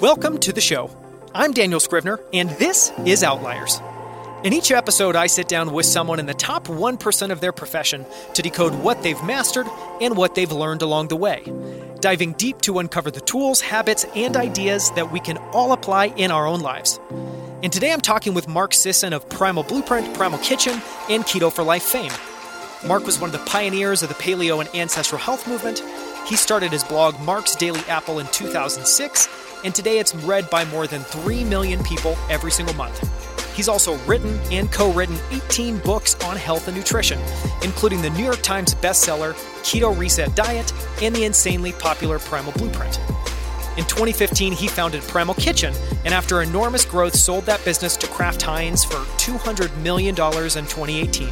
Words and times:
Welcome 0.00 0.38
to 0.38 0.54
the 0.54 0.60
show. 0.62 0.88
I'm 1.34 1.52
Daniel 1.52 1.78
Scrivner, 1.78 2.18
and 2.32 2.48
this 2.52 2.90
is 3.04 3.22
Outliers. 3.22 3.78
In 4.42 4.54
each 4.54 4.72
episode, 4.72 5.16
I 5.16 5.26
sit 5.26 5.48
down 5.48 5.74
with 5.74 5.84
someone 5.84 6.18
in 6.18 6.24
the 6.24 6.32
top 6.32 6.66
1% 6.66 7.30
of 7.30 7.42
their 7.42 7.52
profession 7.52 8.06
to 8.32 8.40
decode 8.40 8.74
what 8.76 9.02
they've 9.02 9.22
mastered 9.22 9.66
and 10.00 10.16
what 10.16 10.34
they've 10.34 10.50
learned 10.50 10.80
along 10.80 11.08
the 11.08 11.16
way, 11.16 11.44
diving 12.00 12.32
deep 12.32 12.62
to 12.62 12.78
uncover 12.78 13.10
the 13.10 13.20
tools, 13.20 13.60
habits, 13.60 14.06
and 14.16 14.34
ideas 14.34 14.90
that 14.92 15.12
we 15.12 15.20
can 15.20 15.36
all 15.52 15.72
apply 15.72 16.06
in 16.06 16.30
our 16.30 16.46
own 16.46 16.60
lives. 16.60 16.98
And 17.62 17.70
today 17.70 17.92
I'm 17.92 18.00
talking 18.00 18.32
with 18.32 18.48
Mark 18.48 18.72
Sisson 18.72 19.12
of 19.12 19.28
Primal 19.28 19.62
Blueprint, 19.62 20.14
Primal 20.14 20.38
Kitchen, 20.38 20.80
and 21.10 21.22
Keto 21.24 21.52
for 21.52 21.64
Life 21.64 21.84
fame. 21.84 22.12
Mark 22.88 23.04
was 23.04 23.20
one 23.20 23.28
of 23.28 23.38
the 23.38 23.50
pioneers 23.50 24.02
of 24.02 24.08
the 24.08 24.14
paleo 24.14 24.58
and 24.58 24.74
ancestral 24.74 25.20
health 25.20 25.46
movement. 25.46 25.82
He 26.26 26.36
started 26.36 26.72
his 26.72 26.82
blog, 26.82 27.20
Mark's 27.20 27.54
Daily 27.54 27.82
Apple, 27.88 28.20
in 28.20 28.26
2006, 28.28 29.28
and 29.64 29.74
today 29.74 29.98
it's 29.98 30.14
read 30.14 30.48
by 30.50 30.64
more 30.66 30.86
than 30.86 31.02
3 31.02 31.44
million 31.44 31.82
people 31.82 32.16
every 32.28 32.50
single 32.50 32.74
month. 32.74 33.08
He's 33.54 33.68
also 33.68 33.96
written 34.06 34.38
and 34.50 34.70
co 34.72 34.92
written 34.92 35.18
18 35.30 35.78
books 35.78 36.14
on 36.24 36.36
health 36.36 36.68
and 36.68 36.76
nutrition, 36.76 37.20
including 37.62 38.00
the 38.02 38.10
New 38.10 38.24
York 38.24 38.42
Times 38.42 38.74
bestseller 38.74 39.34
Keto 39.62 39.96
Reset 39.96 40.34
Diet 40.34 40.72
and 41.02 41.14
the 41.14 41.24
insanely 41.24 41.72
popular 41.72 42.18
Primal 42.18 42.52
Blueprint. 42.52 42.98
In 43.76 43.84
2015, 43.84 44.52
he 44.52 44.68
founded 44.68 45.02
Primal 45.02 45.34
Kitchen, 45.34 45.72
and 46.04 46.12
after 46.12 46.42
enormous 46.42 46.84
growth, 46.84 47.14
sold 47.14 47.44
that 47.46 47.64
business 47.64 47.96
to 47.98 48.06
Kraft 48.06 48.42
Heinz 48.42 48.84
for 48.84 48.96
$200 49.16 49.74
million 49.82 50.10
in 50.10 50.14
2018. 50.14 51.28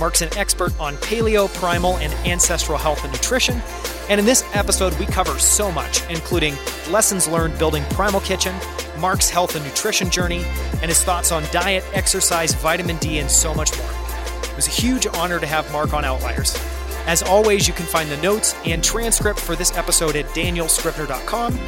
Mark's 0.00 0.22
an 0.22 0.36
expert 0.36 0.72
on 0.80 0.96
paleo, 0.96 1.52
primal, 1.54 1.98
and 1.98 2.12
ancestral 2.26 2.78
health 2.78 3.04
and 3.04 3.12
nutrition. 3.12 3.60
And 4.08 4.18
in 4.18 4.24
this 4.24 4.42
episode, 4.54 4.98
we 4.98 5.04
cover 5.04 5.38
so 5.38 5.70
much, 5.70 6.02
including 6.08 6.56
lessons 6.90 7.28
learned 7.28 7.58
building 7.58 7.84
Primal 7.90 8.20
Kitchen, 8.20 8.56
Mark's 8.98 9.28
health 9.28 9.54
and 9.54 9.64
nutrition 9.64 10.10
journey, 10.10 10.42
and 10.80 10.86
his 10.86 11.04
thoughts 11.04 11.30
on 11.30 11.44
diet, 11.52 11.84
exercise, 11.92 12.54
vitamin 12.54 12.96
D, 12.96 13.18
and 13.18 13.30
so 13.30 13.54
much 13.54 13.76
more. 13.78 13.90
It 14.42 14.56
was 14.56 14.66
a 14.66 14.70
huge 14.70 15.06
honor 15.06 15.38
to 15.38 15.46
have 15.46 15.70
Mark 15.70 15.92
on 15.92 16.04
Outliers. 16.04 16.56
As 17.06 17.22
always, 17.22 17.68
you 17.68 17.74
can 17.74 17.86
find 17.86 18.10
the 18.10 18.16
notes 18.18 18.54
and 18.64 18.82
transcript 18.82 19.38
for 19.38 19.54
this 19.54 19.76
episode 19.76 20.16
at 20.16 20.24
danielscrivner.com. 20.26 21.58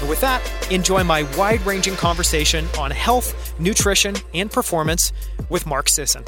And 0.00 0.08
with 0.08 0.20
that, 0.20 0.42
enjoy 0.70 1.04
my 1.04 1.22
wide 1.38 1.64
ranging 1.64 1.94
conversation 1.94 2.66
on 2.78 2.90
health, 2.90 3.58
nutrition, 3.58 4.14
and 4.34 4.50
performance 4.50 5.12
with 5.48 5.66
Mark 5.66 5.88
Sisson. 5.88 6.24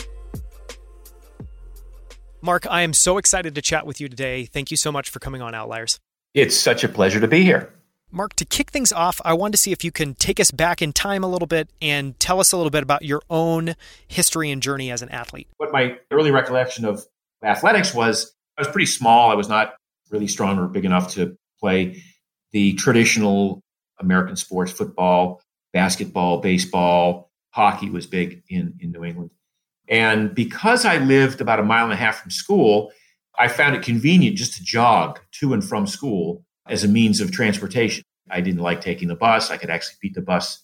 Mark, 2.44 2.66
I 2.68 2.82
am 2.82 2.92
so 2.92 3.16
excited 3.16 3.54
to 3.54 3.62
chat 3.62 3.86
with 3.86 4.02
you 4.02 4.08
today. 4.10 4.44
Thank 4.44 4.70
you 4.70 4.76
so 4.76 4.92
much 4.92 5.08
for 5.08 5.18
coming 5.18 5.40
on 5.40 5.54
Outliers. 5.54 5.98
It's 6.34 6.54
such 6.54 6.84
a 6.84 6.90
pleasure 6.90 7.18
to 7.18 7.26
be 7.26 7.42
here. 7.42 7.72
Mark, 8.10 8.34
to 8.34 8.44
kick 8.44 8.70
things 8.70 8.92
off, 8.92 9.18
I 9.24 9.32
wanted 9.32 9.52
to 9.52 9.58
see 9.58 9.72
if 9.72 9.82
you 9.82 9.90
can 9.90 10.14
take 10.14 10.38
us 10.38 10.50
back 10.50 10.82
in 10.82 10.92
time 10.92 11.24
a 11.24 11.26
little 11.26 11.46
bit 11.46 11.70
and 11.80 12.20
tell 12.20 12.40
us 12.40 12.52
a 12.52 12.58
little 12.58 12.70
bit 12.70 12.82
about 12.82 13.02
your 13.02 13.22
own 13.30 13.76
history 14.08 14.50
and 14.50 14.62
journey 14.62 14.90
as 14.90 15.00
an 15.00 15.08
athlete. 15.08 15.48
What 15.56 15.72
my 15.72 15.96
early 16.10 16.30
recollection 16.32 16.84
of 16.84 17.02
athletics 17.42 17.94
was 17.94 18.34
I 18.58 18.60
was 18.60 18.68
pretty 18.68 18.86
small. 18.86 19.30
I 19.30 19.34
was 19.34 19.48
not 19.48 19.76
really 20.10 20.28
strong 20.28 20.58
or 20.58 20.68
big 20.68 20.84
enough 20.84 21.14
to 21.14 21.38
play 21.58 22.02
the 22.52 22.74
traditional 22.74 23.62
American 23.98 24.36
sports 24.36 24.70
football, 24.70 25.40
basketball, 25.72 26.42
baseball, 26.42 27.30
hockey 27.52 27.88
was 27.88 28.06
big 28.06 28.42
in, 28.50 28.74
in 28.80 28.92
New 28.92 29.02
England. 29.02 29.30
And 29.88 30.34
because 30.34 30.84
I 30.84 30.98
lived 30.98 31.40
about 31.40 31.60
a 31.60 31.64
mile 31.64 31.84
and 31.84 31.92
a 31.92 31.96
half 31.96 32.22
from 32.22 32.30
school, 32.30 32.92
I 33.38 33.48
found 33.48 33.76
it 33.76 33.82
convenient 33.82 34.36
just 34.36 34.54
to 34.54 34.64
jog 34.64 35.20
to 35.40 35.52
and 35.52 35.62
from 35.64 35.86
school 35.86 36.44
as 36.66 36.84
a 36.84 36.88
means 36.88 37.20
of 37.20 37.32
transportation. 37.32 38.04
I 38.30 38.40
didn't 38.40 38.62
like 38.62 38.80
taking 38.80 39.08
the 39.08 39.14
bus. 39.14 39.50
I 39.50 39.56
could 39.56 39.70
actually 39.70 39.96
beat 40.00 40.14
the 40.14 40.22
bus 40.22 40.62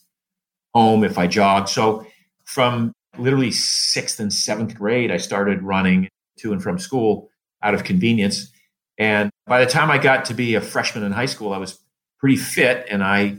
home 0.74 1.04
if 1.04 1.18
I 1.18 1.26
jogged. 1.26 1.68
So 1.68 2.06
from 2.44 2.92
literally 3.18 3.50
sixth 3.50 4.20
and 4.20 4.32
seventh 4.32 4.74
grade, 4.74 5.10
I 5.10 5.18
started 5.18 5.62
running 5.62 6.08
to 6.38 6.52
and 6.52 6.62
from 6.62 6.78
school 6.78 7.28
out 7.62 7.74
of 7.74 7.84
convenience. 7.84 8.50
And 8.98 9.30
by 9.46 9.62
the 9.62 9.70
time 9.70 9.90
I 9.90 9.98
got 9.98 10.24
to 10.26 10.34
be 10.34 10.54
a 10.54 10.60
freshman 10.60 11.04
in 11.04 11.12
high 11.12 11.26
school, 11.26 11.52
I 11.52 11.58
was 11.58 11.78
pretty 12.18 12.36
fit 12.36 12.86
and 12.88 13.02
I 13.02 13.38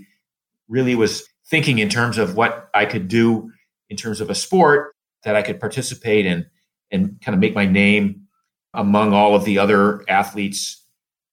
really 0.67 0.95
was 0.95 1.27
thinking 1.49 1.79
in 1.79 1.89
terms 1.89 2.17
of 2.17 2.35
what 2.35 2.69
I 2.73 2.85
could 2.85 3.07
do 3.07 3.51
in 3.89 3.97
terms 3.97 4.21
of 4.21 4.29
a 4.29 4.35
sport 4.35 4.93
that 5.23 5.35
I 5.35 5.41
could 5.41 5.59
participate 5.59 6.25
in 6.25 6.45
and 6.91 7.19
kind 7.21 7.33
of 7.33 7.39
make 7.39 7.55
my 7.55 7.65
name 7.65 8.27
among 8.73 9.13
all 9.13 9.35
of 9.35 9.45
the 9.45 9.57
other 9.57 10.03
athletes 10.09 10.85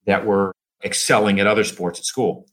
that 0.05 0.25
were 0.25 0.51
excelling 0.83 1.39
at 1.39 1.47
other 1.47 1.63
sports 1.63 1.99
at 1.99 2.05
school. 2.05 2.47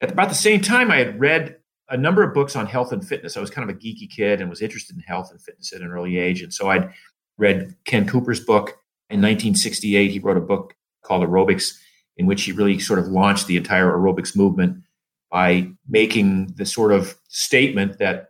At 0.00 0.12
about 0.12 0.28
the 0.28 0.34
same 0.34 0.60
time, 0.60 0.90
I 0.90 0.96
had 0.96 1.18
read 1.18 1.56
a 1.88 1.96
number 1.96 2.22
of 2.22 2.34
books 2.34 2.56
on 2.56 2.66
health 2.66 2.92
and 2.92 3.06
fitness. 3.06 3.36
I 3.36 3.40
was 3.40 3.50
kind 3.50 3.68
of 3.68 3.74
a 3.74 3.78
geeky 3.78 4.10
kid 4.10 4.40
and 4.40 4.48
was 4.48 4.62
interested 4.62 4.96
in 4.96 5.02
health 5.02 5.30
and 5.30 5.40
fitness 5.40 5.72
at 5.72 5.80
an 5.80 5.90
early 5.90 6.18
age. 6.18 6.42
And 6.42 6.52
so 6.52 6.70
I'd 6.70 6.90
read 7.36 7.74
Ken 7.84 8.06
Cooper's 8.06 8.40
book 8.40 8.70
in 9.10 9.20
1968. 9.20 10.10
He 10.10 10.18
wrote 10.18 10.36
a 10.36 10.40
book 10.40 10.74
called 11.02 11.22
Aerobics, 11.22 11.72
in 12.16 12.26
which 12.26 12.44
he 12.44 12.52
really 12.52 12.78
sort 12.78 12.98
of 12.98 13.08
launched 13.08 13.46
the 13.46 13.56
entire 13.56 13.90
aerobics 13.92 14.36
movement 14.36 14.82
by 15.30 15.68
making 15.88 16.54
the 16.56 16.64
sort 16.64 16.92
of 16.92 17.16
statement 17.28 17.98
that 17.98 18.28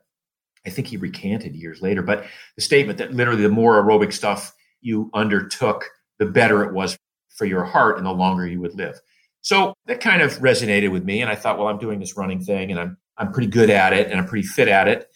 I 0.66 0.70
think 0.70 0.88
he 0.88 0.96
recanted 0.96 1.54
years 1.54 1.82
later, 1.82 2.02
but 2.02 2.24
the 2.56 2.62
statement 2.62 2.98
that 2.98 3.12
literally 3.12 3.42
the 3.42 3.48
more 3.48 3.82
aerobic 3.82 4.12
stuff 4.12 4.54
you 4.80 5.10
undertook, 5.14 5.88
the 6.18 6.26
better 6.26 6.64
it 6.64 6.72
was 6.72 6.96
for 7.36 7.44
your 7.44 7.64
heart 7.64 7.98
and 7.98 8.06
the 8.06 8.12
longer 8.12 8.46
you 8.46 8.60
would 8.60 8.74
live. 8.74 9.00
So 9.42 9.74
that 9.86 10.00
kind 10.00 10.22
of 10.22 10.38
resonated 10.38 10.90
with 10.90 11.04
me. 11.04 11.20
And 11.20 11.30
I 11.30 11.34
thought, 11.34 11.58
well, 11.58 11.68
I'm 11.68 11.78
doing 11.78 12.00
this 12.00 12.16
running 12.16 12.42
thing 12.42 12.70
and 12.70 12.80
I'm, 12.80 12.96
I'm 13.18 13.32
pretty 13.32 13.48
good 13.48 13.68
at 13.68 13.92
it 13.92 14.10
and 14.10 14.18
I'm 14.18 14.26
pretty 14.26 14.46
fit 14.46 14.68
at 14.68 14.88
it. 14.88 15.08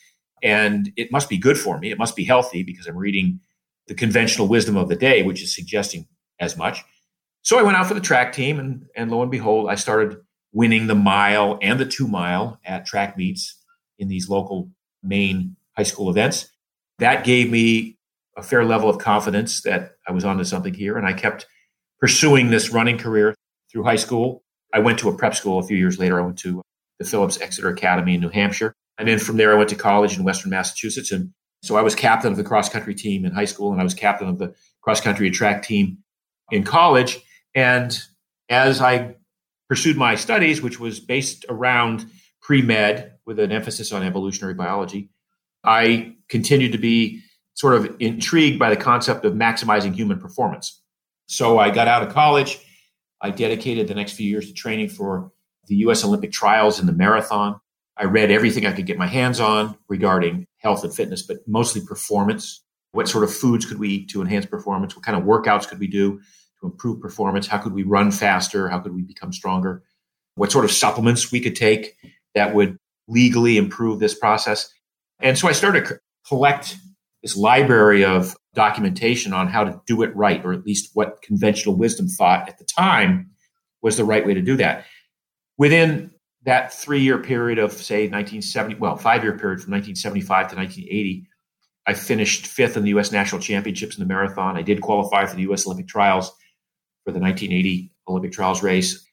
And 0.43 0.93
it 0.97 1.11
must 1.11 1.29
be 1.29 1.39
good 1.39 1.59
for 1.59 1.79
me. 1.79 1.91
It 1.91 1.99
must 1.99 2.15
be 2.15 2.25
healthy 2.25 2.63
because 2.63 2.87
I'm 2.87 2.97
reading 2.97 3.41
the 3.87 3.95
conventional 3.95 4.47
wisdom 4.47 4.77
of 4.77 4.89
the 4.89 4.97
day, 4.97 5.23
which 5.23 5.43
is 5.43 5.55
suggesting 5.55 6.07
as 6.41 6.57
much. 6.57 6.85
So 7.43 7.59
I 7.59 7.63
went 7.63 7.77
out 7.77 7.87
for 7.87 7.95
the 7.95 8.01
track 8.01 8.33
team 8.33 8.61
and, 8.61 8.85
and 8.95 9.11
lo 9.11 9.23
and 9.23 9.31
behold, 9.31 9.71
I 9.71 9.77
started 9.77 10.19
winning 10.53 10.87
the 10.87 10.95
mile 10.95 11.59
and 11.63 11.81
the 11.81 11.87
two 11.87 12.07
mile 12.07 12.61
at 12.65 12.85
track 12.85 13.17
meets 13.17 13.57
in 13.99 14.09
these 14.09 14.29
local 14.29 14.71
Maine 15.03 15.57
high 15.77 15.85
school 15.85 16.11
events. 16.11 16.51
That 16.99 17.25
gave 17.25 17.51
me 17.51 17.97
a 18.37 18.43
fair 18.43 18.65
level 18.65 18.89
of 18.89 18.99
confidence 18.99 19.63
that 19.63 19.93
I 20.07 20.13
was 20.13 20.25
onto 20.25 20.45
something 20.45 20.75
here. 20.75 20.97
And 20.97 21.07
I 21.07 21.13
kept 21.13 21.47
pursuing 22.01 22.51
this 22.51 22.71
running 22.71 22.99
career 22.99 23.35
through 23.71 23.85
high 23.85 23.97
school. 23.97 24.43
I 24.73 24.81
went 24.81 24.99
to 25.01 25.09
a 25.09 25.17
prep 25.17 25.35
school 25.35 25.59
a 25.59 25.63
few 25.63 25.77
years 25.77 25.99
later. 25.99 26.21
I 26.21 26.25
went 26.25 26.39
to 26.41 26.63
the 26.99 27.05
Phillips 27.05 27.41
Exeter 27.41 27.69
Academy 27.69 28.15
in 28.15 28.21
New 28.21 28.29
Hampshire. 28.29 28.75
And 28.99 29.09
then 29.09 29.19
from 29.19 29.37
there, 29.37 29.53
I 29.53 29.57
went 29.57 29.71
to 29.71 29.77
college 29.77 30.17
in 30.19 30.25
Western 30.25 30.51
Massachusetts. 30.51 31.13
And 31.13 31.33
so 31.63 31.77
I 31.77 31.83
was 31.83 31.95
captain 31.95 32.31
of 32.31 32.37
the 32.37 32.45
cross 32.45 32.69
country 32.69 32.95
team 32.95 33.25
in 33.25 33.33
high 33.33 33.45
school, 33.45 33.73
and 33.73 33.81
I 33.81 33.85
was 33.85 33.95
captain 33.95 34.29
of 34.29 34.39
the 34.39 34.55
cross 34.83 35.01
country 35.01 35.31
track 35.31 35.63
team 35.63 35.99
in 36.51 36.65
college. 36.65 37.19
And 37.55 37.99
as 38.49 38.81
I 38.81 39.17
pursued 39.69 39.97
my 39.97 40.15
studies, 40.15 40.63
which 40.63 40.81
was 40.81 41.01
based 41.01 41.45
around 41.49 42.07
pre 42.49 42.63
med 42.63 43.13
with 43.27 43.39
an 43.39 43.53
emphasis 43.53 43.93
on 43.93 44.03
evolutionary 44.03 44.55
biology, 44.55 45.11
I 45.65 46.15
continued 46.31 46.73
to 46.73 46.79
be 46.79 47.21
sort 47.53 47.75
of 47.75 47.95
intrigued 48.01 48.59
by 48.59 48.71
the 48.71 48.77
concept 48.77 49.27
of 49.27 49.35
maximizing 49.35 49.95
human 49.95 50.19
performance. 50.19 50.81
So 51.27 51.59
I 51.59 51.69
got 51.69 51.89
out 51.89 52.03
of 52.03 52.09
college. 52.09 52.59
I 53.21 53.31
dedicated 53.31 53.87
the 53.87 53.95
next 53.95 54.13
few 54.13 54.27
years 54.27 54.47
to 54.47 54.55
training 54.55 54.89
for 54.89 55.31
the 55.67 55.77
US 55.77 56.03
Olympic 56.03 56.33
trials 56.33 56.81
in 56.81 56.87
the 56.87 56.93
marathon. 56.93 57.61
I 57.99 58.05
read 58.05 58.31
everything 58.31 58.65
I 58.65 58.73
could 58.73 58.87
get 58.87 58.97
my 58.97 59.09
hands 59.09 59.41
on 59.41 59.77
regarding 59.89 60.47
health 60.57 60.85
and 60.85 60.95
fitness, 60.95 61.23
but 61.23 61.37
mostly 61.47 61.83
performance. 61.85 62.65
What 62.93 63.09
sort 63.09 63.25
of 63.25 63.35
foods 63.35 63.67
could 63.67 63.79
we 63.79 63.91
eat 63.91 64.11
to 64.11 64.23
enhance 64.23 64.47
performance? 64.47 64.97
What 64.97 65.05
kind 65.05 65.19
of 65.19 65.25
workouts 65.25 65.69
could 65.69 65.81
we 65.81 65.89
do 65.89 66.19
to 66.61 66.67
improve 66.67 67.03
performance? 67.03 67.47
How 67.47 67.59
could 67.59 67.75
we 67.75 67.83
run 67.83 68.11
faster? 68.11 68.71
How 68.71 68.79
could 68.79 68.94
we 68.94 69.03
become 69.03 69.35
stronger? 69.35 69.83
What 70.37 70.51
sort 70.51 70.65
of 70.65 70.71
supplements 70.71 71.31
we 71.31 71.41
could 71.41 71.56
take 71.56 71.97
that 72.38 72.55
would 72.55 72.79
legally 73.08 73.56
improve 73.56 73.99
this 73.99 74.14
process. 74.14 74.73
And 75.20 75.37
so 75.37 75.49
I 75.49 75.52
started 75.52 75.87
to 75.87 75.99
collect 76.26 76.76
this 77.23 77.37
library 77.37 78.05
of 78.05 78.37
documentation 78.55 79.32
on 79.32 79.49
how 79.49 79.64
to 79.64 79.81
do 79.87 80.02
it 80.02 80.14
right, 80.14 80.44
or 80.44 80.52
at 80.52 80.64
least 80.64 80.90
what 80.94 81.20
conventional 81.23 81.75
wisdom 81.75 82.06
thought 82.06 82.49
at 82.49 82.58
the 82.58 82.64
time 82.64 83.31
was 83.82 83.96
the 83.96 84.05
right 84.05 84.25
way 84.25 84.35
to 84.35 84.43
do 84.43 84.56
that. 84.56 84.85
Within 85.56 86.12
that 86.44 86.73
three 86.73 87.00
year 87.00 87.19
period 87.19 87.58
of, 87.58 87.73
say, 87.73 88.02
1970, 88.02 88.76
well, 88.76 88.96
five 88.96 89.25
year 89.25 89.37
period 89.37 89.61
from 89.61 89.73
1975 89.73 90.50
to 90.50 90.56
1980, 90.56 91.26
I 91.87 91.94
finished 91.94 92.46
fifth 92.46 92.76
in 92.76 92.84
the 92.84 92.91
U.S. 92.91 93.11
national 93.11 93.41
championships 93.41 93.96
in 93.96 94.00
the 94.00 94.08
marathon. 94.14 94.56
I 94.56 94.62
did 94.62 94.81
qualify 94.81 95.26
for 95.26 95.34
the 95.34 95.43
U.S. 95.43 95.67
Olympic 95.67 95.88
trials 95.88 96.29
for 97.05 97.12
the 97.12 97.19
1980 97.19 97.91
Olympic 98.06 98.32
trials 98.32 98.62
race. 98.62 99.05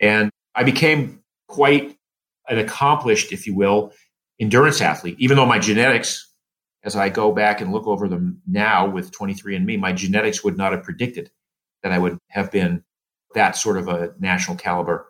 And 0.00 0.30
I 0.54 0.62
became 0.62 1.22
quite 1.48 1.96
an 2.48 2.58
accomplished, 2.58 3.32
if 3.32 3.46
you 3.46 3.54
will, 3.54 3.92
endurance 4.40 4.80
athlete, 4.80 5.16
even 5.18 5.36
though 5.36 5.46
my 5.46 5.58
genetics, 5.58 6.30
as 6.82 6.96
I 6.96 7.08
go 7.08 7.32
back 7.32 7.60
and 7.60 7.72
look 7.72 7.86
over 7.86 8.08
them 8.08 8.40
now 8.46 8.88
with 8.88 9.12
23andMe, 9.12 9.78
my 9.78 9.92
genetics 9.92 10.44
would 10.44 10.56
not 10.56 10.72
have 10.72 10.82
predicted 10.82 11.30
that 11.82 11.92
I 11.92 11.98
would 11.98 12.18
have 12.28 12.50
been 12.50 12.82
that 13.34 13.56
sort 13.56 13.76
of 13.76 13.88
a 13.88 14.14
national 14.18 14.56
caliber 14.56 15.06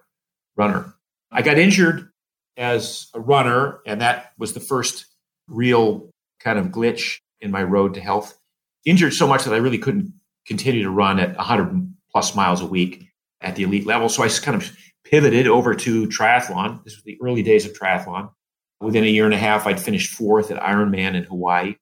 runner. 0.57 0.95
I 1.31 1.43
got 1.43 1.59
injured 1.59 2.11
as 2.57 3.09
a 3.15 3.21
runner, 3.21 3.81
and 3.87 4.01
that 4.01 4.33
was 4.39 4.53
the 4.53 4.61
first 4.61 5.07
real 5.49 6.11
kind 6.41 6.59
of 6.59 6.67
glitch 6.67 7.19
in 7.41 7.51
my 7.51 7.63
road 7.63 7.95
to 7.95 8.01
health. 8.01 8.39
Injured 8.85 9.15
so 9.15 9.27
much 9.27 9.45
that 9.45 9.55
I 9.55 9.59
really 9.59 9.79
couldn't 9.79 10.13
continue 10.47 10.83
to 10.83 10.91
run 10.91 11.19
at 11.19 11.37
100 11.37 11.95
plus 12.13 12.35
miles 12.35 12.61
a 12.61 12.67
week 12.67 13.09
at 13.41 13.57
the 13.57 13.65
elite 13.65 13.87
level. 13.87 14.09
So 14.09 14.23
I 14.23 14.29
kind 14.29 14.61
of 14.61 14.77
pivoted 15.05 15.47
over 15.47 15.75
to 15.75 16.07
triathlon. 16.07 16.83
This 16.85 16.97
was 16.97 17.05
the 17.05 17.19
early 17.23 17.43
days 17.43 17.67
of 17.67 17.73
triathlon. 17.73 18.31
Within 18.81 19.05
a 19.05 19.09
year 19.09 19.25
and 19.25 19.35
a 19.35 19.39
half, 19.39 19.67
I'd 19.67 19.81
finished 19.81 20.13
fourth 20.13 20.51
at 20.51 20.61
Ironman 20.61 21.15
in 21.15 21.25
Hawaii. 21.25 21.77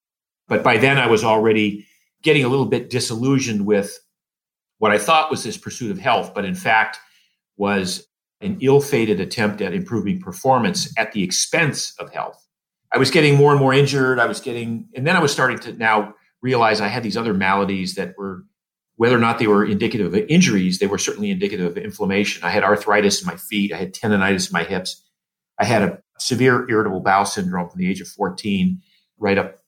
But 0.48 0.62
by 0.62 0.76
then, 0.76 0.98
I 0.98 1.06
was 1.06 1.24
already 1.24 1.86
getting 2.22 2.44
a 2.44 2.48
little 2.48 2.66
bit 2.66 2.90
disillusioned 2.90 3.66
with 3.66 3.98
what 4.78 4.92
I 4.92 4.98
thought 4.98 5.30
was 5.30 5.44
this 5.44 5.56
pursuit 5.56 5.90
of 5.90 5.98
health, 5.98 6.34
but 6.34 6.44
in 6.44 6.54
fact 6.54 6.98
was 7.56 8.06
an 8.40 8.58
ill 8.60 8.80
fated 8.80 9.20
attempt 9.20 9.60
at 9.60 9.72
improving 9.72 10.20
performance 10.20 10.92
at 10.98 11.12
the 11.12 11.22
expense 11.22 11.94
of 11.98 12.12
health. 12.12 12.44
I 12.92 12.98
was 12.98 13.10
getting 13.10 13.36
more 13.36 13.52
and 13.52 13.60
more 13.60 13.72
injured. 13.72 14.18
I 14.18 14.26
was 14.26 14.40
getting, 14.40 14.88
and 14.94 15.06
then 15.06 15.16
I 15.16 15.20
was 15.20 15.32
starting 15.32 15.58
to 15.60 15.72
now 15.72 16.14
realize 16.42 16.80
I 16.80 16.88
had 16.88 17.02
these 17.02 17.16
other 17.16 17.32
maladies 17.32 17.94
that 17.94 18.14
were, 18.18 18.44
whether 19.02 19.16
or 19.16 19.20
not 19.20 19.40
they 19.40 19.48
were 19.48 19.64
indicative 19.64 20.14
of 20.14 20.14
injuries, 20.28 20.78
they 20.78 20.86
were 20.86 20.96
certainly 20.96 21.28
indicative 21.28 21.66
of 21.66 21.76
inflammation. 21.76 22.44
I 22.44 22.50
had 22.50 22.62
arthritis 22.62 23.20
in 23.20 23.26
my 23.26 23.34
feet. 23.34 23.72
I 23.72 23.76
had 23.76 23.92
tendonitis 23.92 24.48
in 24.48 24.52
my 24.52 24.62
hips. 24.62 25.02
I 25.58 25.64
had 25.64 25.82
a 25.82 25.98
severe 26.20 26.70
irritable 26.70 27.00
bowel 27.00 27.24
syndrome 27.24 27.68
from 27.68 27.80
the 27.80 27.90
age 27.90 28.00
of 28.00 28.06
14 28.06 28.80
right 29.18 29.36
up 29.36 29.58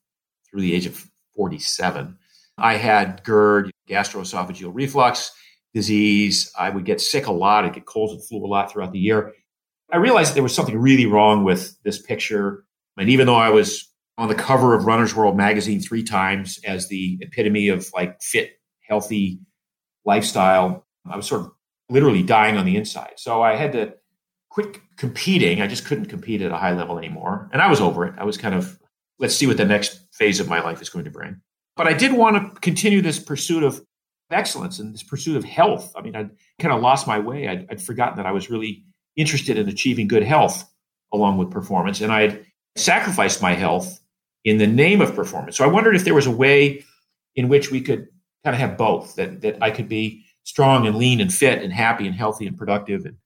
through 0.49 0.61
the 0.61 0.73
age 0.73 0.87
of 0.87 1.11
47. 1.35 2.17
I 2.59 2.75
had 2.75 3.25
GERD, 3.25 3.73
gastroesophageal 3.91 4.71
reflux 4.73 5.33
disease. 5.75 6.53
I 6.57 6.71
would 6.71 6.85
get 6.85 7.01
sick 7.01 7.27
a 7.27 7.33
lot. 7.33 7.65
I'd 7.65 7.75
get 7.75 7.87
colds 7.87 8.13
and 8.13 8.25
flu 8.25 8.39
a 8.39 8.47
lot 8.47 8.71
throughout 8.71 8.93
the 8.93 9.01
year. 9.01 9.33
I 9.93 9.97
realized 9.97 10.37
there 10.37 10.45
was 10.45 10.55
something 10.55 10.79
really 10.79 11.07
wrong 11.07 11.43
with 11.43 11.77
this 11.83 12.01
picture. 12.01 12.63
And 12.97 13.11
even 13.11 13.27
though 13.27 13.35
I 13.35 13.51
was 13.51 13.91
on 14.17 14.29
the 14.29 14.37
cover 14.37 14.77
of 14.77 14.85
Runner's 14.85 15.13
World 15.13 15.37
magazine 15.37 15.81
three 15.81 16.05
times 16.05 16.61
as 16.65 16.87
the 16.87 17.19
epitome 17.21 17.67
of 17.67 17.91
like 17.97 18.23
fit, 18.23 18.53
healthy 18.95 19.41
lifestyle, 20.05 20.87
I 21.11 21.17
was 21.17 21.27
sort 21.27 21.41
of 21.41 21.51
literally 21.89 22.23
dying 22.23 22.57
on 22.57 22.65
the 22.65 22.77
inside. 22.77 23.15
So 23.17 23.43
I 23.43 23.57
had 23.57 23.73
to 23.73 23.95
quit 24.51 24.79
competing. 24.97 25.61
I 25.61 25.67
just 25.67 25.85
couldn't 25.85 26.07
compete 26.07 26.43
at 26.43 26.53
a 26.53 26.57
high 26.57 26.75
level 26.75 26.97
anymore. 26.97 27.51
And 27.53 27.61
I 27.61 27.69
was 27.69 27.81
over 27.81 28.07
it. 28.07 28.15
I 28.17 28.25
was 28.25 28.37
kind 28.37 28.55
of, 28.55 28.79
let's 29.19 29.35
see 29.35 29.49
what 29.49 29.57
the 29.57 29.65
next 29.65 29.99
phase 30.13 30.39
of 30.39 30.49
my 30.49 30.61
life 30.61 30.81
is 30.81 30.89
going 30.89 31.07
to 31.07 31.11
bring. 31.11 31.41
But 31.77 31.89
I 31.89 31.93
did 31.93 32.13
want 32.13 32.37
to 32.37 32.61
continue 32.61 33.03
this 33.03 33.19
pursuit 33.19 33.65
of 33.65 33.85
excellence 34.31 34.79
and 34.79 34.95
this 34.95 35.03
pursuit 35.03 35.37
of 35.37 35.45
health. 35.45 35.93
I 35.97 36.03
mean, 36.03 36.15
I'd 36.15 36.31
kind 36.61 36.73
of 36.73 36.81
lost 36.81 37.09
my 37.09 37.19
way. 37.19 37.49
I'd, 37.49 37.67
I'd 37.69 37.83
forgotten 37.83 38.17
that 38.19 38.27
I 38.27 38.33
was 38.33 38.49
really 38.49 38.85
interested 39.17 39.59
in 39.59 39.69
achieving 39.69 40.07
good 40.07 40.23
health 40.23 40.65
along 41.13 41.39
with 41.39 41.51
performance. 41.51 42.01
And 42.01 42.13
I 42.13 42.23
had 42.23 42.47
sacrificed 42.77 43.43
my 43.43 43.55
health 43.55 43.99
in 44.45 44.59
the 44.59 44.69
name 44.69 45.01
of 45.01 45.17
performance. 45.17 45.57
So 45.57 45.65
I 45.65 45.69
wondered 45.69 45.97
if 45.97 46.05
there 46.05 46.15
was 46.15 46.29
a 46.29 46.37
way 46.45 46.85
in 47.35 47.49
which 47.49 47.73
we 47.73 47.81
could 47.81 48.07
kind 48.45 48.55
of 48.55 48.61
have 48.61 48.77
both, 48.77 49.17
that, 49.17 49.41
that 49.41 49.59
I 49.63 49.71
could 49.71 49.89
be 49.89 50.25
strong 50.45 50.87
and 50.87 50.97
lean 50.97 51.21
and 51.21 51.33
fit 51.33 51.63
and 51.63 51.73
happy 51.73 52.07
and 52.07 52.15
healthy 52.15 52.47
and 52.47 52.57
productive 52.57 53.07
and, 53.07 53.17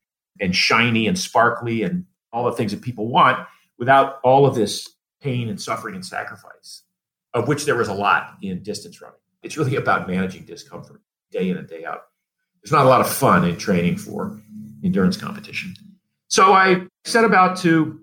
and 0.40 0.54
shiny 0.54 1.06
and 1.06 1.18
sparkly 1.18 1.82
and 1.82 2.04
all 2.32 2.44
the 2.44 2.52
things 2.52 2.70
that 2.72 2.82
people 2.82 3.08
want 3.08 3.46
without 3.78 4.20
all 4.22 4.46
of 4.46 4.54
this 4.54 4.88
pain 5.20 5.48
and 5.48 5.60
suffering 5.60 5.94
and 5.94 6.06
sacrifice, 6.06 6.82
of 7.34 7.48
which 7.48 7.64
there 7.64 7.74
was 7.74 7.88
a 7.88 7.94
lot 7.94 8.36
in 8.42 8.62
distance 8.62 9.00
running. 9.00 9.18
It's 9.42 9.56
really 9.56 9.76
about 9.76 10.08
managing 10.08 10.44
discomfort 10.44 11.00
day 11.30 11.50
in 11.50 11.56
and 11.56 11.68
day 11.68 11.84
out. 11.84 12.02
There's 12.62 12.72
not 12.72 12.86
a 12.86 12.88
lot 12.88 13.00
of 13.00 13.08
fun 13.08 13.44
in 13.44 13.56
training 13.56 13.98
for 13.98 14.40
endurance 14.84 15.16
competition. 15.16 15.74
So 16.28 16.52
I 16.52 16.86
set 17.04 17.24
about 17.24 17.58
to 17.58 18.00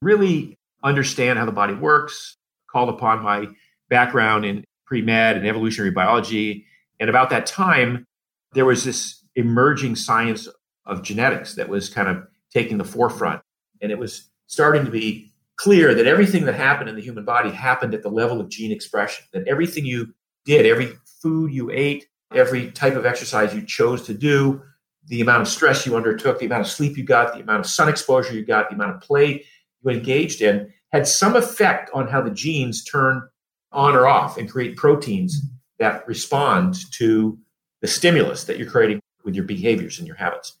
really 0.00 0.56
understand 0.82 1.38
how 1.38 1.46
the 1.46 1.52
body 1.52 1.74
works, 1.74 2.36
called 2.70 2.88
upon 2.88 3.22
my 3.22 3.48
background 3.88 4.44
in 4.44 4.64
pre 4.86 5.02
med 5.02 5.36
and 5.36 5.46
evolutionary 5.46 5.90
biology. 5.90 6.66
And 7.00 7.08
about 7.08 7.30
that 7.30 7.46
time, 7.46 8.06
there 8.52 8.64
was 8.64 8.84
this 8.84 9.24
emerging 9.34 9.96
science 9.96 10.48
of 10.86 11.02
genetics 11.02 11.54
that 11.54 11.68
was 11.68 11.88
kind 11.88 12.08
of 12.08 12.24
taking 12.52 12.78
the 12.78 12.84
forefront. 12.84 13.40
And 13.80 13.90
it 13.90 13.98
was 13.98 14.30
starting 14.46 14.84
to 14.84 14.90
be 14.90 15.32
clear 15.56 15.94
that 15.94 16.06
everything 16.06 16.44
that 16.44 16.54
happened 16.54 16.88
in 16.88 16.96
the 16.96 17.02
human 17.02 17.24
body 17.24 17.50
happened 17.50 17.94
at 17.94 18.02
the 18.02 18.10
level 18.10 18.40
of 18.40 18.48
gene 18.48 18.72
expression, 18.72 19.24
that 19.32 19.46
everything 19.48 19.86
you 19.86 20.12
did, 20.44 20.66
every 20.66 20.92
food 21.22 21.52
you 21.52 21.70
ate, 21.70 22.06
every 22.34 22.70
type 22.72 22.94
of 22.94 23.06
exercise 23.06 23.54
you 23.54 23.64
chose 23.64 24.02
to 24.02 24.14
do, 24.14 24.60
the 25.06 25.20
amount 25.20 25.42
of 25.42 25.48
stress 25.48 25.86
you 25.86 25.96
undertook, 25.96 26.38
the 26.38 26.46
amount 26.46 26.62
of 26.62 26.68
sleep 26.68 26.96
you 26.96 27.04
got, 27.04 27.34
the 27.34 27.40
amount 27.40 27.60
of 27.60 27.66
sun 27.66 27.88
exposure 27.88 28.34
you 28.34 28.44
got, 28.44 28.68
the 28.68 28.74
amount 28.74 28.96
of 28.96 29.00
play 29.00 29.44
you 29.82 29.90
engaged 29.90 30.40
in 30.40 30.72
had 30.92 31.06
some 31.06 31.36
effect 31.36 31.90
on 31.94 32.06
how 32.06 32.20
the 32.20 32.30
genes 32.30 32.84
turn 32.84 33.22
on 33.72 33.94
or 33.94 34.06
off 34.06 34.36
and 34.36 34.50
create 34.50 34.76
proteins 34.76 35.42
that 35.78 36.06
respond 36.06 36.76
to 36.92 37.38
the 37.80 37.88
stimulus 37.88 38.44
that 38.44 38.58
you're 38.58 38.70
creating 38.70 39.00
with 39.24 39.34
your 39.34 39.44
behaviors 39.44 39.98
and 39.98 40.06
your 40.06 40.16
habits. 40.16 40.58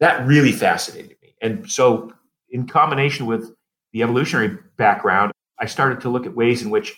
That 0.00 0.26
really 0.26 0.52
fascinated 0.52 1.16
me. 1.22 1.34
And 1.40 1.70
so, 1.70 2.12
in 2.48 2.66
combination 2.66 3.26
with 3.26 3.54
the 3.92 4.02
evolutionary 4.02 4.58
background, 4.76 5.32
I 5.58 5.66
started 5.66 6.00
to 6.02 6.08
look 6.08 6.26
at 6.26 6.34
ways 6.34 6.62
in 6.62 6.70
which, 6.70 6.96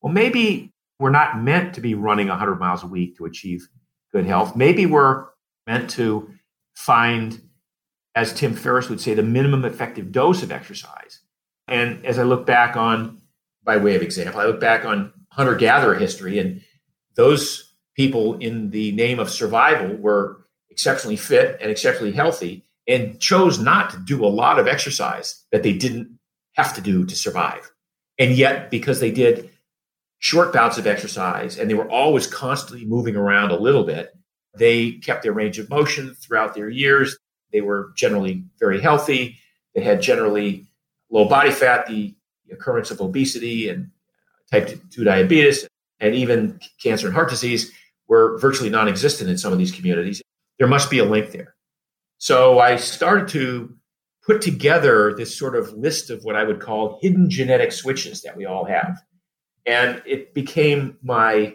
well, 0.00 0.12
maybe 0.12 0.70
we're 0.98 1.10
not 1.10 1.42
meant 1.42 1.74
to 1.74 1.80
be 1.80 1.94
running 1.94 2.28
100 2.28 2.56
miles 2.56 2.82
a 2.82 2.86
week 2.86 3.16
to 3.18 3.24
achieve 3.24 3.68
good 4.12 4.24
health. 4.24 4.56
Maybe 4.56 4.86
we're 4.86 5.26
meant 5.66 5.90
to 5.90 6.30
find, 6.74 7.40
as 8.14 8.32
Tim 8.32 8.54
Ferriss 8.54 8.88
would 8.88 9.00
say, 9.00 9.14
the 9.14 9.22
minimum 9.22 9.64
effective 9.64 10.12
dose 10.12 10.42
of 10.42 10.52
exercise. 10.52 11.20
And 11.66 12.04
as 12.06 12.18
I 12.18 12.22
look 12.22 12.46
back 12.46 12.76
on, 12.76 13.20
by 13.68 13.76
way 13.76 13.94
of 13.94 14.00
example, 14.00 14.40
I 14.40 14.46
look 14.46 14.60
back 14.60 14.86
on 14.86 15.12
hunter 15.30 15.54
gatherer 15.54 15.94
history, 15.94 16.38
and 16.38 16.62
those 17.16 17.74
people, 17.94 18.38
in 18.38 18.70
the 18.70 18.92
name 18.92 19.18
of 19.18 19.28
survival, 19.28 19.94
were 19.94 20.46
exceptionally 20.70 21.16
fit 21.16 21.58
and 21.60 21.70
exceptionally 21.70 22.12
healthy 22.12 22.64
and 22.86 23.20
chose 23.20 23.58
not 23.58 23.90
to 23.90 23.98
do 23.98 24.24
a 24.24 24.26
lot 24.26 24.58
of 24.58 24.66
exercise 24.66 25.44
that 25.52 25.62
they 25.64 25.74
didn't 25.74 26.18
have 26.52 26.74
to 26.76 26.80
do 26.80 27.04
to 27.04 27.14
survive. 27.14 27.70
And 28.18 28.34
yet, 28.34 28.70
because 28.70 29.00
they 29.00 29.10
did 29.10 29.50
short 30.18 30.50
bouts 30.50 30.78
of 30.78 30.86
exercise 30.86 31.58
and 31.58 31.68
they 31.68 31.74
were 31.74 31.90
always 31.90 32.26
constantly 32.26 32.86
moving 32.86 33.16
around 33.16 33.50
a 33.50 33.60
little 33.60 33.84
bit. 33.84 34.16
They 34.56 34.92
kept 34.92 35.22
their 35.22 35.34
range 35.34 35.58
of 35.58 35.68
motion 35.68 36.14
throughout 36.14 36.54
their 36.54 36.70
years. 36.70 37.18
They 37.52 37.60
were 37.60 37.92
generally 37.96 38.44
very 38.58 38.80
healthy. 38.80 39.36
They 39.74 39.82
had 39.82 40.00
generally 40.00 40.64
low 41.10 41.28
body 41.28 41.50
fat, 41.50 41.86
the 41.86 42.14
occurrence 42.52 42.90
of 42.90 43.00
obesity 43.00 43.68
and 43.68 43.90
uh, 44.52 44.60
type 44.60 44.80
2 44.90 45.04
diabetes, 45.04 45.66
and 46.00 46.14
even 46.14 46.60
cancer 46.82 47.06
and 47.06 47.14
heart 47.14 47.30
disease 47.30 47.72
were 48.06 48.38
virtually 48.38 48.70
non 48.70 48.88
existent 48.88 49.30
in 49.30 49.38
some 49.38 49.52
of 49.52 49.58
these 49.58 49.72
communities. 49.72 50.22
There 50.58 50.68
must 50.68 50.90
be 50.90 50.98
a 50.98 51.04
link 51.04 51.30
there. 51.30 51.54
So 52.18 52.58
I 52.58 52.76
started 52.76 53.28
to 53.28 53.74
put 54.26 54.42
together 54.42 55.14
this 55.14 55.36
sort 55.36 55.56
of 55.56 55.72
list 55.72 56.10
of 56.10 56.22
what 56.24 56.36
I 56.36 56.44
would 56.44 56.60
call 56.60 56.98
hidden 57.00 57.30
genetic 57.30 57.72
switches 57.72 58.22
that 58.22 58.36
we 58.36 58.44
all 58.44 58.64
have. 58.64 59.00
And 59.64 60.02
it 60.04 60.34
became 60.34 60.98
my 61.02 61.54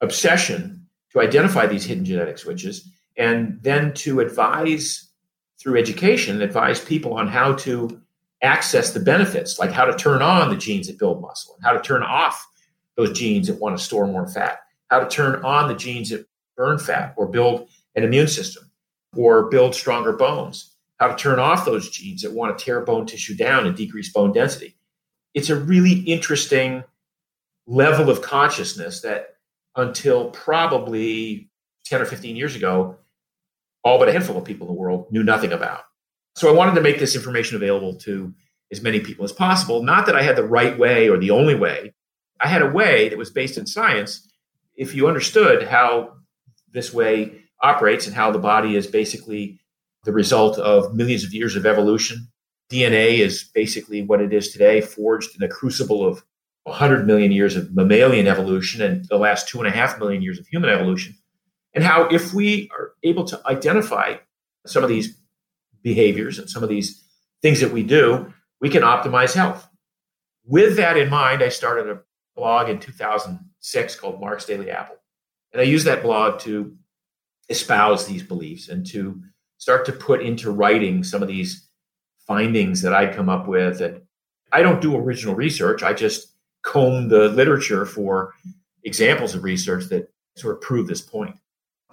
obsession 0.00 0.86
to 1.12 1.20
identify 1.20 1.66
these 1.66 1.84
hidden 1.84 2.04
genetic 2.04 2.38
switches 2.38 2.88
and 3.16 3.58
then 3.62 3.94
to 3.94 4.20
advise 4.20 5.10
through 5.58 5.78
education, 5.78 6.42
advise 6.42 6.84
people 6.84 7.14
on 7.14 7.28
how 7.28 7.54
to 7.54 8.00
access 8.42 8.92
the 8.92 9.00
benefits, 9.00 9.58
like 9.58 9.72
how 9.72 9.84
to 9.84 9.96
turn 9.96 10.22
on 10.22 10.50
the 10.50 10.56
genes 10.56 10.86
that 10.86 10.98
build 10.98 11.20
muscle 11.20 11.54
and 11.54 11.64
how 11.64 11.72
to 11.72 11.80
turn 11.80 12.02
off 12.02 12.46
those 12.96 13.16
genes 13.16 13.46
that 13.48 13.60
want 13.60 13.76
to 13.76 13.82
store 13.82 14.06
more 14.06 14.28
fat, 14.28 14.60
how 14.90 15.00
to 15.00 15.08
turn 15.08 15.42
on 15.44 15.68
the 15.68 15.74
genes 15.74 16.10
that 16.10 16.26
burn 16.56 16.78
fat 16.78 17.14
or 17.16 17.26
build 17.26 17.68
an 17.94 18.04
immune 18.04 18.28
system 18.28 18.70
or 19.16 19.48
build 19.48 19.74
stronger 19.74 20.12
bones, 20.12 20.74
how 20.98 21.08
to 21.08 21.16
turn 21.16 21.38
off 21.38 21.64
those 21.64 21.90
genes 21.90 22.22
that 22.22 22.32
want 22.32 22.56
to 22.56 22.64
tear 22.64 22.80
bone 22.82 23.06
tissue 23.06 23.34
down 23.34 23.66
and 23.66 23.76
decrease 23.76 24.12
bone 24.12 24.32
density. 24.32 24.76
It's 25.34 25.50
a 25.50 25.56
really 25.56 26.00
interesting 26.00 26.84
level 27.66 28.10
of 28.10 28.22
consciousness 28.22 29.00
that 29.02 29.36
until 29.74 30.30
probably 30.30 31.50
10 31.84 32.00
or 32.00 32.06
15 32.06 32.36
years 32.36 32.56
ago, 32.56 32.96
all 33.82 33.98
but 33.98 34.08
a 34.08 34.12
handful 34.12 34.36
of 34.36 34.44
people 34.44 34.66
in 34.66 34.74
the 34.74 34.80
world 34.80 35.06
knew 35.10 35.22
nothing 35.22 35.52
about. 35.52 35.82
So 36.36 36.50
I 36.50 36.52
wanted 36.52 36.74
to 36.74 36.82
make 36.82 36.98
this 36.98 37.16
information 37.16 37.56
available 37.56 37.94
to 38.00 38.34
as 38.70 38.82
many 38.82 39.00
people 39.00 39.24
as 39.24 39.32
possible. 39.32 39.82
Not 39.82 40.04
that 40.04 40.16
I 40.16 40.22
had 40.22 40.36
the 40.36 40.44
right 40.44 40.78
way 40.78 41.08
or 41.08 41.16
the 41.16 41.30
only 41.30 41.54
way. 41.54 41.94
I 42.40 42.48
had 42.48 42.60
a 42.60 42.68
way 42.68 43.08
that 43.08 43.16
was 43.16 43.30
based 43.30 43.56
in 43.56 43.66
science. 43.66 44.30
If 44.76 44.94
you 44.94 45.08
understood 45.08 45.62
how 45.62 46.12
this 46.72 46.92
way 46.92 47.40
operates 47.62 48.06
and 48.06 48.14
how 48.14 48.30
the 48.30 48.38
body 48.38 48.76
is 48.76 48.86
basically 48.86 49.58
the 50.04 50.12
result 50.12 50.58
of 50.58 50.94
millions 50.94 51.24
of 51.24 51.32
years 51.32 51.56
of 51.56 51.64
evolution, 51.64 52.28
DNA 52.70 53.18
is 53.18 53.44
basically 53.54 54.02
what 54.02 54.20
it 54.20 54.34
is 54.34 54.50
today, 54.50 54.82
forged 54.82 55.34
in 55.36 55.42
a 55.42 55.48
crucible 55.48 56.06
of 56.06 56.22
100 56.64 57.06
million 57.06 57.32
years 57.32 57.56
of 57.56 57.74
mammalian 57.74 58.26
evolution 58.26 58.82
and 58.82 59.06
the 59.08 59.16
last 59.16 59.48
two 59.48 59.58
and 59.58 59.68
a 59.68 59.70
half 59.70 59.98
million 59.98 60.20
years 60.20 60.38
of 60.38 60.46
human 60.48 60.68
evolution. 60.68 61.14
And 61.72 61.82
how, 61.82 62.08
if 62.08 62.34
we 62.34 62.68
are 62.78 62.92
able 63.02 63.24
to 63.24 63.40
identify 63.46 64.16
some 64.66 64.82
of 64.82 64.90
these 64.90 65.16
behaviors 65.86 66.40
and 66.40 66.50
some 66.50 66.64
of 66.64 66.68
these 66.68 67.04
things 67.42 67.60
that 67.60 67.70
we 67.70 67.84
do, 67.84 68.34
we 68.60 68.68
can 68.68 68.82
optimize 68.82 69.32
health. 69.32 69.68
With 70.44 70.76
that 70.78 70.96
in 70.96 71.08
mind, 71.08 71.44
I 71.44 71.48
started 71.48 71.88
a 71.88 72.00
blog 72.34 72.68
in 72.68 72.80
2006 72.80 74.00
called 74.00 74.20
Mark's 74.20 74.44
Daily 74.44 74.68
Apple. 74.68 74.96
And 75.52 75.60
I 75.60 75.64
used 75.64 75.86
that 75.86 76.02
blog 76.02 76.40
to 76.40 76.76
espouse 77.48 78.04
these 78.04 78.24
beliefs 78.24 78.68
and 78.68 78.84
to 78.88 79.22
start 79.58 79.86
to 79.86 79.92
put 79.92 80.22
into 80.22 80.50
writing 80.50 81.04
some 81.04 81.22
of 81.22 81.28
these 81.28 81.68
findings 82.26 82.82
that 82.82 82.92
I'd 82.92 83.14
come 83.14 83.28
up 83.28 83.46
with. 83.46 83.80
And 83.80 84.02
I 84.52 84.62
don't 84.62 84.82
do 84.82 84.96
original 84.96 85.36
research, 85.36 85.84
I 85.84 85.92
just 85.92 86.34
comb 86.64 87.08
the 87.08 87.28
literature 87.28 87.86
for 87.86 88.34
examples 88.82 89.36
of 89.36 89.44
research 89.44 89.84
that 89.90 90.12
sort 90.34 90.56
of 90.56 90.60
prove 90.62 90.88
this 90.88 91.00
point. 91.00 91.36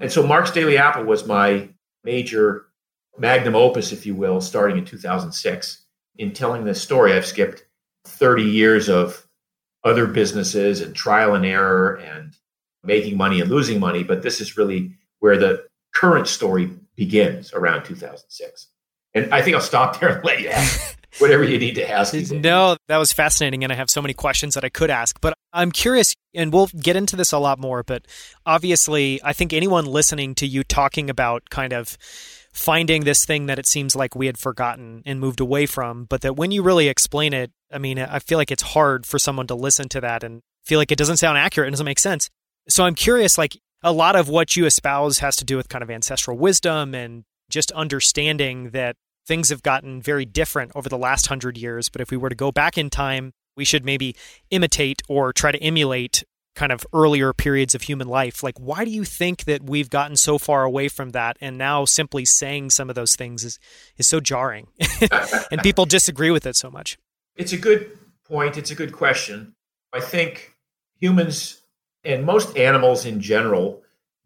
And 0.01 0.11
so 0.11 0.25
Mark's 0.25 0.49
Daily 0.49 0.79
Apple 0.79 1.03
was 1.03 1.27
my 1.27 1.69
major 2.03 2.65
magnum 3.17 3.55
opus, 3.55 3.91
if 3.91 4.05
you 4.05 4.15
will, 4.15 4.41
starting 4.41 4.77
in 4.77 4.85
2006. 4.85 5.85
In 6.17 6.31
telling 6.31 6.63
this 6.63 6.81
story, 6.81 7.13
I've 7.13 7.25
skipped 7.25 7.65
30 8.05 8.43
years 8.43 8.89
of 8.89 9.27
other 9.83 10.07
businesses 10.07 10.81
and 10.81 10.95
trial 10.95 11.35
and 11.35 11.45
error 11.45 11.95
and 11.95 12.35
making 12.83 13.17
money 13.17 13.41
and 13.41 13.49
losing 13.49 13.79
money, 13.79 14.03
but 14.03 14.21
this 14.21 14.41
is 14.41 14.57
really 14.57 14.95
where 15.19 15.37
the 15.37 15.65
current 15.93 16.27
story 16.27 16.69
begins 16.95 17.53
around 17.53 17.83
2006. 17.85 18.67
And 19.13 19.33
I 19.33 19.41
think 19.41 19.55
I'll 19.55 19.61
stop 19.61 19.99
there 19.99 20.15
and 20.15 20.25
let 20.25 20.41
you 20.41 20.49
ask 20.49 20.97
whatever 21.19 21.43
you 21.43 21.59
need 21.59 21.75
to 21.75 21.89
ask. 21.89 22.13
No, 22.31 22.77
that 22.87 22.97
was 22.97 23.11
fascinating. 23.11 23.63
And 23.63 23.71
I 23.71 23.75
have 23.75 23.89
so 23.89 24.01
many 24.01 24.13
questions 24.13 24.55
that 24.55 24.63
I 24.63 24.69
could 24.69 24.89
ask, 24.89 25.19
but 25.21 25.33
I'm 25.51 25.71
curious, 25.71 26.15
and 26.33 26.51
we'll 26.51 26.69
get 26.79 26.95
into 26.95 27.15
this 27.15 27.31
a 27.31 27.37
lot 27.37 27.59
more. 27.59 27.83
But 27.83 28.07
obviously, 28.45 29.21
I 29.23 29.33
think 29.33 29.53
anyone 29.53 29.85
listening 29.85 30.35
to 30.35 30.47
you 30.47 30.63
talking 30.63 31.09
about 31.09 31.49
kind 31.49 31.73
of 31.73 31.97
finding 32.53 33.03
this 33.03 33.25
thing 33.25 33.47
that 33.47 33.59
it 33.59 33.65
seems 33.65 33.95
like 33.95 34.15
we 34.15 34.27
had 34.27 34.37
forgotten 34.37 35.01
and 35.05 35.19
moved 35.19 35.39
away 35.39 35.65
from, 35.65 36.05
but 36.05 36.21
that 36.21 36.35
when 36.35 36.51
you 36.51 36.61
really 36.61 36.87
explain 36.87 37.33
it, 37.33 37.51
I 37.71 37.79
mean, 37.79 37.97
I 37.99 38.19
feel 38.19 38.37
like 38.37 38.51
it's 38.51 38.63
hard 38.63 39.05
for 39.05 39.17
someone 39.17 39.47
to 39.47 39.55
listen 39.55 39.89
to 39.89 40.01
that 40.01 40.23
and 40.23 40.41
feel 40.63 40.79
like 40.79 40.91
it 40.91 40.97
doesn't 40.97 41.17
sound 41.17 41.37
accurate 41.37 41.67
and 41.67 41.73
doesn't 41.73 41.85
make 41.85 41.99
sense. 41.99 42.29
So 42.69 42.85
I'm 42.85 42.95
curious, 42.95 43.37
like, 43.37 43.57
a 43.81 43.91
lot 43.91 44.15
of 44.15 44.29
what 44.29 44.55
you 44.55 44.65
espouse 44.65 45.19
has 45.19 45.35
to 45.37 45.45
do 45.45 45.57
with 45.57 45.67
kind 45.67 45.83
of 45.83 45.89
ancestral 45.89 46.37
wisdom 46.37 46.93
and 46.95 47.23
just 47.49 47.71
understanding 47.71 48.69
that 48.69 48.95
things 49.27 49.49
have 49.49 49.63
gotten 49.63 50.01
very 50.01 50.25
different 50.25 50.71
over 50.75 50.87
the 50.87 50.97
last 50.97 51.27
hundred 51.27 51.57
years. 51.57 51.89
But 51.89 52.01
if 52.01 52.11
we 52.11 52.17
were 52.17 52.29
to 52.29 52.35
go 52.35 52.51
back 52.51 52.77
in 52.77 52.89
time, 52.89 53.33
we 53.57 53.65
should 53.65 53.83
maybe 53.83 54.15
imitate 54.51 55.01
or 55.09 55.33
try 55.33 55.51
to 55.51 55.61
emulate 55.61 56.23
kind 56.55 56.71
of 56.71 56.85
earlier 56.93 57.33
periods 57.33 57.73
of 57.73 57.83
human 57.83 58.07
life. 58.07 58.43
Like, 58.43 58.57
why 58.59 58.85
do 58.85 58.91
you 58.91 59.03
think 59.03 59.45
that 59.45 59.63
we've 59.63 59.89
gotten 59.89 60.15
so 60.15 60.37
far 60.37 60.63
away 60.63 60.87
from 60.87 61.11
that? 61.11 61.37
And 61.41 61.57
now 61.57 61.85
simply 61.85 62.25
saying 62.25 62.69
some 62.69 62.89
of 62.89 62.95
those 62.95 63.15
things 63.15 63.43
is, 63.43 63.59
is 63.97 64.07
so 64.07 64.19
jarring 64.19 64.67
and 65.51 65.61
people 65.61 65.85
disagree 65.85 66.31
with 66.31 66.45
it 66.45 66.55
so 66.55 66.69
much. 66.69 66.97
It's 67.35 67.53
a 67.53 67.57
good 67.57 67.97
point. 68.25 68.57
It's 68.57 68.71
a 68.71 68.75
good 68.75 68.93
question. 68.93 69.55
I 69.91 69.99
think 69.99 70.53
humans 70.99 71.61
and 72.03 72.25
most 72.25 72.57
animals 72.57 73.05
in 73.05 73.19
general 73.19 73.81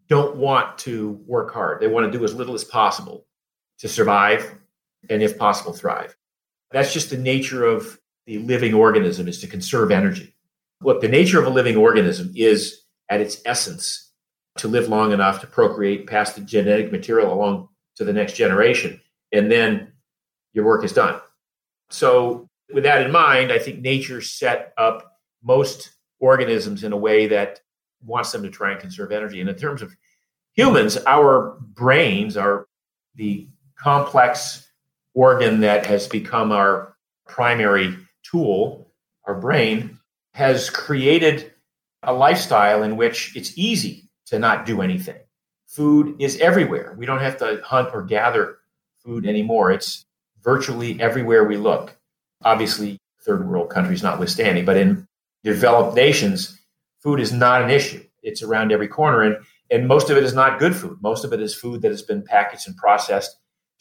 don't 0.10 0.38
want 0.38 0.78
to 0.80 1.22
work 1.26 1.54
hard. 1.54 1.82
They 1.82 1.88
want 1.88 2.12
to 2.12 2.18
do 2.18 2.24
as 2.24 2.34
little 2.34 2.56
as 2.56 2.64
possible 2.64 3.26
to 3.80 3.88
survive 3.88 4.56
and, 5.10 5.22
if 5.22 5.38
possible, 5.38 5.74
thrive. 5.74 6.16
That's 6.72 6.94
just 6.94 7.10
the 7.10 7.18
nature 7.18 7.66
of 7.66 8.00
the 8.26 8.40
living 8.40 8.74
organism 8.74 9.28
is 9.28 9.40
to 9.42 9.48
conserve 9.48 9.92
energy. 9.92 10.34
Look, 10.82 11.02
the 11.02 11.08
nature 11.08 11.40
of 11.40 11.46
a 11.46 11.50
living 11.50 11.76
organism 11.76 12.32
is 12.36 12.82
at 13.10 13.22
its 13.22 13.42
essence 13.46 14.12
to 14.58 14.68
live 14.68 14.90
long 14.90 15.12
enough 15.12 15.42
to 15.42 15.48
procreate, 15.48 16.08
pass 16.08 16.34
the 16.34 16.42
genetic 16.42 16.92
material 16.92 17.34
along 17.34 17.70
to 17.96 18.04
the 18.04 18.14
next 18.14 18.34
generation, 18.34 19.00
and 19.32 19.52
then 19.52 19.92
your 20.54 20.66
work 20.66 20.84
is 20.84 20.94
done. 20.94 21.20
So, 21.90 22.50
with 22.74 22.84
that 22.84 23.06
in 23.06 23.12
mind, 23.12 23.52
I 23.52 23.60
think 23.60 23.80
nature 23.80 24.22
set 24.22 24.74
up 24.78 25.20
most 25.42 25.92
organisms 26.20 26.84
in 26.84 26.92
a 26.92 26.98
way 26.98 27.28
that 27.28 27.62
wants 28.04 28.32
them 28.32 28.44
to 28.44 28.50
try 28.50 28.72
and 28.72 28.80
conserve 28.80 29.12
energy. 29.12 29.40
And 29.40 29.50
in 29.50 29.56
terms 29.56 29.82
of 29.82 29.96
humans, 30.54 30.98
our 31.08 31.58
brains 31.62 32.36
are 32.36 32.68
the 33.16 33.48
complex 33.78 34.68
organ 35.14 35.62
that 35.62 35.86
has 35.86 36.08
become 36.08 36.52
our 36.52 36.96
primary 37.28 37.98
tool, 38.24 38.92
our 39.26 39.36
brain, 39.36 39.97
has 40.38 40.70
created 40.70 41.52
a 42.04 42.14
lifestyle 42.14 42.84
in 42.84 42.96
which 42.96 43.36
it's 43.36 43.58
easy 43.58 44.08
to 44.28 44.38
not 44.38 44.68
do 44.68 44.84
anything. 44.84 45.18
Food 45.66 46.16
is 46.20 46.38
everywhere. 46.38 46.94
We 46.96 47.08
don't 47.08 47.22
have 47.22 47.38
to 47.38 47.60
hunt 47.66 47.90
or 47.92 48.04
gather 48.04 48.60
food 49.04 49.26
anymore. 49.26 49.72
It's 49.72 50.06
virtually 50.44 51.02
everywhere 51.02 51.44
we 51.46 51.58
look. 51.58 51.98
Obviously, 52.44 53.00
third 53.22 53.50
world 53.50 53.72
countries 53.72 54.04
notwithstanding, 54.04 54.64
but 54.64 54.78
in 54.78 55.08
developed 55.44 55.96
nations, 55.96 56.62
food 57.00 57.20
is 57.20 57.34
not 57.34 57.64
an 57.64 57.72
issue. 57.72 58.04
It's 58.22 58.44
around 58.44 58.72
every 58.72 58.88
corner. 58.88 59.24
And, 59.24 59.38
and 59.72 59.88
most 59.88 60.12
of 60.12 60.18
it 60.18 60.24
is 60.24 60.36
not 60.36 60.60
good 60.60 60.76
food. 60.76 61.00
Most 61.02 61.26
of 61.26 61.34
it 61.34 61.42
is 61.42 61.56
food 61.56 61.82
that 61.82 61.90
has 61.90 62.04
been 62.04 62.22
packaged 62.22 62.68
and 62.68 62.78
processed 62.78 63.36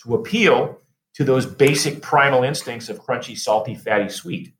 to 0.05 0.15
appeal 0.15 0.81
to 1.17 1.25
those 1.25 1.45
basic 1.45 2.01
primal 2.01 2.45
instincts 2.45 2.89
of 2.89 3.05
crunchy, 3.05 3.37
salty, 3.37 3.75
fatty, 3.75 4.09
sweet, 4.09 4.55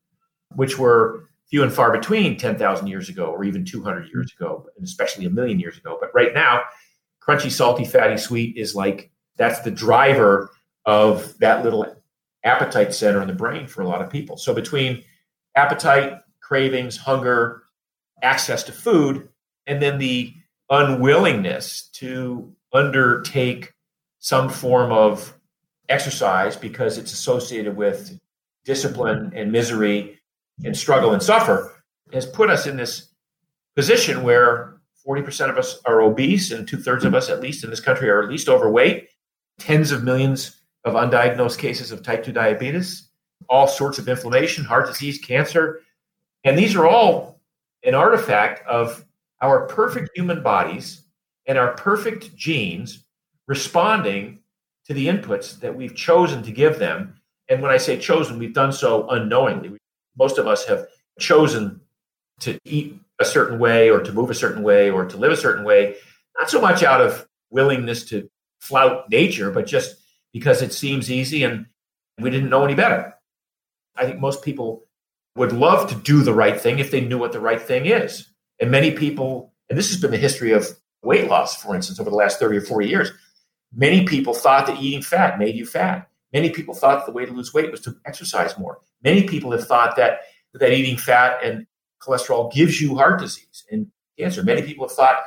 which 0.53 0.77
were 0.77 1.26
few 1.49 1.63
and 1.63 1.71
far 1.71 1.91
between 1.91 2.37
10,000 2.37 2.87
years 2.87 3.09
ago 3.09 3.25
or 3.25 3.43
even 3.43 3.63
200 3.65 4.09
years 4.09 4.33
ago, 4.37 4.67
and 4.75 4.85
especially 4.85 5.25
a 5.25 5.29
million 5.29 5.59
years 5.59 5.77
ago. 5.77 5.97
But 5.99 6.13
right 6.13 6.33
now, 6.33 6.63
crunchy, 7.21 7.51
salty, 7.51 7.85
fatty, 7.85 8.17
sweet 8.17 8.57
is 8.57 8.75
like 8.75 9.11
that's 9.37 9.61
the 9.61 9.71
driver 9.71 10.49
of 10.85 11.37
that 11.39 11.63
little 11.63 11.85
appetite 12.43 12.93
center 12.93 13.21
in 13.21 13.27
the 13.27 13.33
brain 13.33 13.67
for 13.67 13.81
a 13.81 13.87
lot 13.87 14.01
of 14.01 14.09
people. 14.09 14.37
So 14.37 14.53
between 14.53 15.03
appetite, 15.55 16.19
cravings, 16.41 16.97
hunger, 16.97 17.63
access 18.21 18.63
to 18.63 18.71
food, 18.71 19.29
and 19.65 19.81
then 19.81 19.97
the 19.97 20.33
unwillingness 20.69 21.89
to 21.93 22.53
undertake 22.73 23.73
some 24.19 24.49
form 24.49 24.91
of 24.91 25.37
exercise 25.89 26.55
because 26.55 26.97
it's 26.97 27.13
associated 27.13 27.75
with 27.75 28.19
discipline 28.65 29.31
and 29.35 29.51
misery 29.51 30.16
and 30.63 30.75
struggle 30.75 31.13
and 31.13 31.21
suffer 31.21 31.83
has 32.13 32.25
put 32.25 32.49
us 32.49 32.67
in 32.67 32.77
this 32.77 33.09
position 33.75 34.23
where 34.23 34.77
40% 35.07 35.49
of 35.49 35.57
us 35.57 35.79
are 35.85 36.01
obese 36.01 36.51
and 36.51 36.67
two 36.67 36.77
thirds 36.77 37.05
of 37.05 37.13
us, 37.13 37.29
at 37.29 37.41
least 37.41 37.63
in 37.63 37.69
this 37.69 37.79
country, 37.79 38.09
are 38.09 38.21
at 38.21 38.29
least 38.29 38.49
overweight, 38.49 39.09
tens 39.59 39.91
of 39.91 40.03
millions 40.03 40.61
of 40.83 40.93
undiagnosed 40.93 41.57
cases 41.57 41.91
of 41.91 42.03
type 42.03 42.23
2 42.23 42.31
diabetes, 42.31 43.09
all 43.49 43.67
sorts 43.67 43.99
of 43.99 44.07
inflammation, 44.07 44.63
heart 44.63 44.87
disease, 44.87 45.19
cancer. 45.19 45.81
And 46.43 46.57
these 46.57 46.75
are 46.75 46.87
all 46.87 47.41
an 47.83 47.93
artifact 47.93 48.65
of 48.67 49.05
our 49.41 49.67
perfect 49.67 50.09
human 50.15 50.41
bodies 50.41 51.03
and 51.45 51.57
our 51.57 51.73
perfect 51.73 52.35
genes 52.35 53.05
responding 53.47 54.39
to 54.85 54.93
the 54.93 55.07
inputs 55.07 55.59
that 55.59 55.75
we've 55.75 55.95
chosen 55.95 56.43
to 56.43 56.51
give 56.51 56.79
them. 56.79 57.15
And 57.49 57.61
when 57.61 57.71
I 57.71 57.77
say 57.77 57.97
chosen, 57.97 58.39
we've 58.39 58.53
done 58.53 58.73
so 58.73 59.07
unknowingly. 59.09 59.77
Most 60.17 60.37
of 60.37 60.47
us 60.47 60.65
have 60.65 60.87
chosen 61.19 61.81
to 62.41 62.59
eat 62.65 62.99
a 63.19 63.25
certain 63.25 63.59
way 63.59 63.89
or 63.89 64.01
to 64.01 64.11
move 64.11 64.29
a 64.29 64.35
certain 64.35 64.63
way 64.63 64.89
or 64.89 65.05
to 65.05 65.17
live 65.17 65.31
a 65.31 65.37
certain 65.37 65.63
way, 65.63 65.95
not 66.39 66.49
so 66.49 66.61
much 66.61 66.83
out 66.83 67.01
of 67.01 67.27
willingness 67.49 68.05
to 68.05 68.29
flout 68.59 69.09
nature, 69.09 69.51
but 69.51 69.65
just 69.65 69.95
because 70.33 70.61
it 70.61 70.73
seems 70.73 71.11
easy 71.11 71.43
and 71.43 71.65
we 72.19 72.29
didn't 72.29 72.49
know 72.49 72.63
any 72.63 72.75
better. 72.75 73.13
I 73.95 74.05
think 74.05 74.19
most 74.19 74.43
people 74.43 74.85
would 75.35 75.51
love 75.51 75.89
to 75.89 75.95
do 75.95 76.21
the 76.21 76.33
right 76.33 76.59
thing 76.59 76.79
if 76.79 76.91
they 76.91 77.01
knew 77.01 77.17
what 77.17 77.31
the 77.31 77.39
right 77.39 77.61
thing 77.61 77.85
is. 77.85 78.27
And 78.59 78.71
many 78.71 78.91
people, 78.91 79.53
and 79.69 79.77
this 79.77 79.89
has 79.89 80.01
been 80.01 80.11
the 80.11 80.17
history 80.17 80.51
of 80.51 80.67
weight 81.03 81.29
loss, 81.29 81.61
for 81.61 81.75
instance, 81.75 81.99
over 81.99 82.09
the 82.09 82.15
last 82.15 82.39
30 82.39 82.57
or 82.57 82.61
40 82.61 82.87
years. 82.87 83.11
Many 83.73 84.05
people 84.05 84.33
thought 84.33 84.67
that 84.67 84.81
eating 84.81 85.01
fat 85.01 85.37
made 85.37 85.55
you 85.55 85.65
fat. 85.65 86.09
Many 86.33 86.49
people 86.49 86.73
thought 86.73 87.05
the 87.05 87.11
way 87.11 87.25
to 87.25 87.31
lose 87.31 87.53
weight 87.53 87.71
was 87.71 87.81
to 87.81 87.95
exercise 88.05 88.57
more. 88.57 88.79
Many 89.03 89.23
people 89.23 89.51
have 89.51 89.65
thought 89.65 89.95
that, 89.95 90.21
that 90.53 90.71
eating 90.71 90.97
fat 90.97 91.39
and 91.43 91.65
cholesterol 92.01 92.51
gives 92.51 92.81
you 92.81 92.95
heart 92.95 93.19
disease 93.19 93.65
and 93.71 93.87
cancer. 94.17 94.43
Many 94.43 94.61
people 94.61 94.87
have 94.87 94.95
thought 94.95 95.17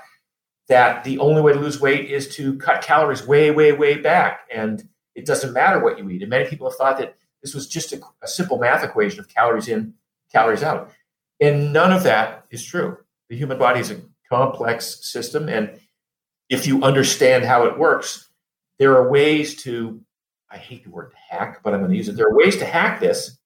that 0.69 1.03
the 1.05 1.19
only 1.19 1.43
way 1.43 1.53
to 1.53 1.59
lose 1.59 1.81
weight 1.81 2.11
is 2.11 2.35
to 2.37 2.57
cut 2.59 2.83
calories 2.83 3.27
way, 3.27 3.51
way, 3.51 3.73
way 3.73 3.99
back. 3.99 4.41
And 4.53 4.89
it 5.15 5.27
doesn't 5.27 5.53
matter 5.53 5.81
what 5.83 5.99
you 5.99 6.09
eat. 6.11 6.23
And 6.23 6.31
many 6.31 6.49
people 6.49 6.69
have 6.69 6.77
thought 6.77 6.99
that 6.99 7.17
this 7.43 7.55
was 7.55 7.67
just 7.67 7.93
a, 7.93 8.01
a 8.23 8.29
simple 8.29 8.59
math 8.59 8.85
equation 8.85 9.21
of 9.21 9.29
calories 9.29 9.69
in, 9.69 9.95
calories 10.33 10.63
out. 10.63 10.93
And 11.41 11.73
none 11.73 11.93
of 11.93 12.03
that 12.05 12.45
is 12.51 12.65
true. 12.65 12.99
The 13.29 13.37
human 13.37 13.59
body 13.59 13.81
is 13.81 13.91
a 13.91 14.01
complex 14.29 15.05
system. 15.05 15.49
And 15.49 15.81
if 16.49 16.67
you 16.67 16.83
understand 16.83 17.45
how 17.45 17.65
it 17.65 17.79
works, 17.79 18.29
there 18.79 18.97
are 18.97 19.11
ways 19.11 19.63
to, 19.63 20.01
I 20.51 20.57
hate 20.57 20.85
the 20.85 20.91
word 20.91 21.13
hack, 21.31 21.61
but 21.63 21.73
I'm 21.73 21.81
going 21.81 21.91
to 21.91 21.97
use 21.97 22.09
it. 22.09 22.17
There 22.17 22.27
are 22.27 22.37
ways 22.37 22.57
to 22.59 22.65
hack 22.65 23.01
this 23.01 23.39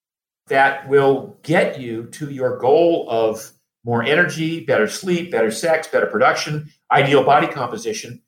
that 0.47 0.87
will 0.87 1.37
get 1.43 1.79
you 1.79 2.05
to 2.05 2.29
your 2.29 2.57
goal 2.57 3.07
of 3.09 3.51
more 3.83 4.03
energy, 4.03 4.65
better 4.65 4.87
sleep, 4.87 5.31
better 5.31 5.51
sex, 5.51 5.87
better 5.87 6.07
production, 6.07 6.71
ideal 6.91 7.23
body 7.23 7.47
composition 7.47 8.21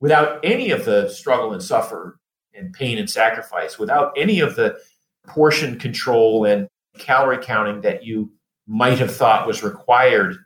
without 0.00 0.40
any 0.44 0.70
of 0.70 0.84
the 0.84 1.08
struggle 1.08 1.52
and 1.52 1.62
suffer 1.62 2.18
and 2.54 2.72
pain 2.72 2.98
and 2.98 3.08
sacrifice, 3.08 3.78
without 3.78 4.12
any 4.16 4.40
of 4.40 4.56
the 4.56 4.76
portion 5.26 5.78
control 5.78 6.44
and 6.44 6.68
calorie 6.98 7.42
counting 7.42 7.80
that 7.80 8.04
you 8.04 8.30
might 8.66 8.98
have 8.98 9.14
thought 9.14 9.46
was 9.46 9.62
required 9.62 10.36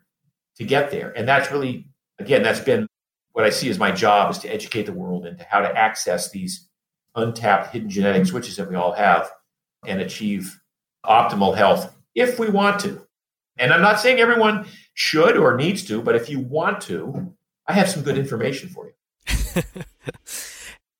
to 0.56 0.64
get 0.64 0.90
there. 0.90 1.10
And 1.16 1.26
that's 1.26 1.50
really, 1.50 1.88
again, 2.18 2.42
that's 2.42 2.60
been 2.60 2.86
what 3.32 3.44
I 3.44 3.50
see 3.50 3.68
as 3.68 3.78
my 3.78 3.90
job 3.90 4.30
is 4.30 4.38
to 4.38 4.48
educate 4.48 4.84
the 4.84 4.92
world 4.92 5.26
into 5.26 5.44
how 5.44 5.60
to 5.60 5.76
access 5.76 6.30
these 6.30 6.65
untapped 7.16 7.72
hidden 7.72 7.90
genetic 7.90 8.26
switches 8.26 8.54
mm-hmm. 8.54 8.64
that 8.64 8.70
we 8.70 8.76
all 8.76 8.92
have 8.92 9.30
and 9.86 10.00
achieve 10.00 10.60
optimal 11.04 11.56
health 11.56 11.94
if 12.14 12.38
we 12.38 12.48
want 12.48 12.80
to. 12.80 13.06
And 13.58 13.72
I'm 13.72 13.82
not 13.82 14.00
saying 14.00 14.20
everyone 14.20 14.66
should 14.94 15.36
or 15.36 15.56
needs 15.56 15.84
to, 15.86 16.02
but 16.02 16.14
if 16.14 16.28
you 16.28 16.40
want 16.40 16.82
to, 16.82 17.34
I 17.66 17.72
have 17.72 17.88
some 17.88 18.02
good 18.02 18.18
information 18.18 18.68
for 18.68 18.86
you. 18.86 19.62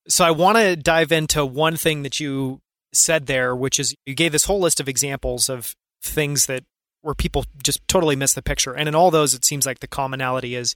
so 0.07 0.25
I 0.25 0.31
want 0.31 0.57
to 0.57 0.75
dive 0.75 1.11
into 1.11 1.45
one 1.45 1.77
thing 1.77 2.03
that 2.03 2.19
you 2.19 2.61
said 2.93 3.27
there, 3.27 3.55
which 3.55 3.79
is 3.79 3.95
you 4.05 4.15
gave 4.15 4.31
this 4.31 4.45
whole 4.45 4.59
list 4.59 4.79
of 4.79 4.89
examples 4.89 5.49
of 5.49 5.75
things 6.01 6.47
that 6.47 6.63
where 7.01 7.13
people 7.13 7.45
just 7.63 7.87
totally 7.87 8.15
miss 8.15 8.33
the 8.33 8.41
picture. 8.41 8.73
And 8.73 8.89
in 8.89 8.95
all 8.95 9.11
those, 9.11 9.33
it 9.33 9.45
seems 9.45 9.65
like 9.65 9.79
the 9.79 9.87
commonality 9.87 10.55
is 10.55 10.75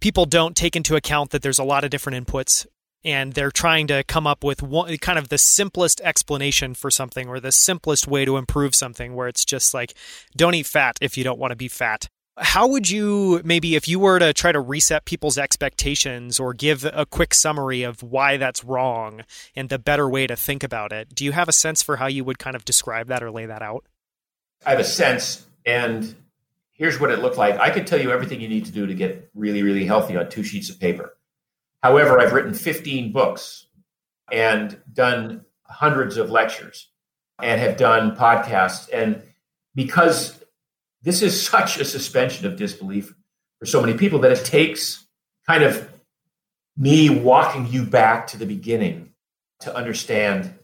people 0.00 0.26
don't 0.26 0.56
take 0.56 0.74
into 0.74 0.96
account 0.96 1.30
that 1.30 1.42
there's 1.42 1.58
a 1.58 1.64
lot 1.64 1.84
of 1.84 1.90
different 1.90 2.26
inputs 2.26 2.66
and 3.04 3.32
they're 3.32 3.50
trying 3.50 3.86
to 3.86 4.04
come 4.04 4.26
up 4.26 4.44
with 4.44 4.62
one 4.62 4.96
kind 4.98 5.18
of 5.18 5.28
the 5.28 5.38
simplest 5.38 6.00
explanation 6.02 6.74
for 6.74 6.90
something 6.90 7.28
or 7.28 7.40
the 7.40 7.52
simplest 7.52 8.06
way 8.06 8.24
to 8.24 8.36
improve 8.36 8.74
something 8.74 9.14
where 9.14 9.28
it's 9.28 9.44
just 9.44 9.72
like 9.72 9.94
don't 10.36 10.54
eat 10.54 10.66
fat 10.66 10.96
if 11.00 11.16
you 11.16 11.24
don't 11.24 11.38
want 11.38 11.50
to 11.50 11.56
be 11.56 11.68
fat. 11.68 12.08
How 12.36 12.66
would 12.68 12.88
you 12.88 13.40
maybe 13.44 13.74
if 13.74 13.88
you 13.88 13.98
were 13.98 14.18
to 14.18 14.32
try 14.32 14.52
to 14.52 14.60
reset 14.60 15.04
people's 15.04 15.38
expectations 15.38 16.40
or 16.40 16.54
give 16.54 16.84
a 16.84 17.04
quick 17.06 17.34
summary 17.34 17.82
of 17.82 18.02
why 18.02 18.36
that's 18.36 18.64
wrong 18.64 19.22
and 19.54 19.68
the 19.68 19.78
better 19.78 20.08
way 20.08 20.26
to 20.26 20.36
think 20.36 20.62
about 20.62 20.92
it 20.92 21.14
do 21.14 21.24
you 21.24 21.32
have 21.32 21.48
a 21.48 21.52
sense 21.52 21.82
for 21.82 21.96
how 21.96 22.06
you 22.06 22.24
would 22.24 22.38
kind 22.38 22.56
of 22.56 22.64
describe 22.64 23.08
that 23.08 23.22
or 23.22 23.30
lay 23.30 23.46
that 23.46 23.62
out? 23.62 23.84
I 24.64 24.70
have 24.70 24.80
a 24.80 24.84
sense 24.84 25.44
and 25.66 26.14
here's 26.72 26.98
what 26.98 27.10
it 27.10 27.18
looked 27.18 27.36
like. 27.36 27.58
I 27.58 27.70
could 27.70 27.86
tell 27.86 28.00
you 28.00 28.10
everything 28.10 28.40
you 28.40 28.48
need 28.48 28.66
to 28.66 28.72
do 28.72 28.86
to 28.86 28.94
get 28.94 29.30
really 29.34 29.62
really 29.62 29.84
healthy 29.84 30.16
on 30.16 30.28
two 30.28 30.42
sheets 30.42 30.70
of 30.70 30.80
paper 30.80 31.14
however 31.82 32.20
i've 32.20 32.32
written 32.32 32.54
15 32.54 33.12
books 33.12 33.66
and 34.32 34.78
done 34.92 35.44
hundreds 35.64 36.16
of 36.16 36.30
lectures 36.30 36.88
and 37.42 37.60
have 37.60 37.76
done 37.76 38.16
podcasts 38.16 38.88
and 38.92 39.22
because 39.74 40.42
this 41.02 41.22
is 41.22 41.40
such 41.48 41.78
a 41.78 41.84
suspension 41.84 42.46
of 42.46 42.56
disbelief 42.56 43.14
for 43.58 43.66
so 43.66 43.80
many 43.80 43.96
people 43.96 44.18
that 44.20 44.32
it 44.32 44.44
takes 44.44 45.06
kind 45.46 45.62
of 45.62 45.88
me 46.76 47.10
walking 47.10 47.66
you 47.66 47.84
back 47.84 48.26
to 48.28 48.38
the 48.38 48.46
beginning 48.46 49.10
to 49.60 49.74
understand 49.74 50.54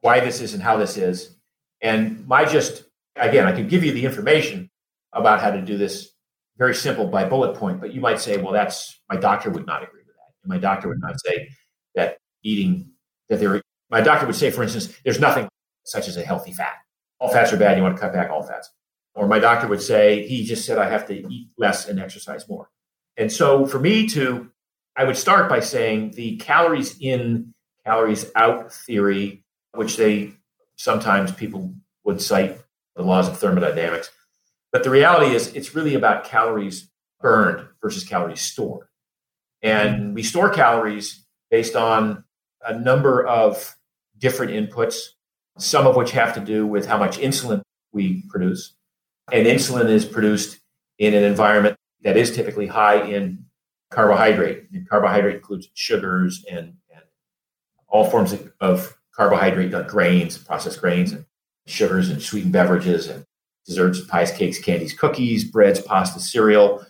why 0.00 0.20
this 0.20 0.40
is 0.40 0.54
and 0.54 0.62
how 0.62 0.76
this 0.76 0.96
is. 0.96 1.36
And 1.80 2.26
my 2.26 2.44
just, 2.44 2.84
again, 3.16 3.46
I 3.46 3.52
could 3.52 3.68
give 3.68 3.84
you 3.84 3.92
the 3.92 4.04
information 4.04 4.70
about 5.12 5.40
how 5.40 5.50
to 5.50 5.60
do 5.60 5.76
this 5.76 6.10
very 6.56 6.74
simple 6.74 7.06
by 7.06 7.24
bullet 7.24 7.56
point, 7.56 7.80
but 7.80 7.92
you 7.92 8.00
might 8.00 8.20
say, 8.20 8.36
well, 8.36 8.52
that's 8.52 9.00
my 9.10 9.16
doctor 9.16 9.50
would 9.50 9.66
not 9.66 9.82
agree 9.82 10.01
my 10.44 10.58
doctor 10.58 10.88
would 10.88 11.00
not 11.00 11.20
say 11.24 11.48
that 11.94 12.18
eating, 12.42 12.90
that 13.28 13.40
there, 13.40 13.62
my 13.90 14.00
doctor 14.00 14.26
would 14.26 14.36
say, 14.36 14.50
for 14.50 14.62
instance, 14.62 14.94
there's 15.04 15.20
nothing 15.20 15.48
such 15.84 16.08
as 16.08 16.16
a 16.16 16.22
healthy 16.22 16.52
fat. 16.52 16.74
All 17.20 17.28
fats 17.28 17.52
are 17.52 17.56
bad. 17.56 17.76
You 17.76 17.82
want 17.82 17.96
to 17.96 18.00
cut 18.00 18.12
back 18.12 18.30
all 18.30 18.42
fats. 18.42 18.70
Or 19.14 19.28
my 19.28 19.38
doctor 19.38 19.68
would 19.68 19.82
say, 19.82 20.26
he 20.26 20.44
just 20.44 20.64
said 20.64 20.78
I 20.78 20.88
have 20.88 21.06
to 21.08 21.14
eat 21.14 21.48
less 21.58 21.88
and 21.88 22.00
exercise 22.00 22.48
more. 22.48 22.70
And 23.16 23.30
so 23.30 23.66
for 23.66 23.78
me 23.78 24.08
to, 24.08 24.50
I 24.96 25.04
would 25.04 25.16
start 25.16 25.48
by 25.48 25.60
saying 25.60 26.12
the 26.12 26.36
calories 26.38 26.96
in, 26.98 27.54
calories 27.84 28.30
out 28.34 28.72
theory, 28.72 29.44
which 29.74 29.96
they 29.96 30.32
sometimes 30.76 31.32
people 31.32 31.74
would 32.04 32.20
cite 32.20 32.58
the 32.96 33.02
laws 33.02 33.28
of 33.28 33.38
thermodynamics. 33.38 34.10
But 34.72 34.84
the 34.84 34.90
reality 34.90 35.34
is, 35.34 35.54
it's 35.54 35.74
really 35.74 35.94
about 35.94 36.24
calories 36.24 36.90
burned 37.20 37.66
versus 37.82 38.04
calories 38.04 38.40
stored. 38.40 38.86
And 39.62 40.14
we 40.14 40.22
store 40.22 40.50
calories 40.50 41.24
based 41.50 41.76
on 41.76 42.24
a 42.66 42.78
number 42.78 43.24
of 43.26 43.76
different 44.18 44.52
inputs, 44.52 44.96
some 45.58 45.86
of 45.86 45.96
which 45.96 46.12
have 46.12 46.34
to 46.34 46.40
do 46.40 46.66
with 46.66 46.86
how 46.86 46.98
much 46.98 47.18
insulin 47.18 47.62
we 47.92 48.24
produce, 48.28 48.74
and 49.30 49.46
insulin 49.46 49.88
is 49.88 50.04
produced 50.04 50.58
in 50.98 51.14
an 51.14 51.24
environment 51.24 51.76
that 52.02 52.16
is 52.16 52.34
typically 52.34 52.66
high 52.66 53.02
in 53.02 53.44
carbohydrate. 53.90 54.68
And 54.72 54.88
carbohydrate 54.88 55.36
includes 55.36 55.68
sugars 55.74 56.44
and, 56.50 56.74
and 56.90 57.02
all 57.88 58.08
forms 58.08 58.32
of, 58.32 58.52
of 58.60 58.96
carbohydrate, 59.14 59.70
like 59.70 59.88
grains, 59.88 60.38
processed 60.38 60.80
grains, 60.80 61.12
and 61.12 61.26
sugars 61.66 62.08
and 62.08 62.20
sweetened 62.20 62.52
beverages 62.52 63.06
and 63.08 63.24
desserts, 63.66 64.00
pies, 64.00 64.32
cakes, 64.32 64.58
candies, 64.58 64.94
cookies, 64.94 65.44
breads, 65.44 65.80
pasta, 65.80 66.18
cereal, 66.18 66.84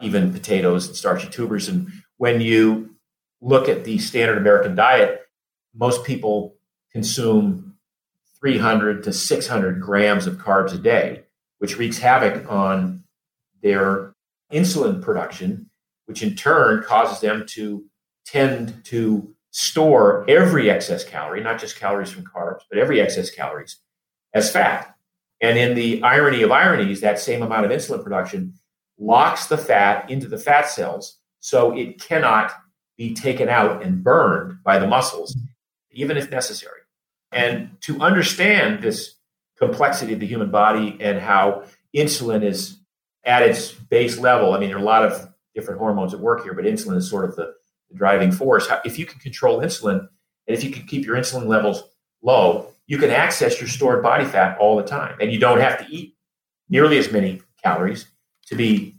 even 0.00 0.32
potatoes 0.32 0.86
and 0.86 0.96
starchy 0.96 1.28
tubers. 1.28 1.68
And 1.68 1.90
when 2.16 2.40
you 2.40 2.96
look 3.40 3.68
at 3.68 3.84
the 3.84 3.98
standard 3.98 4.38
American 4.38 4.74
diet, 4.74 5.22
most 5.74 6.04
people 6.04 6.56
consume 6.92 7.74
300 8.40 9.02
to 9.04 9.12
600 9.12 9.80
grams 9.80 10.26
of 10.26 10.36
carbs 10.36 10.72
a 10.72 10.78
day 10.78 11.22
which 11.58 11.78
wreaks 11.78 11.98
havoc 11.98 12.50
on 12.50 13.04
their 13.62 14.14
insulin 14.52 15.02
production, 15.02 15.70
which 16.06 16.22
in 16.22 16.34
turn 16.34 16.82
causes 16.82 17.20
them 17.20 17.44
to 17.46 17.84
tend 18.24 18.84
to 18.84 19.34
store 19.50 20.24
every 20.28 20.70
excess 20.70 21.02
calorie, 21.04 21.42
not 21.42 21.58
just 21.58 21.78
calories 21.78 22.10
from 22.10 22.24
carbs, 22.24 22.60
but 22.68 22.78
every 22.78 23.00
excess 23.00 23.30
calories 23.30 23.78
as 24.34 24.50
fat. 24.50 24.94
And 25.40 25.58
in 25.58 25.74
the 25.74 26.02
irony 26.02 26.42
of 26.42 26.50
ironies, 26.50 27.00
that 27.00 27.18
same 27.18 27.42
amount 27.42 27.64
of 27.64 27.70
insulin 27.70 28.02
production 28.02 28.54
locks 28.98 29.46
the 29.46 29.58
fat 29.58 30.10
into 30.10 30.28
the 30.28 30.38
fat 30.38 30.68
cells 30.68 31.15
so 31.46 31.70
it 31.76 32.00
cannot 32.00 32.50
be 32.96 33.14
taken 33.14 33.48
out 33.48 33.80
and 33.80 34.02
burned 34.02 34.58
by 34.64 34.80
the 34.80 34.86
muscles, 34.88 35.32
mm-hmm. 35.36 35.44
even 35.92 36.16
if 36.16 36.28
necessary. 36.28 36.80
And 37.30 37.80
to 37.82 38.00
understand 38.00 38.82
this 38.82 39.14
complexity 39.56 40.12
of 40.12 40.18
the 40.18 40.26
human 40.26 40.50
body 40.50 40.96
and 40.98 41.20
how 41.20 41.62
insulin 41.94 42.42
is 42.42 42.80
at 43.24 43.42
its 43.42 43.70
base 43.70 44.18
level. 44.18 44.54
I 44.54 44.58
mean, 44.58 44.70
there 44.70 44.78
are 44.78 44.80
a 44.80 44.84
lot 44.84 45.04
of 45.04 45.28
different 45.54 45.78
hormones 45.78 46.12
at 46.12 46.18
work 46.18 46.42
here, 46.42 46.52
but 46.52 46.64
insulin 46.64 46.96
is 46.96 47.08
sort 47.08 47.24
of 47.24 47.36
the, 47.36 47.54
the 47.90 47.96
driving 47.96 48.32
force. 48.32 48.68
If 48.84 48.98
you 48.98 49.06
can 49.06 49.20
control 49.20 49.60
insulin 49.60 50.00
and 50.48 50.56
if 50.56 50.64
you 50.64 50.72
can 50.72 50.84
keep 50.84 51.06
your 51.06 51.14
insulin 51.14 51.46
levels 51.46 51.84
low, 52.24 52.72
you 52.88 52.98
can 52.98 53.10
access 53.10 53.60
your 53.60 53.68
stored 53.68 54.02
body 54.02 54.24
fat 54.24 54.58
all 54.58 54.76
the 54.76 54.82
time, 54.82 55.16
and 55.20 55.30
you 55.30 55.38
don't 55.38 55.60
have 55.60 55.78
to 55.78 55.86
eat 55.94 56.16
nearly 56.68 56.98
as 56.98 57.12
many 57.12 57.40
calories 57.62 58.06
to 58.46 58.56
be 58.56 58.95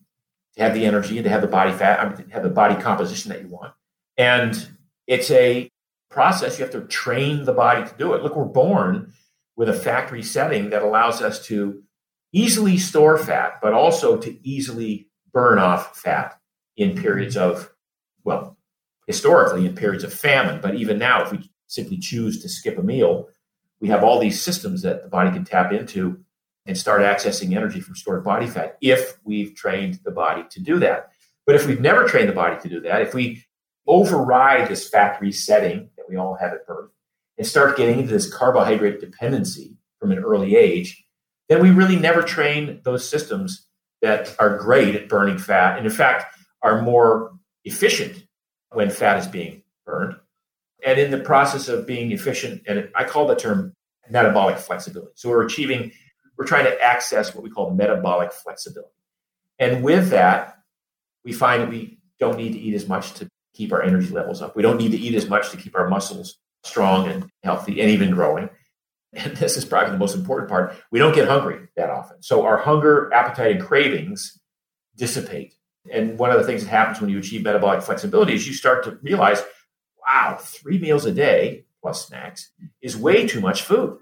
to 0.58 0.64
have 0.64 0.74
the 0.74 0.86
energy 0.86 1.18
and 1.18 1.24
to 1.24 1.30
have 1.30 1.42
the 1.42 1.48
body 1.48 1.72
fat, 1.72 2.00
I 2.00 2.10
mean, 2.10 2.30
have 2.30 2.44
the 2.44 2.50
body 2.50 2.76
composition 2.76 3.30
that 3.30 3.42
you 3.42 3.48
want. 3.48 3.74
And 4.18 4.68
it's 5.06 5.32
a 5.32 5.72
process. 6.10 6.58
You 6.58 6.66
have 6.66 6.74
to 6.74 6.82
train 6.82 7.46
the 7.46 7.54
body 7.54 7.88
to 7.88 7.96
do 7.98 8.14
it. 8.14 8.24
Look, 8.24 8.36
we're 8.36 8.46
born 8.46 9.14
with 9.56 9.70
a 9.70 9.74
factory 9.74 10.24
setting 10.24 10.72
that 10.72 10.82
allows 10.82 11.22
us 11.22 11.46
to 11.48 11.84
easily 12.34 12.78
store 12.78 13.18
fat, 13.18 13.60
but 13.62 13.74
also 13.74 14.18
to 14.18 14.48
easily 14.48 15.08
burn 15.32 15.60
off 15.60 15.98
fat 15.98 16.40
in 16.76 16.96
periods 16.96 17.38
of, 17.38 17.72
well, 18.24 18.58
historically 19.06 19.66
in 19.66 19.76
periods 19.76 20.04
of 20.04 20.14
famine. 20.14 20.60
But 20.62 20.76
even 20.76 20.98
now, 20.98 21.24
if 21.24 21.32
we 21.32 21.50
simply 21.68 21.98
choose 21.98 22.42
to 22.42 22.50
skip 22.50 22.78
a 22.78 22.84
meal, 22.84 23.30
we 23.80 23.90
have 23.90 24.04
all 24.04 24.20
these 24.20 24.42
systems 24.42 24.82
that 24.82 25.04
the 25.04 25.10
body 25.10 25.32
can 25.32 25.46
tap 25.46 25.72
into 25.72 26.24
and 26.68 26.78
start 26.78 27.02
accessing 27.02 27.56
energy 27.56 27.80
from 27.80 27.96
stored 27.96 28.24
body 28.24 28.48
fat 28.48 28.78
if 28.82 29.18
we've 29.24 29.56
trained 29.56 30.00
the 30.04 30.12
body 30.12 30.44
to 30.52 30.60
do 30.60 30.80
that. 30.80 31.10
But 31.46 31.56
if 31.56 31.66
we've 31.66 31.82
never 31.82 32.06
trained 32.06 32.30
the 32.30 32.34
body 32.34 32.60
to 32.62 32.70
do 32.70 32.82
that, 32.82 33.02
if 33.02 33.14
we 33.14 33.44
override 33.88 34.68
this 34.68 34.88
factory 34.88 35.32
setting 35.32 35.90
that 35.96 36.10
we 36.10 36.18
all 36.18 36.36
have 36.36 36.52
at 36.52 36.68
birth, 36.68 36.92
and 37.38 37.46
start 37.46 37.78
getting 37.78 38.00
into 38.00 38.12
this 38.12 38.34
carbohydrate 38.34 39.00
dependency 39.00 39.78
from 40.00 40.12
an 40.12 40.20
early 40.20 40.56
age, 40.56 41.06
then 41.50 41.62
we 41.62 41.70
really 41.70 41.96
never 41.96 42.22
train 42.22 42.82
those 42.84 43.08
systems 43.08 43.68
that 44.02 44.36
are 44.40 44.58
great 44.58 44.96
at 44.96 45.08
burning 45.08 45.38
fat 45.38 45.78
and, 45.78 45.86
in 45.86 45.92
fact, 45.92 46.36
are 46.62 46.82
more 46.82 47.32
efficient 47.64 48.26
when 48.72 48.90
fat 48.90 49.18
is 49.18 49.28
being 49.28 49.62
burned. 49.86 50.16
And 50.86 51.00
in 51.00 51.12
the 51.12 51.20
process 51.20 51.68
of 51.68 51.88
being 51.88 52.12
efficient, 52.12 52.64
and 52.68 52.90
I 52.96 53.04
call 53.04 53.28
the 53.28 53.36
term 53.36 53.74
metabolic 54.10 54.58
flexibility. 54.58 55.12
So 55.16 55.30
we're 55.30 55.46
achieving, 55.46 55.92
we're 56.38 56.46
trying 56.46 56.66
to 56.66 56.82
access 56.82 57.34
what 57.34 57.44
we 57.44 57.50
call 57.50 57.72
metabolic 57.72 58.32
flexibility. 58.32 58.92
And 59.60 59.84
with 59.84 60.10
that, 60.10 60.60
we 61.24 61.34
find 61.34 61.64
that 61.64 61.70
we 61.70 62.00
don't 62.20 62.38
need 62.38 62.54
to 62.54 62.60
eat 62.60 62.74
as 62.74 62.88
much 62.88 63.14
to 63.16 63.28
keep 63.54 63.74
our 63.74 63.82
energy 63.82 64.10
levels 64.10 64.42
up. 64.42 64.56
We 64.56 64.62
don't 64.62 64.78
need 64.78 64.92
to 64.92 64.98
eat 64.98 65.16
as 65.16 65.28
much 65.28 65.50
to 65.50 65.58
keep 65.58 65.76
our 65.76 65.90
muscles 65.90 66.38
strong 66.64 67.08
and 67.08 67.30
healthy 67.44 67.82
and 67.82 67.90
even 67.90 68.12
growing. 68.12 68.50
And 69.14 69.36
this 69.38 69.58
is 69.58 69.66
probably 69.66 69.92
the 69.92 69.98
most 69.98 70.16
important 70.16 70.50
part. 70.50 70.76
We 70.92 71.00
don't 71.00 71.16
get 71.16 71.28
hungry 71.28 71.68
that 71.76 71.90
often. 71.90 72.22
So 72.22 72.44
our 72.44 72.58
hunger, 72.58 73.12
appetite, 73.14 73.56
and 73.56 73.66
cravings 73.66 74.40
dissipate. 74.96 75.56
And 75.92 76.20
one 76.20 76.30
of 76.32 76.38
the 76.38 76.44
things 76.44 76.64
that 76.64 76.70
happens 76.70 77.00
when 77.00 77.10
you 77.10 77.18
achieve 77.18 77.44
metabolic 77.44 77.82
flexibility 77.82 78.34
is 78.34 78.46
you 78.46 78.54
start 78.54 78.84
to 78.84 79.00
realize, 79.02 79.42
wow, 80.06 80.38
three 80.40 80.78
meals 80.78 81.06
a 81.06 81.12
day 81.12 81.66
plus 81.82 82.08
snacks 82.08 82.52
is 82.82 82.98
way 82.98 83.26
too 83.26 83.40
much 83.40 83.64
food. 83.64 84.00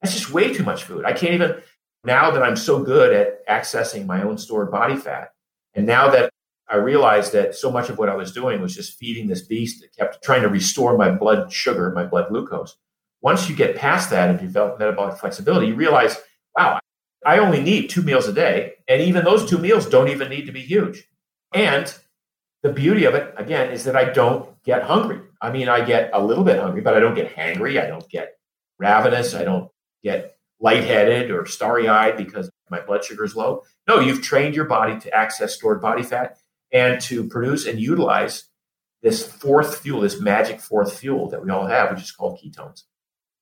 That's 0.00 0.14
just 0.14 0.30
way 0.30 0.52
too 0.52 0.64
much 0.64 0.84
food. 0.84 1.04
I 1.04 1.12
can't 1.12 1.34
even, 1.34 1.62
now 2.06 2.30
that 2.30 2.42
I'm 2.42 2.56
so 2.56 2.82
good 2.82 3.12
at 3.12 3.46
accessing 3.46 4.06
my 4.06 4.22
own 4.22 4.38
stored 4.38 4.70
body 4.70 4.96
fat, 4.96 5.32
and 5.74 5.86
now 5.86 6.08
that 6.10 6.30
I 6.68 6.76
realized 6.76 7.32
that 7.32 7.54
so 7.54 7.70
much 7.70 7.90
of 7.90 7.98
what 7.98 8.08
I 8.08 8.16
was 8.16 8.32
doing 8.32 8.60
was 8.60 8.74
just 8.74 8.98
feeding 8.98 9.28
this 9.28 9.42
beast 9.42 9.80
that 9.80 9.94
kept 9.94 10.24
trying 10.24 10.42
to 10.42 10.48
restore 10.48 10.96
my 10.96 11.10
blood 11.10 11.52
sugar, 11.52 11.92
my 11.92 12.04
blood 12.04 12.28
glucose. 12.28 12.76
Once 13.20 13.48
you 13.48 13.54
get 13.54 13.76
past 13.76 14.10
that 14.10 14.30
and 14.30 14.38
develop 14.38 14.78
metabolic 14.78 15.18
flexibility, 15.18 15.68
you 15.68 15.74
realize, 15.74 16.16
wow, 16.56 16.80
I 17.24 17.38
only 17.38 17.62
need 17.62 17.88
two 17.88 18.02
meals 18.02 18.28
a 18.28 18.32
day. 18.32 18.74
And 18.88 19.00
even 19.02 19.24
those 19.24 19.48
two 19.48 19.58
meals 19.58 19.88
don't 19.88 20.08
even 20.08 20.28
need 20.28 20.46
to 20.46 20.52
be 20.52 20.60
huge. 20.60 21.08
And 21.54 21.92
the 22.62 22.72
beauty 22.72 23.04
of 23.04 23.14
it, 23.14 23.34
again, 23.36 23.70
is 23.70 23.84
that 23.84 23.96
I 23.96 24.04
don't 24.04 24.60
get 24.64 24.82
hungry. 24.82 25.20
I 25.40 25.50
mean, 25.50 25.68
I 25.68 25.84
get 25.84 26.10
a 26.12 26.24
little 26.24 26.44
bit 26.44 26.58
hungry, 26.58 26.80
but 26.80 26.94
I 26.94 27.00
don't 27.00 27.14
get 27.14 27.34
hangry. 27.34 27.82
I 27.82 27.86
don't 27.86 28.08
get 28.08 28.38
ravenous. 28.78 29.34
I 29.34 29.44
don't 29.44 29.70
get 30.02 30.35
lightheaded 30.60 31.30
or 31.30 31.46
starry 31.46 31.88
eyed 31.88 32.16
because 32.16 32.50
my 32.70 32.80
blood 32.80 33.04
sugar 33.04 33.24
is 33.24 33.36
low. 33.36 33.62
No, 33.86 34.00
you've 34.00 34.22
trained 34.22 34.54
your 34.54 34.64
body 34.64 34.98
to 35.00 35.14
access 35.14 35.54
stored 35.54 35.80
body 35.80 36.02
fat 36.02 36.38
and 36.72 37.00
to 37.02 37.28
produce 37.28 37.66
and 37.66 37.80
utilize 37.80 38.48
this 39.02 39.24
fourth 39.24 39.80
fuel, 39.80 40.00
this 40.00 40.20
magic 40.20 40.60
fourth 40.60 40.98
fuel 40.98 41.28
that 41.30 41.44
we 41.44 41.50
all 41.50 41.66
have, 41.66 41.90
which 41.90 42.02
is 42.02 42.10
called 42.10 42.40
ketones. 42.42 42.84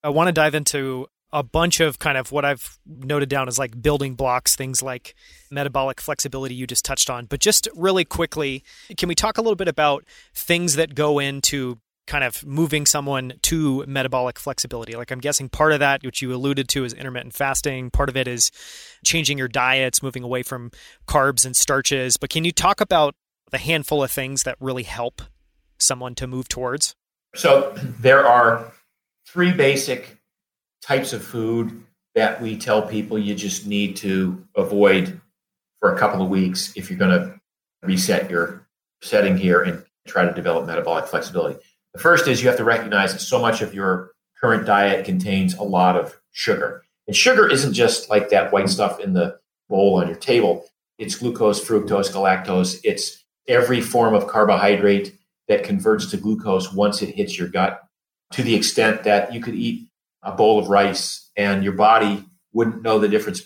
I 0.03 0.11
want 0.11 0.29
to 0.29 0.33
dive 0.33 0.55
into 0.55 1.07
a 1.33 1.43
bunch 1.43 1.81
of 1.81 1.99
kind 1.99 2.17
of 2.17 2.31
what 2.31 2.45
I've 2.45 2.79
noted 2.87 3.29
down 3.29 3.49
as 3.49 3.59
like 3.59 3.83
building 3.83 4.15
blocks, 4.15 4.55
things 4.55 4.83
like 4.83 5.15
metabolic 5.51 6.01
flexibility 6.01 6.55
you 6.55 6.67
just 6.67 6.85
touched 6.85 7.11
on. 7.11 7.27
But 7.27 7.41
just 7.41 7.69
really 7.75 8.05
quickly, 8.05 8.63
can 8.97 9.09
we 9.09 9.17
talk 9.17 9.37
a 9.37 9.43
little 9.43 9.57
bit 9.57 9.67
about 9.67 10.05
things 10.33 10.77
that 10.77 10.95
go 10.95 11.19
into 11.19 11.79
kind 12.07 12.25
of 12.25 12.45
moving 12.45 12.87
someone 12.87 13.35
to 13.43 13.85
metabolic 13.87 14.39
flexibility? 14.39 14.95
Like 14.95 15.11
I'm 15.11 15.21
guessing 15.21 15.49
part 15.49 15.73
of 15.73 15.81
that, 15.81 16.03
which 16.03 16.23
you 16.23 16.35
alluded 16.35 16.69
to, 16.71 16.85
is 16.85 16.93
intermittent 16.93 17.35
fasting. 17.35 17.91
Part 17.91 18.09
of 18.09 18.17
it 18.17 18.29
is 18.29 18.51
changing 19.05 19.39
your 19.39 19.49
diets, 19.49 20.03
moving 20.03 20.23
away 20.23 20.43
from 20.43 20.71
carbs 21.07 21.45
and 21.45 21.57
starches. 21.57 22.17
But 22.17 22.31
can 22.31 22.45
you 22.45 22.53
talk 22.53 22.81
about 22.81 23.15
the 23.51 23.59
handful 23.59 24.03
of 24.03 24.11
things 24.11 24.43
that 24.43 24.57
really 24.61 24.83
help 24.83 25.23
someone 25.79 26.15
to 26.17 26.27
move 26.27 26.49
towards? 26.49 26.95
So 27.35 27.75
there 28.01 28.27
are 28.27 28.73
three 29.27 29.53
basic 29.53 30.19
types 30.83 31.13
of 31.13 31.25
food 31.25 31.85
that 32.15 32.41
we 32.41 32.57
tell 32.57 32.83
people 32.83 33.19
you 33.19 33.35
just 33.35 33.67
need 33.67 33.97
to 33.97 34.47
avoid 34.57 35.21
for 35.81 35.93
a 35.93 35.99
couple 35.99 36.23
of 36.23 36.29
weeks 36.29 36.73
if 36.77 36.89
you're 36.89 36.99
going 36.99 37.11
to 37.11 37.41
reset 37.83 38.31
your 38.31 38.67
setting 39.03 39.37
here 39.37 39.61
and 39.63 39.85
try 40.07 40.25
to 40.25 40.33
develop 40.33 40.67
metabolic 40.67 41.07
flexibility. 41.07 41.59
The 41.95 42.01
first 42.01 42.29
is 42.29 42.43
you 42.43 42.49
have 42.49 42.59
to 42.59 42.65
recognize 42.65 43.13
that 43.13 43.21
so 43.21 43.41
much 43.41 43.63
of 43.63 43.73
your 43.73 44.13
current 44.41 44.67
diet 44.67 45.05
contains 45.05 45.55
a 45.55 45.63
lot 45.63 45.97
of 45.97 46.21
sugar. 46.33 46.85
And 47.07 47.15
sugar 47.15 47.49
isn't 47.49 47.73
just 47.73 48.11
like 48.11 48.31
that 48.31 48.53
white 48.53 48.69
stuff 48.69 49.01
in 49.01 49.13
the 49.13 49.39
bowl 49.69 49.97
on 49.97 50.09
your 50.09 50.17
table. 50.17 50.67
It's 50.99 51.15
glucose, 51.15 51.65
fructose, 51.65 52.13
galactose. 52.13 52.81
It's 52.83 53.25
every 53.47 53.81
form 53.81 54.15
of 54.15 54.27
carbohydrate 54.27 55.17
that 55.49 55.65
converts 55.65 56.11
to 56.11 56.17
glucose 56.17 56.73
once 56.73 57.03
it 57.03 57.15
hits 57.15 57.39
your 57.39 57.49
gut 57.49 57.83
to 58.33 58.43
the 58.43 58.55
extent 58.55 59.05
that 59.05 59.33
you 59.33 59.41
could 59.41 59.55
eat 59.55 59.89
a 60.23 60.33
bowl 60.33 60.59
of 60.59 60.69
rice 60.69 61.31
and 61.37 61.63
your 61.63 61.75
body 61.75 62.25
wouldn't 62.53 62.83
know 62.83 62.99
the 62.99 63.09
difference 63.09 63.43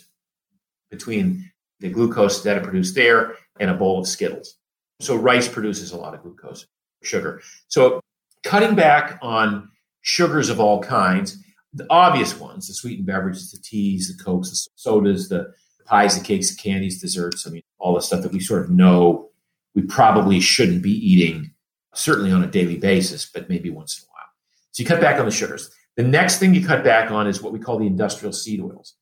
between 0.89 1.51
the 1.79 1.89
glucose 1.89 2.43
that 2.43 2.57
it 2.57 2.63
produced 2.63 2.95
there 2.95 3.35
and 3.59 3.69
a 3.69 3.73
bowl 3.73 3.99
of 3.99 4.07
Skittles. 4.07 4.55
So 5.01 5.15
rice 5.15 5.47
produces 5.47 5.91
a 5.91 5.97
lot 5.97 6.13
of 6.13 6.21
glucose, 6.23 6.65
sugar. 7.03 7.41
So 7.67 8.01
cutting 8.43 8.75
back 8.75 9.19
on 9.21 9.69
sugars 10.01 10.49
of 10.49 10.59
all 10.59 10.81
kinds, 10.81 11.37
the 11.73 11.85
obvious 11.89 12.39
ones, 12.39 12.67
the 12.67 12.73
sweetened 12.73 13.05
beverages, 13.05 13.51
the 13.51 13.61
teas, 13.61 14.15
the 14.15 14.23
cokes, 14.23 14.49
the 14.49 14.69
sodas, 14.75 15.29
the 15.29 15.53
pies, 15.85 16.17
the 16.17 16.23
cakes, 16.23 16.55
the 16.55 16.61
candies, 16.61 17.01
desserts, 17.01 17.45
I 17.47 17.51
mean, 17.51 17.63
all 17.77 17.95
the 17.95 18.01
stuff 18.01 18.21
that 18.23 18.31
we 18.31 18.39
sort 18.39 18.63
of 18.63 18.69
know 18.69 19.29
we 19.75 19.83
probably 19.83 20.39
shouldn't 20.39 20.81
be 20.81 20.91
eating, 20.91 21.51
certainly 21.93 22.31
on 22.31 22.43
a 22.43 22.47
daily 22.47 22.77
basis, 22.77 23.29
but 23.31 23.49
maybe 23.49 23.69
once 23.69 23.97
in 23.97 24.03
a 24.03 24.09
while. 24.11 24.29
So 24.71 24.81
you 24.81 24.87
cut 24.87 25.01
back 25.01 25.19
on 25.19 25.25
the 25.25 25.31
sugars. 25.31 25.69
The 25.95 26.03
next 26.03 26.39
thing 26.39 26.53
you 26.53 26.65
cut 26.65 26.83
back 26.83 27.11
on 27.11 27.27
is 27.27 27.41
what 27.41 27.53
we 27.53 27.59
call 27.59 27.77
the 27.77 27.87
industrial 27.87 28.33
seed 28.33 28.61
oils. 28.61 28.95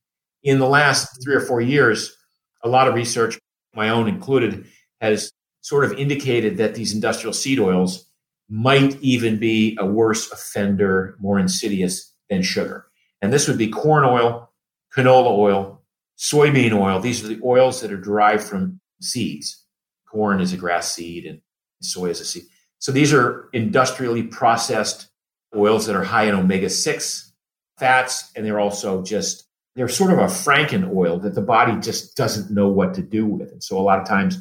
In 0.43 0.60
the 0.60 0.67
last 0.67 1.23
three 1.23 1.36
or 1.36 1.41
four 1.41 1.62
years, 1.62 2.15
a 2.63 2.69
lot 2.69 2.88
of 2.88 2.95
research, 2.95 3.39
my 3.76 3.89
own 3.89 4.08
included, 4.08 4.65
has 5.02 5.32
sort 5.62 5.84
of 5.84 5.93
indicated 5.93 6.58
that 6.58 6.76
these 6.76 6.93
industrial 6.93 7.34
seed 7.34 7.60
oils 7.60 8.06
might 8.49 8.99
even 9.01 9.38
be 9.38 9.77
a 9.79 9.86
worse 9.86 10.31
offender, 10.31 11.15
more 11.19 11.39
insidious 11.39 12.13
than 12.29 12.41
sugar. 12.41 12.86
And 13.21 13.33
this 13.33 13.47
would 13.47 13.57
be 13.57 13.67
corn 13.67 14.05
oil, 14.05 14.51
canola 14.95 15.38
oil, 15.38 15.81
soybean 16.17 16.73
oil. 16.73 16.99
These 16.99 17.23
are 17.23 17.27
the 17.27 17.41
oils 17.43 17.81
that 17.81 17.91
are 17.91 17.99
derived 17.99 18.43
from 18.43 18.79
seeds. 19.01 19.63
Corn 20.10 20.39
is 20.39 20.53
a 20.53 20.57
grass 20.57 20.91
seed 20.91 21.25
and 21.25 21.41
soy 21.81 22.10
is 22.10 22.21
a 22.21 22.25
seed. 22.25 22.43
So 22.79 22.91
these 22.91 23.13
are 23.13 23.49
industrially 23.53 24.23
processed 24.23 25.10
oils 25.55 25.86
that 25.88 25.95
are 25.95 26.03
high 26.03 26.25
in 26.25 26.36
omega 26.36 26.69
6 26.69 27.33
fats, 27.77 28.31
and 28.36 28.45
they're 28.45 28.60
also 28.60 29.03
just, 29.03 29.47
they're 29.75 29.88
sort 29.88 30.12
of 30.12 30.19
a 30.19 30.25
Franken 30.25 30.93
oil 30.95 31.19
that 31.19 31.36
the 31.36 31.41
body 31.41 31.75
just 31.79 32.15
doesn't 32.15 32.51
know 32.51 32.67
what 32.67 32.93
to 32.95 33.01
do 33.01 33.25
with. 33.25 33.51
And 33.51 33.63
so 33.63 33.77
a 33.77 33.81
lot 33.81 33.99
of 33.99 34.07
times 34.07 34.38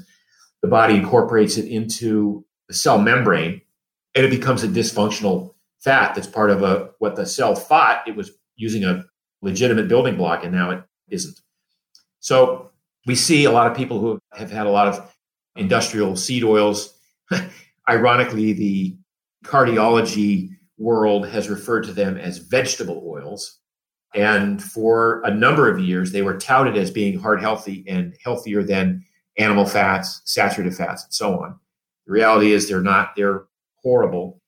the 0.62 0.68
body 0.68 0.96
incorporates 0.96 1.56
it 1.58 1.66
into 1.66 2.44
the 2.68 2.74
cell 2.74 2.98
membrane 2.98 3.60
and 4.16 4.24
it 4.24 4.30
becomes 4.30 4.64
a 4.64 4.68
dysfunctional 4.68 5.54
fat 5.78 6.14
that's 6.14 6.26
part 6.26 6.50
of 6.50 6.62
a 6.62 6.90
what 6.98 7.14
the 7.14 7.26
cell 7.26 7.54
thought 7.54 8.08
it 8.08 8.16
was 8.16 8.32
using 8.56 8.82
a 8.82 9.04
legitimate 9.42 9.86
building 9.86 10.16
block 10.16 10.42
and 10.42 10.52
now 10.52 10.70
it 10.70 10.82
isn't. 11.10 11.38
So 12.20 12.70
we 13.06 13.14
see 13.14 13.44
a 13.44 13.52
lot 13.52 13.70
of 13.70 13.76
people 13.76 14.00
who 14.00 14.18
have 14.32 14.50
had 14.50 14.66
a 14.66 14.70
lot 14.70 14.88
of 14.88 15.14
industrial 15.54 16.16
seed 16.16 16.42
oils. 16.42 16.98
Ironically, 17.88 18.52
the 18.54 18.96
cardiology 19.44 20.50
world 20.78 21.28
has 21.28 21.48
referred 21.48 21.84
to 21.84 21.92
them 21.92 22.16
as 22.16 22.38
vegetable 22.38 23.04
oils. 23.06 23.60
And 24.14 24.62
for 24.62 25.22
a 25.24 25.30
number 25.30 25.70
of 25.70 25.78
years, 25.78 26.10
they 26.10 26.22
were 26.22 26.38
touted 26.38 26.76
as 26.76 26.90
being 26.90 27.18
heart 27.18 27.40
healthy 27.40 27.84
and 27.86 28.16
healthier 28.24 28.62
than 28.62 29.04
animal 29.38 29.66
fats, 29.66 30.22
saturated 30.24 30.74
fats, 30.74 31.04
and 31.04 31.12
so 31.12 31.38
on. 31.38 31.58
The 32.06 32.12
reality 32.12 32.52
is 32.52 32.68
they're 32.68 32.80
not, 32.80 33.14
they're 33.14 33.44
horrible 33.86 34.40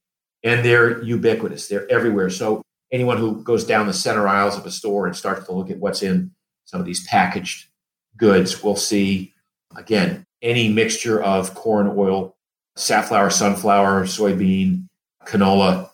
and 0.43 0.65
they're 0.65 1.01
ubiquitous. 1.05 1.69
They're 1.69 1.89
everywhere. 1.89 2.29
So 2.29 2.63
anyone 2.91 3.19
who 3.19 3.41
goes 3.45 3.65
down 3.65 3.87
the 3.87 3.93
center 3.93 4.27
aisles 4.27 4.59
of 4.59 4.67
a 4.67 4.71
store 4.73 5.07
and 5.07 5.15
starts 5.15 5.47
to 5.47 5.53
look 5.53 5.71
at 5.71 5.79
what's 5.79 6.03
in 6.03 6.33
some 6.65 6.81
of 6.81 6.87
these 6.87 7.07
packaged 7.07 7.69
goods 8.17 8.65
will 8.65 8.75
see, 8.75 9.33
again, 9.77 10.25
any 10.43 10.69
mixture 10.69 11.23
of 11.23 11.55
corn 11.55 11.95
oil, 11.97 12.37
safflower, 12.75 13.31
sunflower, 13.31 14.05
soybean, 14.05 14.89
canola, 15.25 15.89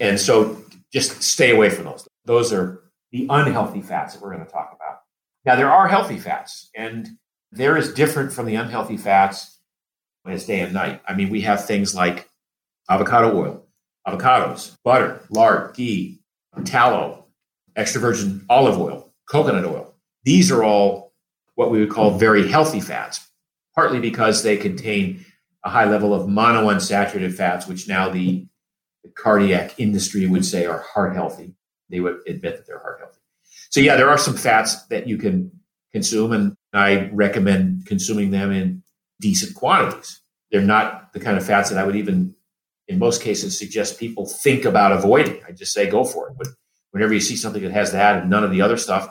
and 0.00 0.18
so 0.18 0.60
just 0.92 1.22
stay 1.22 1.52
away 1.52 1.70
from 1.70 1.84
those. 1.84 2.08
Those 2.24 2.52
are 2.52 2.82
the 3.12 3.28
unhealthy 3.30 3.80
fats 3.80 4.14
that 4.14 4.22
we're 4.22 4.34
going 4.34 4.44
to 4.44 4.50
talk 4.50 4.74
about. 4.74 5.02
Now, 5.44 5.54
there 5.54 5.70
are 5.70 5.86
healthy 5.86 6.18
fats, 6.18 6.68
and 6.74 7.08
they're 7.52 7.76
as 7.76 7.92
different 7.92 8.32
from 8.32 8.46
the 8.46 8.56
unhealthy 8.56 8.96
fats 8.96 9.60
as 10.26 10.46
day 10.46 10.60
and 10.60 10.72
night. 10.72 11.00
I 11.06 11.14
mean, 11.14 11.30
we 11.30 11.42
have 11.42 11.64
things 11.64 11.94
like 11.94 12.28
avocado 12.88 13.36
oil, 13.36 13.66
avocados, 14.06 14.76
butter, 14.84 15.22
lard, 15.30 15.74
ghee, 15.74 16.20
tallow, 16.64 17.26
extra 17.76 18.00
virgin 18.00 18.44
olive 18.48 18.78
oil, 18.78 19.12
coconut 19.28 19.64
oil. 19.64 19.94
These 20.24 20.50
are 20.50 20.62
all 20.62 21.12
what 21.54 21.70
we 21.70 21.80
would 21.80 21.90
call 21.90 22.18
very 22.18 22.48
healthy 22.48 22.80
fats, 22.80 23.26
partly 23.74 24.00
because 24.00 24.42
they 24.42 24.56
contain 24.56 25.24
a 25.64 25.70
high 25.70 25.84
level 25.84 26.14
of 26.14 26.28
monounsaturated 26.28 27.34
fats, 27.34 27.66
which 27.66 27.88
now 27.88 28.08
the 28.08 28.46
the 29.02 29.10
cardiac 29.10 29.78
industry 29.78 30.26
would 30.26 30.44
say 30.44 30.64
are 30.64 30.84
heart 30.94 31.14
healthy. 31.14 31.54
They 31.90 32.00
would 32.00 32.20
admit 32.26 32.56
that 32.56 32.66
they're 32.66 32.78
heart 32.78 33.00
healthy. 33.00 33.18
So 33.70 33.80
yeah, 33.80 33.96
there 33.96 34.08
are 34.08 34.18
some 34.18 34.36
fats 34.36 34.84
that 34.86 35.08
you 35.08 35.18
can 35.18 35.50
consume, 35.92 36.32
and 36.32 36.56
I 36.72 37.10
recommend 37.12 37.86
consuming 37.86 38.30
them 38.30 38.52
in 38.52 38.82
decent 39.20 39.54
quantities. 39.54 40.20
They're 40.50 40.62
not 40.62 41.12
the 41.12 41.20
kind 41.20 41.36
of 41.36 41.44
fats 41.44 41.70
that 41.70 41.78
I 41.78 41.84
would 41.84 41.96
even, 41.96 42.34
in 42.92 42.98
most 42.98 43.22
cases, 43.22 43.58
suggest 43.58 43.98
people 43.98 44.26
think 44.26 44.64
about 44.64 44.92
avoiding. 44.92 45.40
I 45.46 45.52
just 45.52 45.72
say 45.72 45.88
go 45.88 46.04
for 46.04 46.28
it. 46.28 46.34
But 46.38 46.48
whenever 46.90 47.14
you 47.14 47.20
see 47.20 47.36
something 47.36 47.62
that 47.62 47.72
has 47.72 47.92
that 47.92 48.22
and 48.22 48.30
none 48.30 48.44
of 48.44 48.50
the 48.50 48.62
other 48.62 48.76
stuff, 48.76 49.08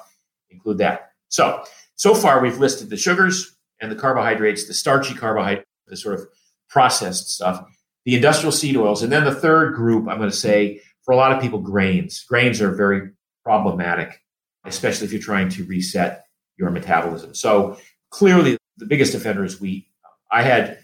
include 0.49 0.79
that. 0.79 1.11
So 1.29 1.63
so 1.95 2.13
far 2.13 2.41
we've 2.41 2.57
listed 2.57 2.89
the 2.89 2.97
sugars 2.97 3.55
and 3.79 3.91
the 3.91 3.95
carbohydrates, 3.95 4.67
the 4.67 4.73
starchy 4.73 5.13
carbohydrates, 5.13 5.67
the 5.87 5.97
sort 5.97 6.19
of 6.19 6.27
processed 6.69 7.29
stuff 7.29 7.65
the 8.05 8.15
industrial 8.15 8.51
seed 8.51 8.77
oils. 8.77 9.03
And 9.03 9.11
then 9.11 9.25
the 9.25 9.35
third 9.35 9.75
group, 9.75 10.07
I'm 10.07 10.17
going 10.17 10.29
to 10.29 10.35
say, 10.35 10.81
for 11.03 11.11
a 11.11 11.17
lot 11.17 11.31
of 11.31 11.41
people, 11.41 11.59
grains. 11.59 12.23
Grains 12.23 12.61
are 12.61 12.71
very 12.71 13.11
problematic, 13.43 14.21
especially 14.65 15.05
if 15.05 15.13
you're 15.13 15.21
trying 15.21 15.49
to 15.49 15.63
reset 15.65 16.25
your 16.57 16.71
metabolism. 16.71 17.33
So 17.33 17.77
clearly, 18.09 18.57
the 18.77 18.85
biggest 18.85 19.13
offender 19.13 19.43
is 19.43 19.59
wheat. 19.59 19.87
I 20.31 20.43
had 20.43 20.79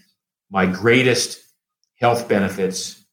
my 0.49 0.65
greatest 0.65 1.41
health 1.97 2.27
benefits 2.27 3.05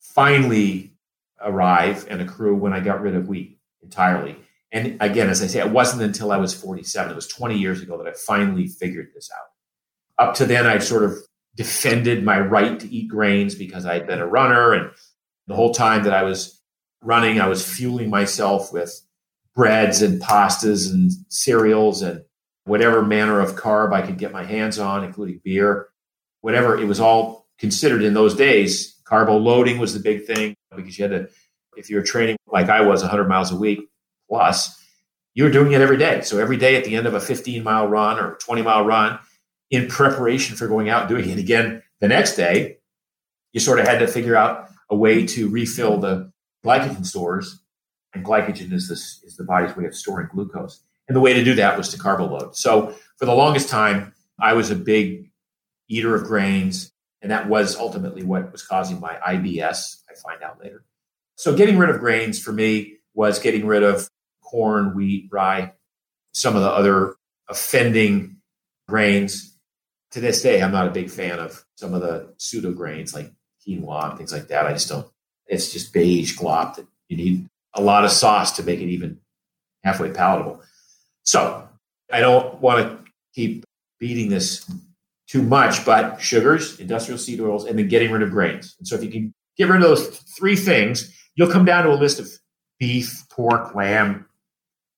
finally 0.00 0.92
arrive 1.40 2.06
and 2.08 2.20
accrue 2.20 2.54
when 2.54 2.72
I 2.72 2.80
got 2.80 3.00
rid 3.00 3.14
of 3.14 3.28
wheat 3.28 3.58
entirely. 3.82 4.36
And 4.70 4.96
again, 5.00 5.30
as 5.30 5.42
I 5.42 5.46
say, 5.46 5.60
it 5.60 5.70
wasn't 5.70 6.02
until 6.02 6.30
I 6.30 6.36
was 6.36 6.54
47, 6.54 7.12
it 7.12 7.14
was 7.14 7.28
20 7.28 7.58
years 7.58 7.80
ago 7.80 7.96
that 7.98 8.06
I 8.06 8.12
finally 8.12 8.66
figured 8.66 9.08
this 9.14 9.30
out. 9.36 10.26
Up 10.28 10.34
to 10.36 10.46
then, 10.46 10.66
I'd 10.66 10.82
sort 10.82 11.04
of 11.04 11.16
defended 11.54 12.24
my 12.24 12.38
right 12.38 12.78
to 12.78 12.88
eat 12.88 13.08
grains 13.08 13.54
because 13.54 13.86
I'd 13.86 14.06
been 14.06 14.20
a 14.20 14.26
runner. 14.26 14.72
And 14.72 14.90
the 15.46 15.54
whole 15.54 15.72
time 15.72 16.04
that 16.04 16.12
I 16.12 16.22
was 16.22 16.60
running, 17.02 17.40
I 17.40 17.48
was 17.48 17.66
fueling 17.66 18.10
myself 18.10 18.72
with 18.72 19.00
breads 19.54 20.02
and 20.02 20.20
pastas 20.20 20.92
and 20.92 21.10
cereals 21.28 22.02
and 22.02 22.22
whatever 22.64 23.02
manner 23.02 23.40
of 23.40 23.56
carb 23.56 23.92
I 23.92 24.02
could 24.02 24.18
get 24.18 24.32
my 24.32 24.44
hands 24.44 24.78
on, 24.78 25.02
including 25.02 25.40
beer, 25.42 25.88
whatever. 26.42 26.78
It 26.78 26.84
was 26.84 27.00
all 27.00 27.47
considered 27.58 28.02
in 28.02 28.14
those 28.14 28.34
days. 28.34 29.00
Carbo 29.04 29.36
loading 29.36 29.78
was 29.78 29.94
the 29.94 30.00
big 30.00 30.26
thing 30.26 30.54
because 30.74 30.98
you 30.98 31.08
had 31.08 31.12
to, 31.12 31.28
if 31.76 31.90
you 31.90 31.96
were 31.96 32.02
training 32.02 32.36
like 32.46 32.68
I 32.68 32.82
was 32.82 33.02
100 33.02 33.28
miles 33.28 33.50
a 33.50 33.56
week 33.56 33.80
plus, 34.28 34.78
you 35.34 35.44
were 35.44 35.50
doing 35.50 35.72
it 35.72 35.80
every 35.80 35.96
day. 35.96 36.20
So 36.22 36.38
every 36.38 36.56
day 36.56 36.76
at 36.76 36.84
the 36.84 36.96
end 36.96 37.06
of 37.06 37.14
a 37.14 37.20
15 37.20 37.62
mile 37.62 37.86
run 37.86 38.18
or 38.18 38.36
20 38.36 38.62
mile 38.62 38.84
run, 38.84 39.18
in 39.70 39.86
preparation 39.86 40.56
for 40.56 40.66
going 40.66 40.88
out 40.88 41.02
and 41.02 41.08
doing 41.10 41.28
it 41.28 41.38
again 41.38 41.82
the 42.00 42.08
next 42.08 42.36
day, 42.36 42.78
you 43.52 43.60
sort 43.60 43.78
of 43.78 43.86
had 43.86 43.98
to 43.98 44.06
figure 44.06 44.36
out 44.36 44.68
a 44.90 44.96
way 44.96 45.26
to 45.26 45.48
refill 45.48 45.98
the 45.98 46.32
glycogen 46.64 47.04
stores. 47.04 47.60
And 48.14 48.24
glycogen 48.24 48.72
is 48.72 48.88
this 48.88 49.22
is 49.24 49.36
the 49.36 49.44
body's 49.44 49.76
way 49.76 49.84
of 49.84 49.94
storing 49.94 50.28
glucose. 50.32 50.80
And 51.08 51.16
the 51.16 51.20
way 51.20 51.34
to 51.34 51.44
do 51.44 51.54
that 51.54 51.76
was 51.76 51.90
to 51.90 51.98
carbo 51.98 52.26
load. 52.26 52.56
So 52.56 52.94
for 53.16 53.26
the 53.26 53.34
longest 53.34 53.68
time, 53.68 54.14
I 54.40 54.52
was 54.54 54.70
a 54.70 54.76
big 54.76 55.30
eater 55.88 56.14
of 56.14 56.24
grains, 56.24 56.92
and 57.22 57.30
that 57.30 57.48
was 57.48 57.76
ultimately 57.76 58.22
what 58.22 58.52
was 58.52 58.62
causing 58.62 59.00
my 59.00 59.16
IBS. 59.26 60.02
I 60.08 60.14
find 60.22 60.42
out 60.42 60.60
later. 60.62 60.84
So 61.36 61.56
getting 61.56 61.78
rid 61.78 61.90
of 61.90 62.00
grains 62.00 62.40
for 62.40 62.52
me 62.52 62.98
was 63.14 63.38
getting 63.38 63.66
rid 63.66 63.82
of 63.82 64.08
corn, 64.42 64.94
wheat, 64.94 65.28
rye, 65.30 65.72
some 66.32 66.56
of 66.56 66.62
the 66.62 66.70
other 66.70 67.14
offending 67.48 68.36
grains. 68.88 69.56
To 70.12 70.20
this 70.20 70.40
day, 70.40 70.62
I'm 70.62 70.72
not 70.72 70.86
a 70.86 70.90
big 70.90 71.10
fan 71.10 71.38
of 71.38 71.64
some 71.74 71.92
of 71.92 72.00
the 72.00 72.32
pseudo 72.38 72.72
grains 72.72 73.14
like 73.14 73.30
quinoa 73.66 74.10
and 74.10 74.18
things 74.18 74.32
like 74.32 74.48
that. 74.48 74.66
I 74.66 74.72
just 74.72 74.88
don't. 74.88 75.06
It's 75.46 75.72
just 75.72 75.92
beige 75.92 76.38
glop 76.38 76.76
that 76.76 76.86
you 77.08 77.16
need 77.16 77.48
a 77.74 77.82
lot 77.82 78.04
of 78.04 78.10
sauce 78.10 78.52
to 78.56 78.62
make 78.62 78.80
it 78.80 78.88
even 78.88 79.20
halfway 79.84 80.10
palatable. 80.10 80.62
So 81.24 81.68
I 82.10 82.20
don't 82.20 82.60
want 82.60 82.88
to 82.88 83.12
keep 83.34 83.64
beating 83.98 84.30
this 84.30 84.70
too 85.28 85.42
much, 85.42 85.84
but 85.84 86.20
sugars, 86.20 86.80
industrial 86.80 87.18
seed 87.18 87.40
oils, 87.40 87.66
and 87.66 87.78
then 87.78 87.88
getting 87.88 88.10
rid 88.10 88.22
of 88.22 88.30
grains. 88.30 88.74
And 88.78 88.88
so 88.88 88.94
if 88.94 89.04
you 89.04 89.10
can 89.10 89.34
get 89.56 89.68
rid 89.68 89.82
of 89.82 89.88
those 89.88 90.08
three 90.36 90.56
things, 90.56 91.14
you'll 91.34 91.50
come 91.50 91.64
down 91.64 91.84
to 91.84 91.90
a 91.90 91.94
list 91.94 92.18
of 92.18 92.28
beef, 92.78 93.24
pork, 93.30 93.74
lamb, 93.74 94.26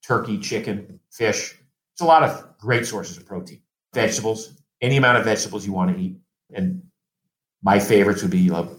turkey, 0.05 0.37
chicken, 0.37 0.99
fish. 1.11 1.55
It's 1.93 2.01
a 2.01 2.05
lot 2.05 2.23
of 2.23 2.57
great 2.57 2.85
sources 2.85 3.17
of 3.17 3.25
protein. 3.25 3.61
Vegetables, 3.93 4.61
any 4.81 4.97
amount 4.97 5.17
of 5.17 5.25
vegetables 5.25 5.65
you 5.65 5.73
want 5.73 5.95
to 5.95 6.01
eat. 6.01 6.15
And 6.53 6.81
my 7.61 7.79
favorites 7.79 8.21
would 8.21 8.31
be 8.31 8.39
you 8.39 8.51
know, 8.51 8.69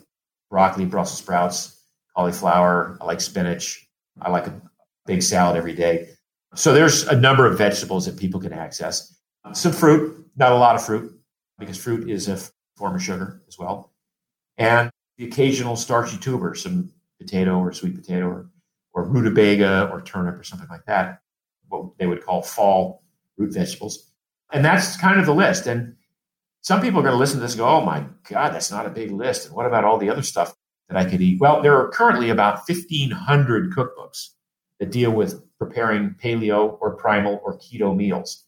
broccoli, 0.50 0.86
Brussels 0.86 1.18
sprouts, 1.18 1.84
cauliflower. 2.16 2.96
I 3.00 3.04
like 3.04 3.20
spinach. 3.20 3.86
I 4.20 4.30
like 4.30 4.46
a 4.46 4.60
big 5.06 5.22
salad 5.22 5.56
every 5.56 5.74
day. 5.74 6.08
So 6.54 6.72
there's 6.72 7.06
a 7.08 7.16
number 7.16 7.46
of 7.46 7.58
vegetables 7.58 8.06
that 8.06 8.18
people 8.18 8.40
can 8.40 8.52
access. 8.52 9.14
Some 9.52 9.72
fruit, 9.72 10.26
not 10.36 10.52
a 10.52 10.56
lot 10.56 10.76
of 10.76 10.84
fruit, 10.84 11.18
because 11.58 11.82
fruit 11.82 12.08
is 12.08 12.28
a 12.28 12.38
form 12.76 12.94
of 12.94 13.02
sugar 13.02 13.42
as 13.48 13.58
well. 13.58 13.92
And 14.58 14.90
the 15.16 15.26
occasional 15.26 15.76
starchy 15.76 16.18
tuber, 16.18 16.54
some 16.54 16.90
potato 17.20 17.58
or 17.58 17.72
sweet 17.72 17.94
potato 17.94 18.26
or, 18.26 18.50
or 18.92 19.04
rutabaga 19.04 19.88
or 19.90 20.02
turnip 20.02 20.38
or 20.38 20.44
something 20.44 20.68
like 20.68 20.84
that, 20.86 21.20
what 21.68 21.96
they 21.98 22.06
would 22.06 22.24
call 22.24 22.42
fall 22.42 23.02
root 23.36 23.52
vegetables. 23.52 24.10
And 24.52 24.64
that's 24.64 24.96
kind 24.96 25.18
of 25.18 25.26
the 25.26 25.34
list. 25.34 25.66
And 25.66 25.96
some 26.60 26.80
people 26.80 27.00
are 27.00 27.02
going 27.02 27.14
to 27.14 27.18
listen 27.18 27.38
to 27.38 27.42
this 27.42 27.52
and 27.52 27.60
go, 27.60 27.68
oh 27.68 27.84
my 27.84 28.04
God, 28.28 28.50
that's 28.50 28.70
not 28.70 28.86
a 28.86 28.90
big 28.90 29.10
list. 29.10 29.46
And 29.46 29.54
what 29.56 29.66
about 29.66 29.84
all 29.84 29.98
the 29.98 30.10
other 30.10 30.22
stuff 30.22 30.54
that 30.88 30.96
I 30.96 31.08
could 31.08 31.20
eat? 31.20 31.40
Well, 31.40 31.62
there 31.62 31.76
are 31.76 31.88
currently 31.88 32.30
about 32.30 32.68
1,500 32.68 33.72
cookbooks 33.72 34.28
that 34.78 34.90
deal 34.90 35.10
with 35.10 35.42
preparing 35.58 36.14
paleo 36.22 36.78
or 36.80 36.96
primal 36.96 37.40
or 37.44 37.58
keto 37.58 37.96
meals. 37.96 38.44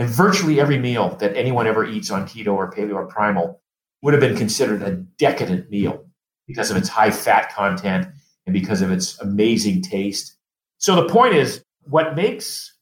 And 0.00 0.08
virtually 0.08 0.58
every 0.58 0.78
meal 0.78 1.14
that 1.16 1.36
anyone 1.36 1.66
ever 1.66 1.84
eats 1.84 2.10
on 2.10 2.26
keto 2.26 2.54
or 2.54 2.72
paleo 2.72 2.94
or 2.94 3.06
primal 3.06 3.60
would 4.00 4.14
have 4.14 4.20
been 4.22 4.34
considered 4.34 4.80
a 4.80 4.92
decadent 4.92 5.68
meal 5.68 6.06
because 6.46 6.70
of 6.70 6.78
its 6.78 6.88
high 6.88 7.10
fat 7.10 7.52
content 7.54 8.08
and 8.46 8.54
because 8.54 8.80
of 8.80 8.90
its 8.90 9.20
amazing 9.20 9.82
taste. 9.82 10.38
So 10.78 10.96
the 10.96 11.06
point 11.06 11.34
is, 11.34 11.62
what 11.82 12.16
makes 12.16 12.72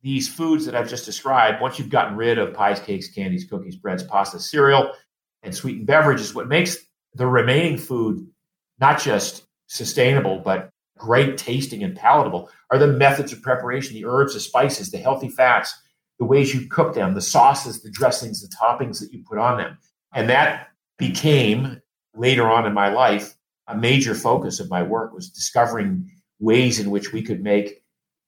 these 0.00 0.30
foods 0.30 0.64
that 0.64 0.74
I've 0.74 0.88
just 0.88 1.04
described, 1.04 1.60
once 1.60 1.78
you've 1.78 1.90
gotten 1.90 2.16
rid 2.16 2.38
of 2.38 2.54
pies, 2.54 2.80
cakes, 2.80 3.08
candies, 3.08 3.44
cookies, 3.44 3.76
breads, 3.76 4.02
pasta, 4.02 4.40
cereal, 4.40 4.94
and 5.42 5.54
sweetened 5.54 5.86
beverages, 5.86 6.34
what 6.34 6.48
makes 6.48 6.78
the 7.12 7.26
remaining 7.26 7.76
food 7.76 8.26
not 8.80 8.98
just 8.98 9.44
sustainable, 9.66 10.38
but 10.38 10.70
great 10.96 11.36
tasting 11.36 11.84
and 11.84 11.94
palatable 11.94 12.48
are 12.70 12.78
the 12.78 12.86
methods 12.86 13.30
of 13.30 13.42
preparation, 13.42 13.92
the 13.92 14.06
herbs, 14.06 14.32
the 14.32 14.40
spices, 14.40 14.90
the 14.90 14.96
healthy 14.96 15.28
fats, 15.28 15.81
the 16.22 16.26
ways 16.26 16.54
you 16.54 16.68
cook 16.68 16.94
them, 16.94 17.14
the 17.14 17.20
sauces, 17.20 17.82
the 17.82 17.90
dressings, 17.90 18.40
the 18.40 18.56
toppings 18.56 19.00
that 19.00 19.12
you 19.12 19.24
put 19.28 19.38
on 19.38 19.58
them. 19.58 19.76
And 20.14 20.30
that 20.30 20.68
became 20.96 21.82
later 22.14 22.48
on 22.48 22.64
in 22.64 22.72
my 22.72 22.90
life 22.92 23.34
a 23.66 23.76
major 23.76 24.14
focus 24.14 24.60
of 24.60 24.70
my 24.70 24.84
work 24.84 25.12
was 25.12 25.28
discovering 25.30 26.08
ways 26.38 26.78
in 26.78 26.92
which 26.92 27.12
we 27.12 27.22
could 27.22 27.42
make 27.42 27.82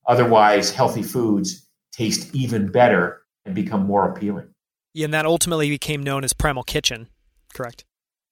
otherwise 0.09 0.73
healthy 0.73 1.05
foods 1.05 1.69
taste 1.93 2.35
even 2.35 2.67
better 2.67 3.23
and 3.45 3.55
become 3.55 3.87
more 3.87 4.11
appealing. 4.11 4.49
Yeah, 4.93 5.05
and 5.05 5.15
that 5.15 5.25
ultimately 5.25 5.71
became 5.71 6.03
known 6.03 6.25
as 6.25 6.33
Primal 6.33 6.65
Kitchen, 6.65 7.07
correct? 7.53 7.85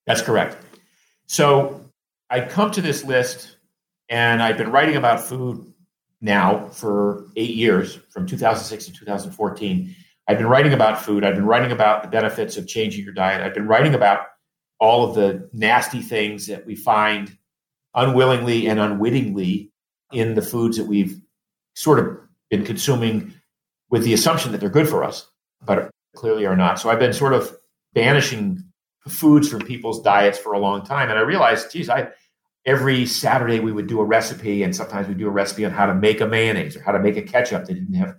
That's 0.06 0.22
correct. 0.22 0.56
So 1.28 1.84
I 2.28 2.40
come 2.40 2.72
to 2.72 2.82
this 2.82 3.04
list 3.04 3.58
and 4.08 4.42
I've 4.42 4.58
been 4.58 4.72
writing 4.72 4.96
about 4.96 5.20
food 5.20 5.71
now 6.22 6.68
for 6.68 7.26
eight 7.36 7.54
years, 7.54 7.96
from 8.10 8.26
2006 8.26 8.86
to 8.86 8.92
2014. 8.92 9.94
I've 10.28 10.38
been 10.38 10.46
writing 10.46 10.72
about 10.72 11.02
food. 11.02 11.24
I've 11.24 11.34
been 11.34 11.46
writing 11.46 11.72
about 11.72 12.02
the 12.02 12.08
benefits 12.08 12.56
of 12.56 12.68
changing 12.68 13.04
your 13.04 13.12
diet. 13.12 13.42
I've 13.42 13.54
been 13.54 13.66
writing 13.66 13.94
about 13.94 14.26
all 14.78 15.08
of 15.08 15.14
the 15.14 15.50
nasty 15.52 16.00
things 16.00 16.46
that 16.46 16.64
we 16.64 16.76
find 16.76 17.36
unwillingly 17.94 18.68
and 18.68 18.80
unwittingly 18.80 19.72
in 20.12 20.34
the 20.34 20.42
foods 20.42 20.76
that 20.76 20.86
we've 20.86 21.20
sort 21.74 21.98
of 21.98 22.18
been 22.50 22.64
consuming 22.64 23.34
with 23.90 24.04
the 24.04 24.14
assumption 24.14 24.52
that 24.52 24.58
they're 24.58 24.70
good 24.70 24.88
for 24.88 25.02
us, 25.02 25.28
but 25.64 25.90
clearly 26.14 26.46
are 26.46 26.56
not. 26.56 26.78
So 26.78 26.88
I've 26.88 26.98
been 26.98 27.12
sort 27.12 27.32
of 27.32 27.54
banishing 27.94 28.62
foods 29.08 29.48
from 29.48 29.62
people's 29.62 30.02
diets 30.02 30.38
for 30.38 30.52
a 30.52 30.58
long 30.58 30.84
time. 30.84 31.10
And 31.10 31.18
I 31.18 31.22
realized, 31.22 31.72
geez, 31.72 31.90
I 31.90 32.08
every 32.64 33.06
Saturday 33.06 33.60
we 33.60 33.72
would 33.72 33.86
do 33.86 34.00
a 34.00 34.04
recipe, 34.04 34.62
and 34.62 34.74
sometimes 34.74 35.08
we'd 35.08 35.18
do 35.18 35.28
a 35.28 35.30
recipe 35.30 35.64
on 35.64 35.72
how 35.72 35.86
to 35.86 35.94
make 35.94 36.20
a 36.20 36.26
mayonnaise 36.26 36.76
or 36.76 36.82
how 36.82 36.92
to 36.92 37.00
make 37.00 37.16
a 37.16 37.22
ketchup 37.22 37.64
that 37.66 37.74
didn't 37.74 37.94
have 37.94 38.16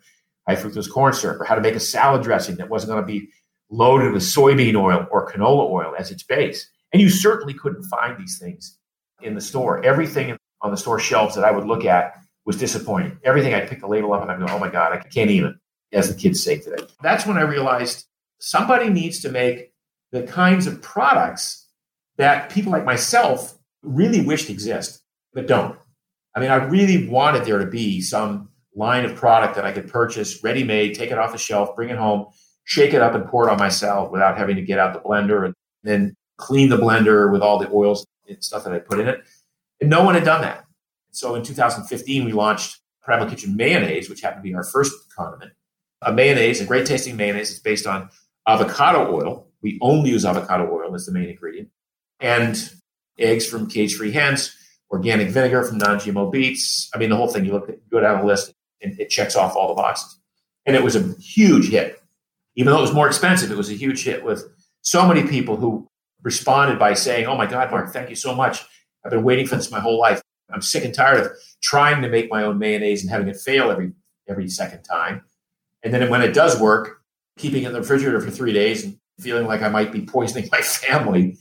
high 0.48 0.56
fructose 0.56 0.92
corn 0.92 1.14
syrup, 1.14 1.40
or 1.40 1.46
how 1.46 1.56
to 1.56 1.62
make 1.62 1.76
a 1.76 1.80
salad 1.80 2.22
dressing 2.22 2.58
that 2.58 2.70
wasn't 2.70 2.92
going 2.92 3.02
to 3.02 3.08
be 3.08 3.30
loaded 3.70 4.12
with 4.12 4.22
soybean 4.22 4.76
oil 4.76 5.08
or 5.10 5.32
canola 5.32 5.70
oil 5.70 5.96
as 5.98 6.12
its 6.12 6.24
base. 6.24 6.70
And 6.92 7.02
you 7.02 7.10
certainly 7.10 7.54
couldn't 7.54 7.84
find 7.86 8.18
these 8.18 8.38
things 8.38 8.78
in 9.22 9.36
the 9.36 9.42
store. 9.42 9.84
Everything 9.84 10.38
on 10.62 10.72
the 10.72 10.78
store 10.78 11.00
shelves 11.00 11.36
that 11.36 11.46
I 11.46 11.52
would 11.52 11.66
look 11.66 11.86
at 11.86 12.14
was 12.46 12.58
disappointing. 12.58 13.18
Everything 13.24 13.54
I 13.54 13.62
pick 13.62 13.80
the 13.80 13.88
label 13.88 14.14
up 14.14 14.22
and 14.22 14.30
I 14.30 14.38
go, 14.38 14.46
oh 14.50 14.60
my 14.60 14.70
God, 14.70 14.92
I 14.92 14.98
can't 14.98 15.32
even, 15.32 15.58
as 15.92 16.14
the 16.14 16.22
kids 16.22 16.44
say 16.44 16.60
today. 16.60 16.84
That's 17.02 17.26
when 17.26 17.38
I 17.38 17.42
realized 17.42 18.06
somebody 18.40 18.90
needs 18.90 19.22
to 19.22 19.30
make 19.30 19.72
the 20.12 20.24
kinds 20.24 20.68
of 20.68 20.82
products 20.82 21.68
that 22.18 22.50
people 22.50 22.72
like 22.72 22.86
myself 22.86 23.58
really 23.84 24.22
wished 24.22 24.50
exist, 24.50 25.02
but 25.34 25.48
don't. 25.48 25.78
I 26.36 26.40
mean, 26.40 26.50
I 26.50 26.56
really 26.56 27.08
wanted 27.08 27.46
there 27.46 27.60
to 27.60 27.68
be 27.68 28.02
some 28.02 28.50
line 28.76 29.06
of 29.06 29.16
product 29.16 29.56
that 29.56 29.66
I 29.66 29.72
could 29.72 29.88
purchase 29.88 30.44
ready 30.44 30.64
made, 30.64 30.96
take 30.96 31.12
it 31.12 31.18
off 31.18 31.32
the 31.32 31.38
shelf, 31.38 31.76
bring 31.76 31.90
it 31.90 31.98
home, 31.98 32.28
shake 32.64 32.94
it 32.94 33.02
up, 33.02 33.14
and 33.14 33.26
pour 33.26 33.48
it 33.48 33.52
on 33.52 33.60
myself 33.60 34.12
without 34.12 34.38
having 34.38 34.56
to 34.56 34.62
get 34.62 34.80
out 34.80 34.94
the 34.94 35.00
blender 35.00 35.46
and 35.46 35.54
then 35.84 36.16
clean 36.38 36.70
the 36.70 36.78
blender 36.78 37.32
with 37.32 37.42
all 37.42 37.60
the 37.60 37.70
oils 37.72 38.06
and 38.28 38.44
stuff 38.44 38.64
that 38.64 38.74
I 38.74 38.80
put 38.80 39.00
in 39.00 39.08
it. 39.08 39.22
And 39.80 39.90
no 39.90 40.04
one 40.04 40.16
had 40.16 40.24
done 40.24 40.42
that. 40.42 40.66
So 41.12 41.36
in 41.36 41.44
2015, 41.44 42.26
we 42.26 42.32
launched 42.32 42.80
Primal 43.04 43.30
Kitchen 43.30 43.56
Mayonnaise, 43.56 44.10
which 44.10 44.22
happened 44.22 44.44
to 44.44 44.50
be 44.50 44.56
our 44.56 44.64
first 44.64 45.14
condiment. 45.16 45.52
A 46.02 46.12
mayonnaise, 46.12 46.60
a 46.60 46.66
great 46.66 46.86
tasting 46.86 47.16
mayonnaise, 47.16 47.52
is 47.52 47.60
based 47.60 47.86
on 47.86 48.10
avocado 48.48 49.14
oil. 49.14 49.48
We 49.62 49.78
only 49.82 50.10
use 50.10 50.26
avocado 50.26 50.70
oil 50.72 50.96
as 50.96 51.06
the 51.06 51.12
main 51.12 51.30
ingredient. 51.30 51.70
And 52.20 52.72
eggs 53.18 53.46
from 53.46 53.70
cage 53.70 53.96
free 53.96 54.12
hens, 54.12 54.56
organic 54.92 55.30
vinegar 55.30 55.64
from 55.64 55.78
non 55.78 55.98
GMO 55.98 56.32
beets. 56.32 56.90
I 56.94 56.98
mean, 56.98 57.10
the 57.10 57.16
whole 57.16 57.28
thing. 57.28 57.46
You 57.46 57.54
look 57.54 57.70
at, 57.70 57.88
go 57.90 58.00
down 58.00 58.20
the 58.20 58.26
list 58.26 58.54
and 58.82 59.00
it 59.00 59.10
checks 59.10 59.36
off 59.36 59.56
all 59.56 59.70
the 59.70 59.74
boxes. 59.74 60.20
And 60.66 60.76
it 60.76 60.84
was 60.84 60.96
a 60.96 61.14
huge 61.20 61.70
hit. 61.70 62.02
Even 62.56 62.72
though 62.72 62.80
it 62.80 62.84
was 62.84 62.94
more 62.94 63.08
expensive, 63.08 63.52
it 63.52 63.58
was 63.58 63.70
a 63.70 63.76
huge 63.76 64.04
hit 64.04 64.24
with 64.24 64.46
so 64.82 65.08
many 65.08 65.28
people 65.28 65.56
who 65.56 65.88
responded 66.22 66.78
by 66.78 66.94
saying, 66.94 67.26
Oh 67.26 67.36
my 67.36 67.46
God, 67.46 67.72
Mark, 67.72 67.92
thank 67.92 68.10
you 68.10 68.16
so 68.16 68.36
much. 68.36 68.64
I've 69.04 69.12
been 69.12 69.24
waiting 69.24 69.48
for 69.48 69.56
this 69.56 69.72
my 69.72 69.80
whole 69.80 70.00
life. 70.00 70.22
I'm 70.54 70.62
sick 70.62 70.86
and 70.86 70.94
tired 70.94 71.20
of 71.20 71.32
trying 71.62 72.02
to 72.04 72.10
make 72.10 72.30
my 72.30 72.44
own 72.44 72.60
mayonnaise 72.60 73.02
and 73.02 73.10
having 73.10 73.28
it 73.28 73.38
fail 73.38 73.72
every 73.72 73.94
every 74.28 74.48
second 74.48 74.84
time. 74.84 75.24
And 75.84 75.94
then 75.94 76.10
when 76.10 76.22
it 76.22 76.34
does 76.34 76.60
work, 76.60 77.02
keeping 77.38 77.64
it 77.64 77.68
in 77.68 77.74
the 77.74 77.80
refrigerator 77.80 78.22
for 78.22 78.32
three 78.32 78.54
days 78.54 78.84
and 78.84 78.98
feeling 79.20 79.48
like 79.48 79.62
I 79.62 79.70
might 79.70 79.92
be 79.92 80.02
poisoning 80.02 80.50
my 80.52 80.62
family. 80.62 81.38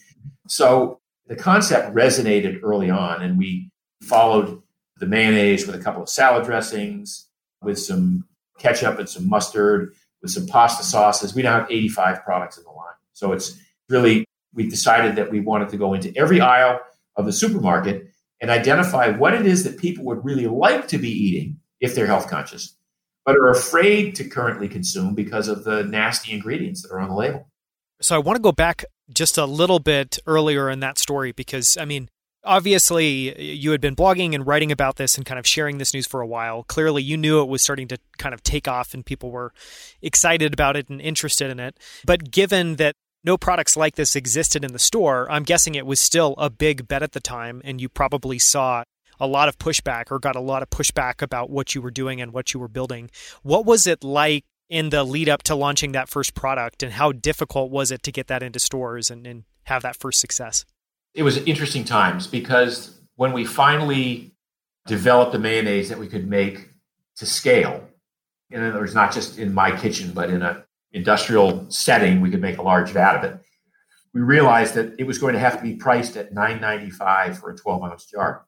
So 0.48 1.00
the 1.26 1.36
concept 1.36 1.94
resonated 1.94 2.60
early 2.62 2.90
on, 2.90 3.22
and 3.22 3.38
we 3.38 3.70
followed 4.02 4.60
the 4.98 5.06
mayonnaise 5.06 5.66
with 5.66 5.76
a 5.76 5.82
couple 5.82 6.02
of 6.02 6.08
salad 6.08 6.44
dressings, 6.44 7.28
with 7.62 7.78
some 7.78 8.24
ketchup 8.58 8.98
and 8.98 9.08
some 9.08 9.28
mustard, 9.28 9.92
with 10.20 10.30
some 10.30 10.46
pasta 10.46 10.84
sauces. 10.84 11.34
We 11.34 11.42
now 11.42 11.60
have 11.60 11.70
85 11.70 12.22
products 12.24 12.58
in 12.58 12.64
the 12.64 12.70
line. 12.70 12.94
So 13.12 13.32
it's 13.32 13.58
really, 13.88 14.24
we 14.54 14.68
decided 14.68 15.16
that 15.16 15.30
we 15.30 15.40
wanted 15.40 15.68
to 15.70 15.76
go 15.76 15.94
into 15.94 16.12
every 16.16 16.40
aisle 16.40 16.80
of 17.16 17.26
the 17.26 17.32
supermarket 17.32 18.08
and 18.40 18.50
identify 18.50 19.10
what 19.10 19.34
it 19.34 19.46
is 19.46 19.64
that 19.64 19.78
people 19.78 20.04
would 20.04 20.24
really 20.24 20.46
like 20.46 20.88
to 20.88 20.98
be 20.98 21.10
eating 21.10 21.58
if 21.80 21.94
they're 21.94 22.06
health 22.06 22.28
conscious, 22.28 22.76
but 23.24 23.36
are 23.36 23.50
afraid 23.50 24.14
to 24.16 24.24
currently 24.24 24.68
consume 24.68 25.14
because 25.14 25.48
of 25.48 25.64
the 25.64 25.84
nasty 25.84 26.32
ingredients 26.32 26.82
that 26.82 26.92
are 26.92 27.00
on 27.00 27.08
the 27.08 27.14
label. 27.14 27.48
So 28.00 28.16
I 28.16 28.18
want 28.18 28.36
to 28.36 28.42
go 28.42 28.52
back 28.52 28.84
just 29.14 29.38
a 29.38 29.44
little 29.44 29.78
bit 29.78 30.18
earlier 30.26 30.70
in 30.70 30.80
that 30.80 30.98
story 30.98 31.32
because, 31.32 31.76
I 31.76 31.84
mean, 31.84 32.08
obviously 32.44 33.40
you 33.40 33.70
had 33.70 33.80
been 33.80 33.96
blogging 33.96 34.34
and 34.34 34.46
writing 34.46 34.72
about 34.72 34.96
this 34.96 35.16
and 35.16 35.24
kind 35.24 35.38
of 35.38 35.46
sharing 35.46 35.78
this 35.78 35.94
news 35.94 36.06
for 36.06 36.20
a 36.20 36.26
while. 36.26 36.64
Clearly, 36.64 37.02
you 37.02 37.16
knew 37.16 37.40
it 37.40 37.48
was 37.48 37.62
starting 37.62 37.88
to 37.88 37.98
kind 38.18 38.34
of 38.34 38.42
take 38.42 38.66
off 38.68 38.94
and 38.94 39.04
people 39.04 39.30
were 39.30 39.52
excited 40.00 40.52
about 40.52 40.76
it 40.76 40.88
and 40.88 41.00
interested 41.00 41.50
in 41.50 41.60
it. 41.60 41.78
But 42.04 42.30
given 42.30 42.76
that 42.76 42.96
no 43.24 43.36
products 43.36 43.76
like 43.76 43.94
this 43.94 44.16
existed 44.16 44.64
in 44.64 44.72
the 44.72 44.78
store, 44.78 45.30
I'm 45.30 45.44
guessing 45.44 45.74
it 45.74 45.86
was 45.86 46.00
still 46.00 46.34
a 46.38 46.50
big 46.50 46.88
bet 46.88 47.02
at 47.02 47.12
the 47.12 47.20
time, 47.20 47.62
and 47.64 47.80
you 47.80 47.88
probably 47.88 48.38
saw 48.38 48.84
a 49.20 49.26
lot 49.26 49.48
of 49.48 49.58
pushback 49.58 50.10
or 50.10 50.18
got 50.18 50.34
a 50.34 50.40
lot 50.40 50.62
of 50.62 50.70
pushback 50.70 51.22
about 51.22 51.48
what 51.48 51.74
you 51.74 51.80
were 51.80 51.92
doing 51.92 52.20
and 52.20 52.32
what 52.32 52.52
you 52.52 52.58
were 52.58 52.68
building. 52.68 53.10
What 53.42 53.64
was 53.64 53.86
it 53.86 54.02
like 54.02 54.44
in 54.72 54.88
the 54.88 55.04
lead 55.04 55.28
up 55.28 55.42
to 55.42 55.54
launching 55.54 55.92
that 55.92 56.08
first 56.08 56.34
product, 56.34 56.82
and 56.82 56.94
how 56.94 57.12
difficult 57.12 57.70
was 57.70 57.92
it 57.92 58.02
to 58.02 58.10
get 58.10 58.26
that 58.28 58.42
into 58.42 58.58
stores 58.58 59.10
and, 59.10 59.26
and 59.26 59.44
have 59.64 59.82
that 59.82 59.94
first 59.94 60.18
success? 60.18 60.64
It 61.12 61.24
was 61.24 61.36
interesting 61.36 61.84
times 61.84 62.26
because 62.26 62.98
when 63.16 63.34
we 63.34 63.44
finally 63.44 64.32
developed 64.86 65.32
the 65.32 65.38
mayonnaise 65.38 65.90
that 65.90 65.98
we 65.98 66.08
could 66.08 66.26
make 66.26 66.70
to 67.16 67.26
scale, 67.26 67.86
in 68.50 68.64
other 68.64 68.78
words, 68.78 68.94
not 68.94 69.12
just 69.12 69.38
in 69.38 69.52
my 69.52 69.76
kitchen, 69.76 70.12
but 70.14 70.30
in 70.30 70.40
a 70.40 70.64
industrial 70.92 71.70
setting, 71.70 72.22
we 72.22 72.30
could 72.30 72.40
make 72.40 72.56
a 72.56 72.62
large 72.62 72.92
vat 72.92 73.16
of 73.16 73.24
it. 73.24 73.38
We 74.14 74.22
realized 74.22 74.72
that 74.74 74.94
it 74.98 75.04
was 75.04 75.18
going 75.18 75.34
to 75.34 75.38
have 75.38 75.58
to 75.58 75.62
be 75.62 75.74
priced 75.74 76.16
at 76.16 76.34
$9.95 76.34 77.36
for 77.36 77.50
a 77.50 77.56
12 77.56 77.82
ounce 77.82 78.06
jar. 78.06 78.46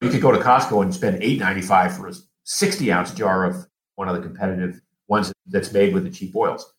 You 0.00 0.10
could 0.10 0.20
go 0.20 0.32
to 0.32 0.38
Costco 0.38 0.82
and 0.82 0.92
spend 0.92 1.22
$8.95 1.22 1.96
for 1.96 2.08
a 2.08 2.14
60 2.42 2.92
ounce 2.92 3.14
jar 3.14 3.44
of 3.44 3.68
one 3.94 4.08
of 4.08 4.16
the 4.16 4.22
competitive 4.22 4.80
ones 5.10 5.32
that's 5.46 5.72
made 5.72 5.92
with 5.92 6.04
the 6.04 6.10
cheap 6.10 6.34
oils. 6.34 6.72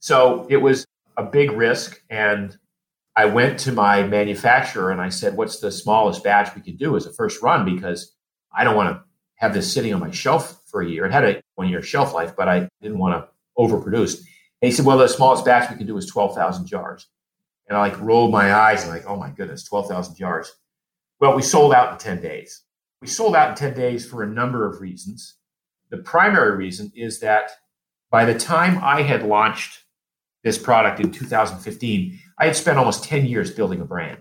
So 0.00 0.46
it 0.50 0.58
was 0.58 0.84
a 1.16 1.22
big 1.22 1.52
risk. 1.52 2.02
And 2.10 2.56
I 3.14 3.24
went 3.24 3.58
to 3.60 3.72
my 3.72 4.02
manufacturer 4.02 4.90
and 4.90 5.00
I 5.00 5.08
said, 5.08 5.36
What's 5.36 5.60
the 5.60 5.72
smallest 5.72 6.22
batch 6.22 6.54
we 6.54 6.60
could 6.60 6.78
do 6.78 6.96
as 6.96 7.06
a 7.06 7.12
first 7.12 7.40
run? 7.42 7.64
Because 7.64 8.14
I 8.54 8.64
don't 8.64 8.76
want 8.76 8.94
to 8.94 9.02
have 9.36 9.54
this 9.54 9.72
sitting 9.72 9.94
on 9.94 10.00
my 10.00 10.10
shelf 10.10 10.60
for 10.66 10.82
a 10.82 10.88
year. 10.88 11.06
It 11.06 11.12
had 11.12 11.24
a 11.24 11.42
one 11.54 11.68
year 11.68 11.80
shelf 11.80 12.12
life, 12.12 12.34
but 12.36 12.48
I 12.48 12.68
didn't 12.82 12.98
want 12.98 13.14
to 13.14 13.28
overproduce. 13.58 14.18
And 14.18 14.70
he 14.70 14.72
said, 14.72 14.84
well, 14.84 14.98
the 14.98 15.08
smallest 15.08 15.44
batch 15.44 15.70
we 15.70 15.76
can 15.76 15.86
do 15.86 15.96
is 15.96 16.06
12,000 16.06 16.66
jars. 16.66 17.06
And 17.68 17.76
I 17.76 17.80
like 17.80 18.00
rolled 18.00 18.32
my 18.32 18.54
eyes 18.54 18.82
and 18.82 18.90
like, 18.90 19.06
oh 19.06 19.16
my 19.16 19.30
goodness, 19.30 19.64
12,000 19.64 20.16
jars. 20.16 20.52
Well, 21.20 21.34
we 21.34 21.42
sold 21.42 21.72
out 21.72 21.92
in 21.92 21.98
10 21.98 22.20
days. 22.20 22.62
We 23.00 23.08
sold 23.08 23.36
out 23.36 23.50
in 23.50 23.54
10 23.56 23.74
days 23.74 24.06
for 24.06 24.22
a 24.22 24.26
number 24.26 24.66
of 24.66 24.80
reasons. 24.80 25.36
The 25.90 25.98
primary 25.98 26.56
reason 26.56 26.92
is 26.94 27.20
that 27.20 27.50
by 28.10 28.24
the 28.24 28.38
time 28.38 28.78
I 28.82 29.02
had 29.02 29.24
launched 29.24 29.84
this 30.44 30.58
product 30.58 31.00
in 31.00 31.10
2015, 31.10 32.18
I 32.38 32.46
had 32.46 32.56
spent 32.56 32.78
almost 32.78 33.04
10 33.04 33.26
years 33.26 33.50
building 33.50 33.80
a 33.80 33.84
brand. 33.84 34.18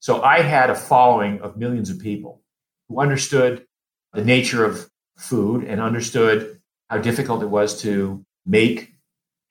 So 0.00 0.22
I 0.22 0.40
had 0.40 0.70
a 0.70 0.74
following 0.74 1.40
of 1.40 1.56
millions 1.56 1.90
of 1.90 1.98
people 1.98 2.42
who 2.88 3.00
understood 3.00 3.66
the 4.12 4.24
nature 4.24 4.64
of 4.64 4.88
food 5.18 5.64
and 5.64 5.80
understood 5.80 6.60
how 6.88 6.98
difficult 6.98 7.42
it 7.42 7.46
was 7.46 7.80
to 7.82 8.24
make 8.44 8.94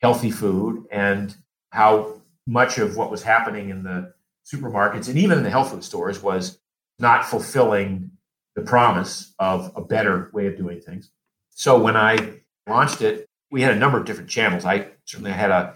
healthy 0.02 0.32
food 0.32 0.86
and 0.91 1.36
how 1.71 2.21
much 2.48 2.78
of 2.78 2.95
what 2.95 3.12
was 3.12 3.24
happening 3.24 3.69
in 3.69 3.84
the 3.84 4.13
supermarkets 4.45 5.10
and 5.10 5.17
even 5.17 5.39
in 5.39 5.43
the 5.43 5.50
health 5.50 5.71
food 5.71 5.84
stores 5.84 6.21
was 6.21 6.60
not 7.00 7.26
fulfilling 7.26 8.12
the 8.56 8.62
promise 8.62 9.34
of 9.39 9.71
a 9.76 9.82
better 9.82 10.30
way 10.34 10.48
of 10.48 10.56
doing 10.56 10.80
things. 10.80 11.12
So 11.50 11.80
when 11.82 11.98
I 11.98 12.41
launched 12.67 13.02
it, 13.02 13.28
we 13.56 13.62
had 13.62 13.74
a 13.74 13.80
number 13.80 13.98
of 13.98 14.04
different 14.04 14.30
channels. 14.30 14.65
I 14.65 14.89
certainly 15.06 15.32
had 15.32 15.50
a 15.50 15.76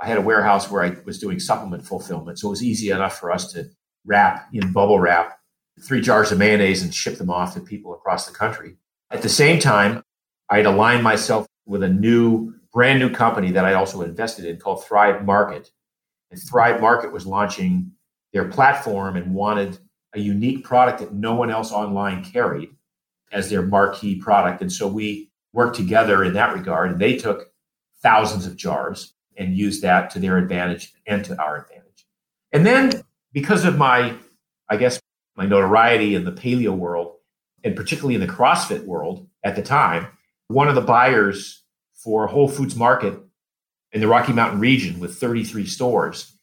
I 0.00 0.08
had 0.08 0.18
a 0.18 0.20
warehouse 0.20 0.68
where 0.68 0.82
I 0.82 0.96
was 1.04 1.20
doing 1.20 1.38
supplement 1.38 1.86
fulfillment, 1.86 2.40
so 2.40 2.48
it 2.48 2.50
was 2.50 2.64
easy 2.64 2.90
enough 2.90 3.20
for 3.20 3.30
us 3.30 3.52
to 3.52 3.66
wrap 4.04 4.48
in 4.52 4.72
bubble 4.72 4.98
wrap 4.98 5.38
three 5.80 6.00
jars 6.00 6.32
of 6.32 6.38
mayonnaise 6.38 6.82
and 6.82 6.92
ship 6.92 7.18
them 7.18 7.30
off 7.30 7.54
to 7.54 7.60
people 7.60 7.94
across 7.94 8.26
the 8.26 8.34
country. 8.34 8.78
At 9.12 9.22
the 9.22 9.28
same 9.28 9.60
time, 9.60 10.02
I'd 10.48 10.66
aligned 10.66 11.04
myself 11.04 11.46
with 11.66 11.84
a 11.84 11.88
new 11.88 12.52
brand 12.72 12.98
new 12.98 13.10
company 13.10 13.52
that 13.52 13.64
I 13.64 13.74
also 13.74 14.02
invested 14.02 14.44
in 14.44 14.56
called 14.58 14.84
Thrive 14.84 15.24
Market. 15.24 15.70
And 16.32 16.40
Thrive 16.50 16.80
Market 16.80 17.12
was 17.12 17.26
launching 17.26 17.92
their 18.32 18.48
platform 18.48 19.16
and 19.16 19.36
wanted 19.36 19.78
a 20.12 20.18
unique 20.18 20.64
product 20.64 20.98
that 20.98 21.14
no 21.14 21.36
one 21.36 21.50
else 21.50 21.70
online 21.70 22.24
carried 22.24 22.70
as 23.30 23.50
their 23.50 23.62
marquee 23.62 24.16
product. 24.16 24.62
And 24.62 24.72
so 24.72 24.88
we 24.88 25.29
worked 25.52 25.76
together 25.76 26.24
in 26.24 26.34
that 26.34 26.54
regard. 26.54 26.90
And 26.90 27.00
they 27.00 27.16
took 27.16 27.52
thousands 28.02 28.46
of 28.46 28.56
jars 28.56 29.14
and 29.36 29.56
used 29.56 29.82
that 29.82 30.10
to 30.10 30.18
their 30.18 30.38
advantage 30.38 30.92
and 31.06 31.24
to 31.24 31.40
our 31.40 31.56
advantage. 31.56 32.06
And 32.52 32.66
then 32.66 33.02
because 33.32 33.64
of 33.64 33.78
my, 33.78 34.14
I 34.68 34.76
guess, 34.76 35.00
my 35.36 35.46
notoriety 35.46 36.14
in 36.14 36.24
the 36.24 36.32
paleo 36.32 36.76
world, 36.76 37.16
and 37.62 37.76
particularly 37.76 38.14
in 38.14 38.20
the 38.20 38.26
CrossFit 38.26 38.84
world 38.84 39.28
at 39.44 39.56
the 39.56 39.62
time, 39.62 40.06
one 40.48 40.68
of 40.68 40.74
the 40.74 40.80
buyers 40.80 41.62
for 41.94 42.26
Whole 42.26 42.48
Foods 42.48 42.74
Market 42.74 43.18
in 43.92 44.00
the 44.00 44.08
Rocky 44.08 44.32
Mountain 44.32 44.60
region 44.60 45.00
with 45.00 45.16
33 45.16 45.66
stores 45.66 46.36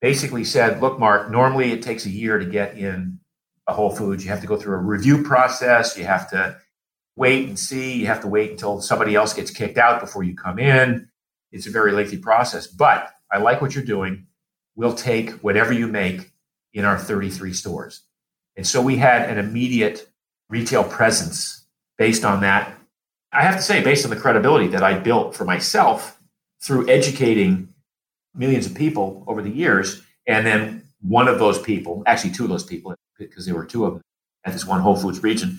basically 0.00 0.44
said, 0.44 0.80
look, 0.80 0.98
Mark, 0.98 1.30
normally 1.30 1.72
it 1.72 1.82
takes 1.82 2.06
a 2.06 2.10
year 2.10 2.38
to 2.38 2.44
get 2.44 2.78
in 2.78 3.18
a 3.66 3.72
Whole 3.72 3.90
Foods. 3.90 4.24
You 4.24 4.30
have 4.30 4.40
to 4.40 4.46
go 4.46 4.56
through 4.56 4.74
a 4.74 4.82
review 4.82 5.22
process. 5.22 5.96
You 5.96 6.04
have 6.04 6.30
to 6.30 6.56
wait 7.18 7.48
and 7.48 7.58
see. 7.58 7.94
You 7.94 8.06
have 8.06 8.20
to 8.22 8.28
wait 8.28 8.52
until 8.52 8.80
somebody 8.80 9.14
else 9.14 9.34
gets 9.34 9.50
kicked 9.50 9.76
out 9.76 10.00
before 10.00 10.22
you 10.22 10.34
come 10.34 10.58
in. 10.58 11.08
It's 11.52 11.66
a 11.66 11.70
very 11.70 11.92
lengthy 11.92 12.18
process, 12.18 12.66
but 12.66 13.10
I 13.30 13.38
like 13.38 13.60
what 13.60 13.74
you're 13.74 13.84
doing. 13.84 14.26
We'll 14.76 14.94
take 14.94 15.30
whatever 15.42 15.72
you 15.72 15.88
make 15.88 16.32
in 16.72 16.84
our 16.84 16.98
33 16.98 17.52
stores. 17.52 18.02
And 18.56 18.66
so 18.66 18.80
we 18.80 18.96
had 18.96 19.28
an 19.28 19.38
immediate 19.38 20.08
retail 20.48 20.84
presence 20.84 21.66
based 21.96 22.24
on 22.24 22.40
that 22.40 22.78
I 23.32 23.42
have 23.42 23.56
to 23.56 23.62
say, 23.62 23.82
based 23.82 24.04
on 24.04 24.10
the 24.10 24.16
credibility 24.16 24.68
that 24.68 24.82
I 24.82 24.98
built 24.98 25.36
for 25.36 25.44
myself 25.44 26.18
through 26.62 26.88
educating 26.88 27.68
millions 28.34 28.66
of 28.66 28.74
people 28.74 29.24
over 29.26 29.42
the 29.42 29.50
years, 29.50 30.02
and 30.26 30.46
then 30.46 30.82
one 31.00 31.28
of 31.28 31.38
those 31.38 31.60
people, 31.60 32.02
actually 32.06 32.32
two 32.32 32.44
of 32.44 32.50
those 32.50 32.64
people, 32.64 32.94
because 33.18 33.46
there 33.46 33.54
were 33.54 33.66
two 33.66 33.84
of 33.84 33.94
them 33.94 34.02
at 34.44 34.52
this 34.52 34.64
one 34.64 34.80
Whole 34.80 34.96
Foods 34.96 35.22
region, 35.22 35.58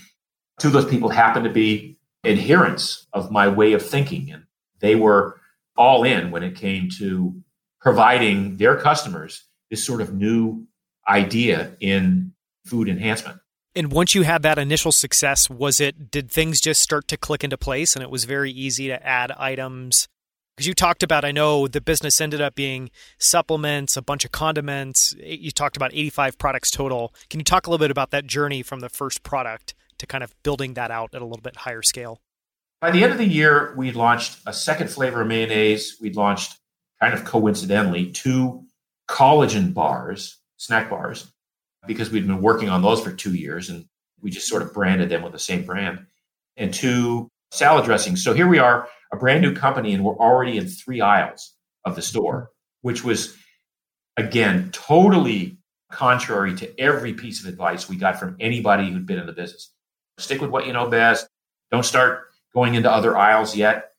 two 0.59 0.67
of 0.67 0.73
those 0.73 0.89
people 0.89 1.09
happened 1.09 1.45
to 1.45 1.51
be 1.51 1.97
adherents 2.23 3.07
of 3.13 3.31
my 3.31 3.47
way 3.47 3.73
of 3.73 3.85
thinking. 3.85 4.31
And 4.31 4.43
they 4.79 4.95
were 4.95 5.39
all 5.75 6.03
in 6.03 6.31
when 6.31 6.43
it 6.43 6.55
came 6.55 6.89
to 6.99 7.41
providing 7.79 8.57
their 8.57 8.75
customers 8.75 9.45
this 9.69 9.83
sort 9.83 10.01
of 10.01 10.13
new 10.13 10.67
idea 11.07 11.75
in 11.79 12.33
food 12.65 12.89
enhancement. 12.89 13.39
And 13.75 13.91
once 13.91 14.15
you 14.15 14.23
had 14.23 14.41
that 14.43 14.57
initial 14.57 14.91
success, 14.91 15.49
was 15.49 15.79
it 15.79 16.11
did 16.11 16.29
things 16.29 16.59
just 16.59 16.81
start 16.81 17.07
to 17.07 17.17
click 17.17 17.43
into 17.43 17.57
place 17.57 17.95
and 17.95 18.03
it 18.03 18.09
was 18.09 18.25
very 18.25 18.51
easy 18.51 18.87
to 18.87 19.05
add 19.05 19.31
items? 19.31 20.07
Because 20.55 20.67
you 20.67 20.73
talked 20.73 21.03
about, 21.03 21.23
I 21.23 21.31
know 21.31 21.67
the 21.67 21.79
business 21.79 22.19
ended 22.19 22.41
up 22.41 22.53
being 22.53 22.89
supplements, 23.17 23.95
a 23.95 24.01
bunch 24.01 24.25
of 24.25 24.33
condiments. 24.33 25.13
You 25.23 25.51
talked 25.51 25.77
about 25.77 25.93
85 25.93 26.37
products 26.37 26.69
total. 26.69 27.13
Can 27.29 27.39
you 27.39 27.45
talk 27.45 27.65
a 27.65 27.69
little 27.69 27.81
bit 27.81 27.91
about 27.91 28.11
that 28.11 28.25
journey 28.25 28.61
from 28.61 28.81
the 28.81 28.89
first 28.89 29.23
product 29.23 29.73
to 29.99 30.07
kind 30.07 30.23
of 30.23 30.33
building 30.43 30.73
that 30.73 30.91
out 30.91 31.13
at 31.13 31.21
a 31.21 31.25
little 31.25 31.41
bit 31.41 31.55
higher 31.55 31.81
scale? 31.81 32.19
By 32.81 32.91
the 32.91 33.03
end 33.03 33.11
of 33.11 33.17
the 33.17 33.27
year, 33.27 33.73
we 33.77 33.91
launched 33.91 34.39
a 34.45 34.53
second 34.53 34.89
flavor 34.89 35.21
of 35.21 35.27
mayonnaise. 35.27 35.97
We'd 36.01 36.15
launched, 36.15 36.57
kind 37.01 37.13
of 37.13 37.25
coincidentally, 37.25 38.11
two 38.11 38.63
collagen 39.09 39.73
bars, 39.73 40.37
snack 40.57 40.89
bars, 40.89 41.31
because 41.87 42.09
we'd 42.09 42.27
been 42.27 42.41
working 42.41 42.69
on 42.69 42.81
those 42.81 43.01
for 43.01 43.11
two 43.11 43.33
years 43.33 43.69
and 43.69 43.85
we 44.21 44.29
just 44.29 44.47
sort 44.47 44.61
of 44.61 44.73
branded 44.73 45.09
them 45.09 45.21
with 45.21 45.33
the 45.33 45.39
same 45.39 45.65
brand. 45.65 46.05
And 46.57 46.73
two 46.73 47.29
salad 47.51 47.85
dressings. 47.85 48.23
So 48.23 48.33
here 48.33 48.47
we 48.47 48.59
are, 48.59 48.87
a 49.11 49.17
brand 49.17 49.41
new 49.41 49.53
company, 49.53 49.93
and 49.93 50.03
we're 50.03 50.17
already 50.17 50.57
in 50.57 50.67
three 50.67 51.01
aisles 51.01 51.53
of 51.85 51.95
the 51.95 52.01
store, 52.01 52.51
which 52.81 53.03
was, 53.03 53.35
again, 54.17 54.69
totally 54.71 55.57
contrary 55.91 56.55
to 56.57 56.79
every 56.79 57.13
piece 57.13 57.41
of 57.41 57.49
advice 57.49 57.89
we 57.89 57.95
got 57.95 58.19
from 58.19 58.35
anybody 58.39 58.91
who'd 58.91 59.05
been 59.05 59.19
in 59.19 59.25
the 59.25 59.33
business. 59.33 59.71
Stick 60.19 60.41
with 60.41 60.49
what 60.49 60.67
you 60.67 60.73
know 60.73 60.89
best. 60.89 61.27
Don't 61.71 61.85
start 61.85 62.27
going 62.53 62.75
into 62.75 62.91
other 62.91 63.17
aisles 63.17 63.55
yet. 63.55 63.91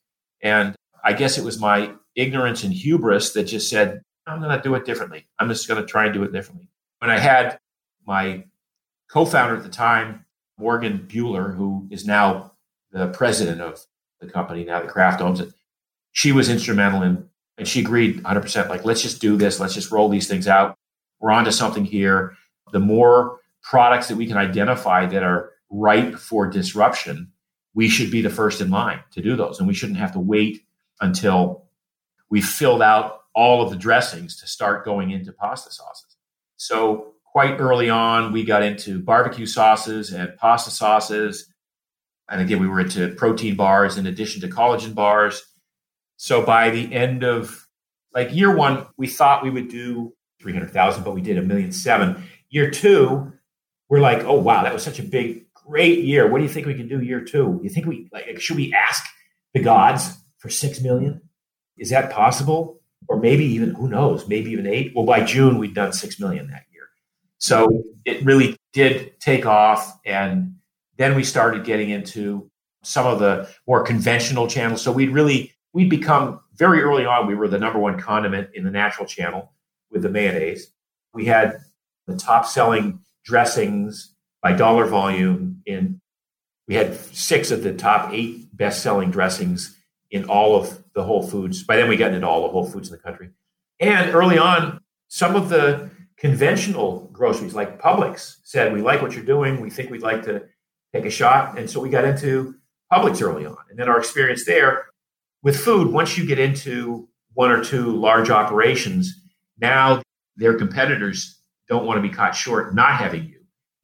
And 0.42 0.74
I 1.02 1.12
guess 1.12 1.38
it 1.38 1.44
was 1.44 1.58
my 1.58 1.92
ignorance 2.14 2.64
and 2.64 2.72
hubris 2.72 3.32
that 3.32 3.44
just 3.44 3.70
said, 3.70 4.02
I'm 4.26 4.40
going 4.40 4.56
to 4.56 4.62
do 4.62 4.74
it 4.74 4.84
differently. 4.84 5.26
I'm 5.38 5.48
just 5.48 5.66
going 5.66 5.80
to 5.80 5.86
try 5.86 6.04
and 6.04 6.14
do 6.14 6.22
it 6.22 6.32
differently. 6.32 6.68
When 6.98 7.10
I 7.10 7.18
had 7.18 7.58
my 8.06 8.44
co 9.10 9.24
founder 9.24 9.56
at 9.56 9.62
the 9.62 9.68
time, 9.68 10.24
Morgan 10.58 11.06
Buehler, 11.10 11.56
who 11.56 11.88
is 11.90 12.06
now 12.06 12.52
the 12.92 13.08
president 13.08 13.60
of 13.60 13.84
the 14.20 14.26
company, 14.26 14.64
now 14.64 14.82
the 14.82 14.88
Kraft 14.88 15.20
owns 15.20 15.40
it, 15.40 15.52
she 16.12 16.32
was 16.32 16.48
instrumental 16.48 17.02
in, 17.02 17.28
and 17.56 17.66
she 17.66 17.80
agreed 17.80 18.22
100%, 18.22 18.68
like, 18.68 18.84
let's 18.84 19.02
just 19.02 19.20
do 19.20 19.36
this. 19.36 19.60
Let's 19.60 19.74
just 19.74 19.90
roll 19.90 20.08
these 20.08 20.28
things 20.28 20.46
out. 20.46 20.76
We're 21.18 21.30
onto 21.30 21.50
something 21.50 21.84
here. 21.84 22.36
The 22.72 22.80
more 22.80 23.38
products 23.62 24.08
that 24.08 24.16
we 24.16 24.26
can 24.26 24.36
identify 24.36 25.06
that 25.06 25.22
are 25.22 25.49
ripe 25.70 26.16
for 26.16 26.46
disruption, 26.46 27.32
we 27.74 27.88
should 27.88 28.10
be 28.10 28.20
the 28.20 28.30
first 28.30 28.60
in 28.60 28.70
line 28.70 29.00
to 29.12 29.22
do 29.22 29.36
those. 29.36 29.58
And 29.58 29.68
we 29.68 29.74
shouldn't 29.74 29.98
have 29.98 30.12
to 30.12 30.20
wait 30.20 30.64
until 31.00 31.64
we 32.28 32.40
filled 32.40 32.82
out 32.82 33.22
all 33.34 33.62
of 33.62 33.70
the 33.70 33.76
dressings 33.76 34.38
to 34.40 34.46
start 34.46 34.84
going 34.84 35.10
into 35.10 35.32
pasta 35.32 35.70
sauces. 35.70 36.16
So 36.56 37.14
quite 37.24 37.60
early 37.60 37.88
on, 37.88 38.32
we 38.32 38.44
got 38.44 38.62
into 38.62 39.00
barbecue 39.00 39.46
sauces 39.46 40.12
and 40.12 40.36
pasta 40.36 40.70
sauces. 40.70 41.52
And 42.28 42.40
again, 42.40 42.60
we 42.60 42.68
were 42.68 42.80
into 42.80 43.08
protein 43.14 43.54
bars 43.56 43.96
in 43.96 44.06
addition 44.06 44.40
to 44.42 44.48
collagen 44.48 44.94
bars. 44.94 45.42
So 46.16 46.44
by 46.44 46.70
the 46.70 46.92
end 46.92 47.22
of 47.22 47.68
like 48.12 48.34
year 48.34 48.54
one, 48.54 48.86
we 48.96 49.06
thought 49.06 49.44
we 49.44 49.50
would 49.50 49.68
do 49.68 50.12
300,000, 50.42 51.04
but 51.04 51.14
we 51.14 51.20
did 51.20 51.38
a 51.38 51.42
million 51.42 51.72
seven. 51.72 52.22
Year 52.48 52.70
two, 52.70 53.32
we're 53.88 54.00
like, 54.00 54.24
oh, 54.24 54.38
wow, 54.38 54.62
that 54.62 54.72
was 54.72 54.82
such 54.82 54.98
a 54.98 55.02
big, 55.02 55.46
great 55.70 56.00
year. 56.00 56.28
What 56.28 56.38
do 56.38 56.44
you 56.44 56.50
think 56.50 56.66
we 56.66 56.74
can 56.74 56.88
do 56.88 57.00
year 57.00 57.20
two? 57.20 57.60
You 57.62 57.70
think 57.70 57.86
we, 57.86 58.08
like, 58.12 58.40
should 58.40 58.56
we 58.56 58.72
ask 58.74 59.04
the 59.54 59.60
gods 59.60 60.16
for 60.38 60.48
6 60.48 60.80
million? 60.80 61.20
Is 61.78 61.90
that 61.90 62.10
possible? 62.10 62.80
Or 63.08 63.18
maybe 63.18 63.44
even, 63.44 63.74
who 63.74 63.88
knows, 63.88 64.26
maybe 64.26 64.50
even 64.50 64.66
eight? 64.66 64.92
Well, 64.94 65.06
by 65.06 65.22
June, 65.24 65.58
we'd 65.58 65.74
done 65.74 65.92
6 65.92 66.20
million 66.20 66.48
that 66.48 66.64
year. 66.72 66.88
So 67.38 67.84
it 68.04 68.24
really 68.24 68.56
did 68.72 69.18
take 69.20 69.46
off. 69.46 69.98
And 70.04 70.56
then 70.96 71.14
we 71.14 71.22
started 71.22 71.64
getting 71.64 71.90
into 71.90 72.50
some 72.82 73.06
of 73.06 73.20
the 73.20 73.48
more 73.66 73.82
conventional 73.82 74.48
channels. 74.48 74.82
So 74.82 74.90
we'd 74.90 75.10
really, 75.10 75.54
we'd 75.72 75.90
become 75.90 76.40
very 76.56 76.82
early 76.82 77.06
on, 77.06 77.26
we 77.26 77.34
were 77.34 77.48
the 77.48 77.58
number 77.58 77.78
one 77.78 77.98
condiment 77.98 78.50
in 78.54 78.64
the 78.64 78.70
natural 78.70 79.06
channel 79.06 79.52
with 79.90 80.02
the 80.02 80.08
mayonnaise. 80.08 80.72
We 81.14 81.26
had 81.26 81.58
the 82.06 82.16
top 82.16 82.46
selling 82.46 83.00
dressings 83.24 84.14
by 84.42 84.52
dollar 84.52 84.86
volume 84.86 85.62
in 85.66 86.00
we 86.70 86.76
had 86.76 86.94
six 86.94 87.50
of 87.50 87.64
the 87.64 87.74
top 87.74 88.12
eight 88.12 88.56
best 88.56 88.80
selling 88.80 89.10
dressings 89.10 89.76
in 90.10 90.24
all 90.26 90.54
of 90.54 90.84
the 90.94 91.02
Whole 91.02 91.22
Foods. 91.22 91.64
By 91.64 91.76
then, 91.76 91.88
we 91.88 91.96
got 91.96 92.12
into 92.14 92.28
all 92.28 92.42
the 92.42 92.48
Whole 92.48 92.64
Foods 92.64 92.88
in 92.88 92.92
the 92.92 93.02
country. 93.02 93.30
And 93.80 94.14
early 94.14 94.38
on, 94.38 94.80
some 95.08 95.34
of 95.34 95.48
the 95.48 95.90
conventional 96.16 97.10
groceries 97.12 97.54
like 97.54 97.80
Publix 97.80 98.36
said, 98.44 98.72
We 98.72 98.82
like 98.82 99.02
what 99.02 99.14
you're 99.14 99.24
doing. 99.24 99.60
We 99.60 99.68
think 99.68 99.90
we'd 99.90 100.02
like 100.02 100.22
to 100.26 100.44
take 100.94 101.06
a 101.06 101.10
shot. 101.10 101.58
And 101.58 101.68
so 101.68 101.80
we 101.80 101.88
got 101.90 102.04
into 102.04 102.54
Publix 102.92 103.20
early 103.20 103.46
on. 103.46 103.56
And 103.68 103.76
then 103.76 103.88
our 103.88 103.98
experience 103.98 104.44
there 104.44 104.86
with 105.42 105.58
food, 105.58 105.92
once 105.92 106.16
you 106.16 106.24
get 106.24 106.38
into 106.38 107.08
one 107.32 107.50
or 107.50 107.64
two 107.64 107.96
large 107.96 108.30
operations, 108.30 109.12
now 109.58 110.02
their 110.36 110.54
competitors 110.54 111.40
don't 111.68 111.84
want 111.84 111.98
to 111.98 112.02
be 112.02 112.14
caught 112.14 112.36
short 112.36 112.74
not 112.74 112.94
having 112.94 113.24
you 113.26 113.39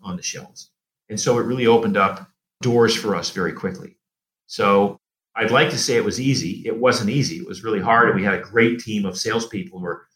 on 0.06 0.16
the 0.16 0.22
shelves. 0.22 0.70
And 1.08 1.20
so 1.20 1.38
it 1.38 1.42
really 1.42 1.66
opened 1.66 1.96
up 1.96 2.28
doors 2.62 2.96
for 2.96 3.14
us 3.14 3.30
very 3.30 3.52
quickly. 3.52 3.96
So 4.46 4.98
I'd 5.34 5.50
like 5.50 5.70
to 5.70 5.78
say 5.78 5.96
it 5.96 6.04
was 6.04 6.20
easy. 6.20 6.62
It 6.64 6.78
wasn't 6.78 7.10
easy. 7.10 7.36
It 7.36 7.46
was 7.46 7.62
really 7.62 7.80
hard. 7.80 8.08
And 8.08 8.18
we 8.18 8.24
had 8.24 8.34
a 8.34 8.40
great 8.40 8.80
team 8.80 9.04
of 9.04 9.18
salespeople 9.18 9.78
who 9.78 9.84
were 9.84 10.06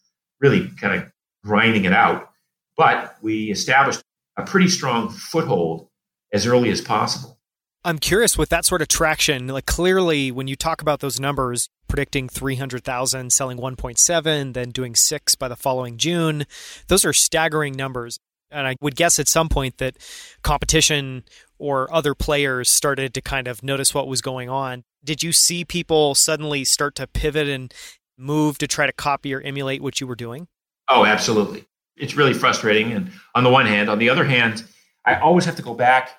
really 0.41 0.69
kind 0.81 0.95
of 0.95 1.11
grinding 1.45 1.85
it 1.85 1.93
out. 1.93 2.31
But 2.77 3.17
we 3.21 3.51
established 3.51 4.03
a 4.37 4.43
pretty 4.45 4.69
strong 4.69 5.11
foothold 5.11 5.89
as 6.33 6.47
early 6.47 6.71
as 6.71 6.81
possible. 6.81 7.39
I'm 7.83 7.99
curious 7.99 8.37
with 8.37 8.51
that 8.51 8.67
sort 8.67 8.83
of 8.83 8.89
traction, 8.89 9.49
like 9.49 9.65
clearly 9.65 10.31
when 10.31 10.49
you 10.49 10.55
talk 10.55 10.83
about 10.83 11.01
those 11.01 11.19
numbers, 11.19 11.71
predicting 11.89 12.29
300,000, 12.29 13.33
selling 13.33 13.57
1.7, 13.57 14.53
then 14.53 14.71
doing 14.71 14.95
6 14.95 15.35
by 15.37 15.49
the 15.49 15.57
following 15.57 15.97
June, 15.97 16.45
those 16.89 17.07
are 17.07 17.15
staggering 17.15 17.75
numbers. 17.75 18.19
And 18.51 18.67
I 18.67 18.77
would 18.81 18.97
guess 18.97 19.19
at 19.19 19.29
some 19.29 19.49
point 19.49 19.79
that 19.79 19.97
competition 20.43 21.25
or 21.59 21.93
other 21.93 22.15
players 22.15 22.69
started 22.69 23.15
to 23.15 23.21
kind 23.21 23.47
of 23.47 23.63
notice 23.63 23.95
what 23.95 24.09
was 24.09 24.21
going 24.21 24.49
on. 24.49 24.85
Did 25.05 25.23
you 25.23 25.33
see 25.33 25.65
people 25.65 26.15
suddenly 26.15 26.65
start 26.65 26.95
to 26.97 27.07
pivot 27.07 27.49
and 27.49 27.73
move 28.19 28.59
to 28.59 28.67
try 28.67 28.87
to 28.87 28.93
copy 28.93 29.35
or 29.35 29.41
emulate 29.41 29.83
what 29.83 30.01
you 30.01 30.07
were 30.07 30.17
doing? 30.17 30.49
Oh, 30.89 31.05
absolutely. 31.05 31.67
It's 31.97 32.15
really 32.15 32.35
frustrating. 32.35 32.93
And 32.93 33.13
on 33.35 33.45
the 33.45 33.51
one 33.51 33.67
hand, 33.67 33.89
on 33.89 33.99
the 33.99 34.11
other 34.11 34.25
hand, 34.25 34.65
I 35.07 35.17
always 35.17 35.45
have 35.45 35.57
to 35.57 35.63
go 35.63 35.75
back 35.75 36.11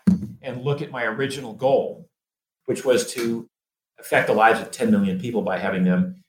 and 0.41 0.63
look 0.63 0.81
at 0.81 0.91
my 0.91 1.03
original 1.03 1.53
goal, 1.53 2.09
which 2.65 2.85
was 2.85 3.11
to 3.13 3.47
affect 3.99 4.27
the 4.27 4.33
lives 4.33 4.59
of 4.59 4.71
10 4.71 4.89
million 4.89 5.19
people 5.19 5.41
by 5.41 5.59
having 5.59 5.83
them 5.83 6.23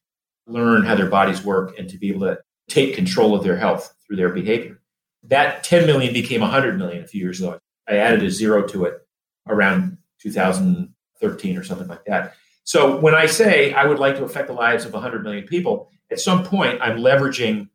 learn 0.47 0.85
how 0.85 0.95
their 0.95 1.09
bodies 1.09 1.43
work 1.43 1.79
and 1.79 1.89
to 1.89 1.99
be 1.99 2.11
able 2.11 2.21
to 2.21 2.39
take 2.69 2.95
control 2.95 3.35
of 3.35 3.45
their 3.45 3.57
health 3.57 3.95
through 4.07 4.17
their 4.17 4.31
behavior. 4.31 4.82
That 5.25 5.63
10 5.65 5.87
million 5.87 6.13
became 6.13 6.41
100 6.41 6.79
million 6.79 7.05
a 7.05 7.07
few 7.07 7.21
years 7.21 7.41
ago. 7.41 7.59
I 7.89 7.97
added 7.97 8.23
a 8.23 8.31
zero 8.31 8.67
to 8.69 8.85
it 8.85 9.07
around 9.49 9.99
2013 10.21 11.57
or 11.57 11.63
something 11.63 11.89
like 11.89 12.05
that. 12.07 12.35
So 12.65 12.99
when 12.99 13.15
I 13.15 13.27
say 13.27 13.73
I 13.73 13.87
would 13.87 13.99
like 13.99 14.17
to 14.17 14.25
affect 14.25 14.47
the 14.47 14.53
lives 14.53 14.85
of 14.85 14.93
100 14.93 15.23
million 15.23 15.47
people, 15.47 15.91
at 16.11 16.21
some 16.21 16.45
point 16.45 16.81
I'm 16.81 16.99
leveraging 16.99 17.69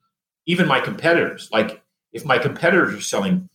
even 0.45 0.67
my 0.67 0.79
competitors. 0.79 1.49
Like 1.51 1.81
if 2.13 2.25
my 2.25 2.37
competitors 2.37 2.93
are 2.93 3.01
selling 3.01 3.49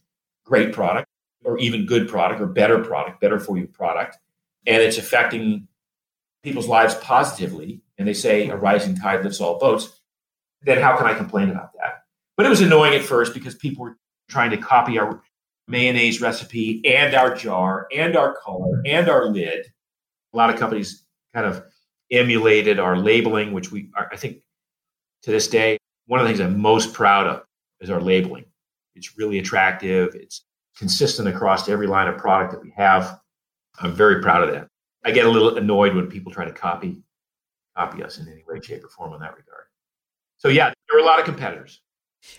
great 0.45 0.73
product 0.73 1.09
or 1.45 1.59
even 1.59 1.87
good 1.87 2.09
product 2.09 2.41
or 2.41 2.47
better 2.47 2.79
product, 2.79 3.21
better 3.21 3.39
for 3.39 3.57
you 3.57 3.67
product, 3.67 4.19
and 4.67 4.83
it's 4.83 4.99
affecting 4.99 5.69
people's 6.43 6.69
lives 6.69 6.95
positively, 6.97 7.83
and 7.99 8.07
they 8.07 8.15
say 8.15 8.49
a 8.49 8.57
rising 8.57 8.95
tide 8.95 9.25
lifts 9.25 9.41
all 9.41 9.59
boats, 9.59 10.01
then 10.63 10.81
how 10.81 10.97
can 10.97 11.07
I 11.07 11.15
complain 11.15 11.51
about 11.51 11.73
that? 11.75 12.02
But 12.37 12.47
it 12.47 12.49
was 12.49 12.61
annoying 12.61 12.95
at 12.95 13.03
first 13.03 13.35
because 13.35 13.55
people 13.55 13.85
were 13.85 13.99
trying 14.29 14.51
to 14.51 14.57
copy 14.57 14.99
our 14.99 15.23
mayonnaise 15.69 16.21
recipe 16.21 16.81
and 16.87 17.15
our 17.15 17.35
jar 17.35 17.87
and 17.95 18.17
our 18.17 18.37
color 18.37 18.83
and 18.87 19.09
our 19.09 19.27
lid. 19.27 19.67
A 20.33 20.37
lot 20.37 20.51
of 20.51 20.59
companies 20.59 21.05
kind 21.35 21.47
of 21.47 21.63
emulated 22.11 22.79
our 22.79 22.97
labeling, 22.97 23.53
which 23.53 23.71
we, 23.71 23.91
are, 23.97 24.09
I 24.13 24.17
think, 24.17 24.39
to 25.23 25.31
this 25.31 25.49
day, 25.49 25.79
one 26.07 26.21
of 26.21 26.27
the 26.27 26.33
things 26.33 26.41
I'm 26.41 26.61
most 26.61 26.93
proud 26.95 27.27
of 27.27 27.43
is 27.81 27.91
our 27.91 28.01
labeling. 28.01 28.45
It's 28.95 29.17
really 29.17 29.39
attractive. 29.39 30.15
It's 30.15 30.45
consistent 30.77 31.29
across 31.29 31.69
every 31.69 31.87
line 31.87 32.09
of 32.09 32.19
product 32.19 32.53
that 32.53 32.63
we 32.63 32.73
have. 32.77 33.21
I'm 33.81 33.93
very 33.93 34.21
proud 34.21 34.43
of 34.43 34.53
that. 34.53 34.69
I 35.05 35.11
get 35.11 35.27
a 35.27 35.31
little 35.31 35.57
annoyed 35.57 35.95
when 35.95 36.07
people 36.07 36.33
try 36.33 36.45
to 36.45 36.53
copy 36.53 37.03
copy 37.77 38.03
us 38.03 38.19
in 38.19 38.29
any 38.29 38.45
way, 38.47 38.61
shape, 38.61 38.85
or 38.85 38.89
form 38.89 39.15
in 39.15 39.21
that 39.21 39.35
regard. 39.37 39.65
So 40.37 40.49
yeah, 40.49 40.67
there 40.67 40.99
were 40.99 41.03
a 41.03 41.07
lot 41.07 41.19
of 41.19 41.25
competitors. 41.25 41.81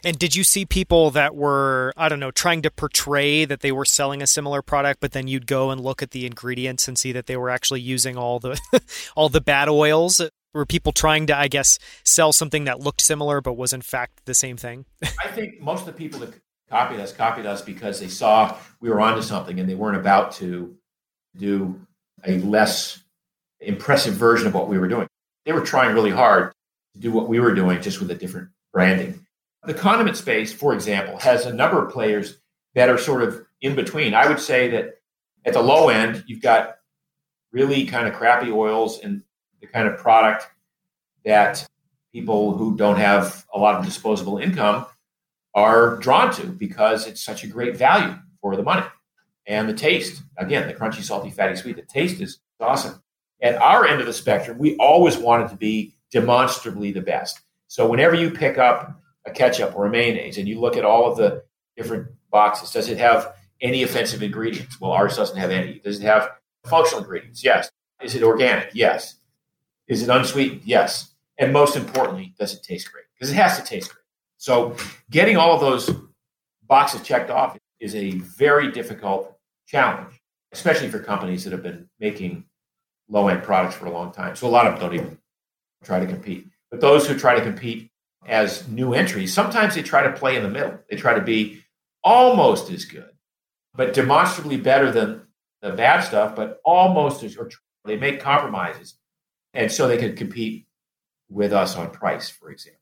And 0.04 0.18
did 0.18 0.36
you 0.36 0.44
see 0.44 0.66
people 0.66 1.12
that 1.12 1.36
were, 1.36 1.94
I 1.98 2.10
don't 2.10 2.20
know, 2.20 2.32
trying 2.32 2.62
to 2.64 2.72
portray 2.72 3.46
that 3.46 3.62
they 3.62 3.72
were 3.72 3.86
selling 3.86 4.22
a 4.22 4.28
similar 4.28 4.62
product, 4.62 5.00
but 5.00 5.12
then 5.12 5.28
you'd 5.28 5.48
go 5.48 5.72
and 5.72 5.82
look 5.82 6.02
at 6.02 6.12
the 6.12 6.26
ingredients 6.26 6.88
and 6.88 6.98
see 6.98 7.12
that 7.12 7.26
they 7.26 7.38
were 7.38 7.50
actually 7.50 7.82
using 7.82 8.18
all 8.18 8.40
the 8.40 8.60
all 9.16 9.30
the 9.30 9.42
bad 9.42 9.70
oils? 9.70 10.22
Were 10.54 10.66
people 10.66 10.92
trying 10.92 11.28
to, 11.28 11.38
I 11.38 11.48
guess, 11.48 11.80
sell 12.06 12.32
something 12.32 12.66
that 12.66 12.80
looked 12.80 13.02
similar 13.02 13.42
but 13.42 13.54
was 13.54 13.74
in 13.74 13.82
fact 13.82 14.26
the 14.26 14.36
same 14.36 14.58
thing? 14.58 14.86
I 15.24 15.30
think 15.30 15.60
most 15.60 15.82
of 15.82 15.86
the 15.88 15.94
people 15.94 16.20
that 16.22 16.34
copied 16.70 17.00
us 17.00 17.12
copied 17.12 17.46
us 17.46 17.62
because 17.62 18.00
they 18.00 18.08
saw 18.08 18.58
we 18.80 18.90
were 18.90 19.00
onto 19.00 19.22
something 19.22 19.60
and 19.60 19.70
they 19.70 19.76
weren't 19.76 19.98
about 19.98 20.32
to 20.34 20.76
do 21.38 21.80
a 22.26 22.38
less 22.40 23.04
impressive 23.60 24.14
version 24.14 24.48
of 24.48 24.54
what 24.54 24.68
we 24.68 24.78
were 24.78 24.88
doing. 24.88 25.08
They 25.46 25.54
were 25.54 25.62
trying 25.62 25.94
really 25.94 26.12
hard 26.12 26.54
to 26.94 27.00
do 27.00 27.12
what 27.12 27.28
we 27.28 27.40
were 27.40 27.54
doing 27.54 27.82
just 27.82 28.00
with 28.00 28.12
a 28.12 28.16
different 28.16 28.50
branding. 28.72 29.23
The 29.66 29.74
condiment 29.74 30.18
space, 30.18 30.52
for 30.54 30.74
example, 30.74 31.18
has 31.20 31.46
a 31.46 31.54
number 31.54 31.84
of 31.84 31.92
players 31.92 32.38
that 32.76 32.90
are 32.90 32.98
sort 32.98 33.24
of 33.24 33.46
in 33.62 33.76
between. 33.76 34.14
I 34.14 34.28
would 34.28 34.40
say 34.40 34.70
that 34.70 34.96
at 35.46 35.54
the 35.54 35.62
low 35.62 35.90
end, 35.90 36.24
you've 36.28 36.42
got 36.42 36.76
really 37.52 37.86
kind 37.86 38.08
of 38.08 38.14
crappy 38.14 38.52
oils 38.52 39.00
and 39.00 39.24
the 39.62 39.68
kind 39.68 39.88
of 39.88 39.98
product 39.98 40.48
that 41.24 41.66
people 42.12 42.58
who 42.58 42.76
don't 42.76 42.98
have 42.98 43.46
a 43.54 43.60
lot 43.60 43.76
of 43.76 43.86
disposable 43.86 44.38
income 44.38 44.86
are 45.56 45.98
drawn 45.98 46.34
to 46.34 46.48
because 46.48 47.08
it's 47.08 47.22
such 47.22 47.44
a 47.44 47.48
great 47.48 47.78
value 47.78 48.16
for 48.42 48.56
the 48.56 48.64
money. 48.64 48.86
And 49.46 49.70
the 49.70 49.74
taste, 49.74 50.22
again, 50.38 50.68
the 50.68 50.74
crunchy, 50.74 51.04
salty, 51.04 51.30
fatty, 51.30 51.56
sweet, 51.56 51.76
the 51.76 51.84
taste 51.84 52.22
is 52.22 52.40
awesome. 52.60 53.02
At 53.42 53.56
our 53.56 53.86
end 53.86 54.00
of 54.00 54.08
the 54.08 54.14
spectrum, 54.14 54.58
we 54.58 54.76
always 54.78 55.18
wanted 55.18 55.50
to 55.50 55.56
be 55.56 55.96
demonstrably 56.12 56.92
the 56.92 57.02
best. 57.02 57.42
So 57.68 57.88
whenever 57.88 58.16
you 58.16 58.32
pick 58.32 58.58
up 58.58 59.02
a 59.26 59.32
ketchup 59.32 59.76
or 59.76 59.86
a 59.86 59.90
mayonnaise 59.90 60.38
and 60.38 60.48
you 60.48 60.60
look 60.60 60.78
at 60.78 60.86
all 60.86 61.10
of 61.10 61.18
the 61.18 61.44
different 61.78 62.08
boxes, 62.32 62.72
does 62.72 62.90
it 62.90 62.98
have 62.98 63.34
any 63.62 63.84
offensive 63.84 64.22
ingredients? 64.22 64.80
Well, 64.80 64.92
ours 64.92 65.16
doesn't 65.16 65.38
have 65.38 65.52
any. 65.52 65.80
Does 65.80 66.00
it 66.00 66.04
have 66.04 66.30
functional 66.66 67.04
ingredients? 67.04 67.44
Yes. 67.44 67.72
Is 68.02 68.16
it 68.16 68.24
organic? 68.24 68.72
Yes. 68.74 69.16
Is 69.88 70.04
it 70.04 70.10
unsweetened? 70.10 70.62
Yes. 70.66 71.14
And 71.38 71.54
most 71.54 71.76
importantly, 71.76 72.34
does 72.38 72.54
it 72.54 72.64
taste 72.64 72.92
great? 72.92 73.06
Because 73.14 73.32
it 73.32 73.36
has 73.36 73.58
to 73.58 73.64
taste 73.64 73.94
great. 73.94 74.04
So 74.38 74.76
getting 75.10 75.38
all 75.38 75.54
of 75.54 75.62
those 75.62 75.90
boxes 76.68 77.02
checked 77.02 77.30
off 77.30 77.58
is 77.80 77.96
a 77.96 78.12
very 78.12 78.72
difficult 78.72 79.38
challenge, 79.68 80.22
especially 80.52 80.90
for 80.90 81.00
companies 81.00 81.44
that 81.44 81.54
have 81.54 81.64
been 81.64 81.90
making 82.00 82.46
low 83.08 83.28
end 83.28 83.44
products 83.44 83.76
for 83.76 83.86
a 83.86 83.92
long 83.92 84.12
time. 84.12 84.36
So 84.36 84.48
a 84.48 84.50
lot 84.50 84.68
of 84.68 84.74
them 84.74 84.82
don't 84.82 85.00
even 85.00 85.18
try 85.84 86.00
to 86.00 86.06
compete. 86.06 86.48
But 86.70 86.82
those 86.82 87.08
who 87.08 87.18
try 87.18 87.36
to 87.36 87.42
compete 87.42 87.92
as 88.28 88.68
new 88.68 88.94
entries, 88.94 89.34
sometimes 89.34 89.76
they 89.76 89.84
try 89.84 90.04
to 90.04 90.14
play 90.14 90.36
in 90.36 90.44
the 90.44 90.50
middle. 90.50 90.80
They 90.90 90.98
try 90.98 91.14
to 91.14 91.22
be 91.22 91.64
almost 92.04 92.70
as 92.72 92.86
good, 92.86 93.10
but 93.74 93.94
demonstrably 93.94 94.58
better 94.58 94.92
than 94.92 95.22
the 95.62 95.72
bad 95.72 96.02
stuff, 96.02 96.36
but 96.36 96.60
almost 96.66 97.24
as, 97.24 97.38
or 97.38 97.50
they 97.86 97.98
make 97.98 98.20
compromises. 98.20 98.96
And 99.54 99.72
so 99.72 99.88
they 99.88 99.98
can 99.98 100.16
compete 100.16 100.68
with 101.30 101.54
us 101.54 101.76
on 101.76 101.92
price, 101.92 102.30
for 102.30 102.50
example. 102.50 102.80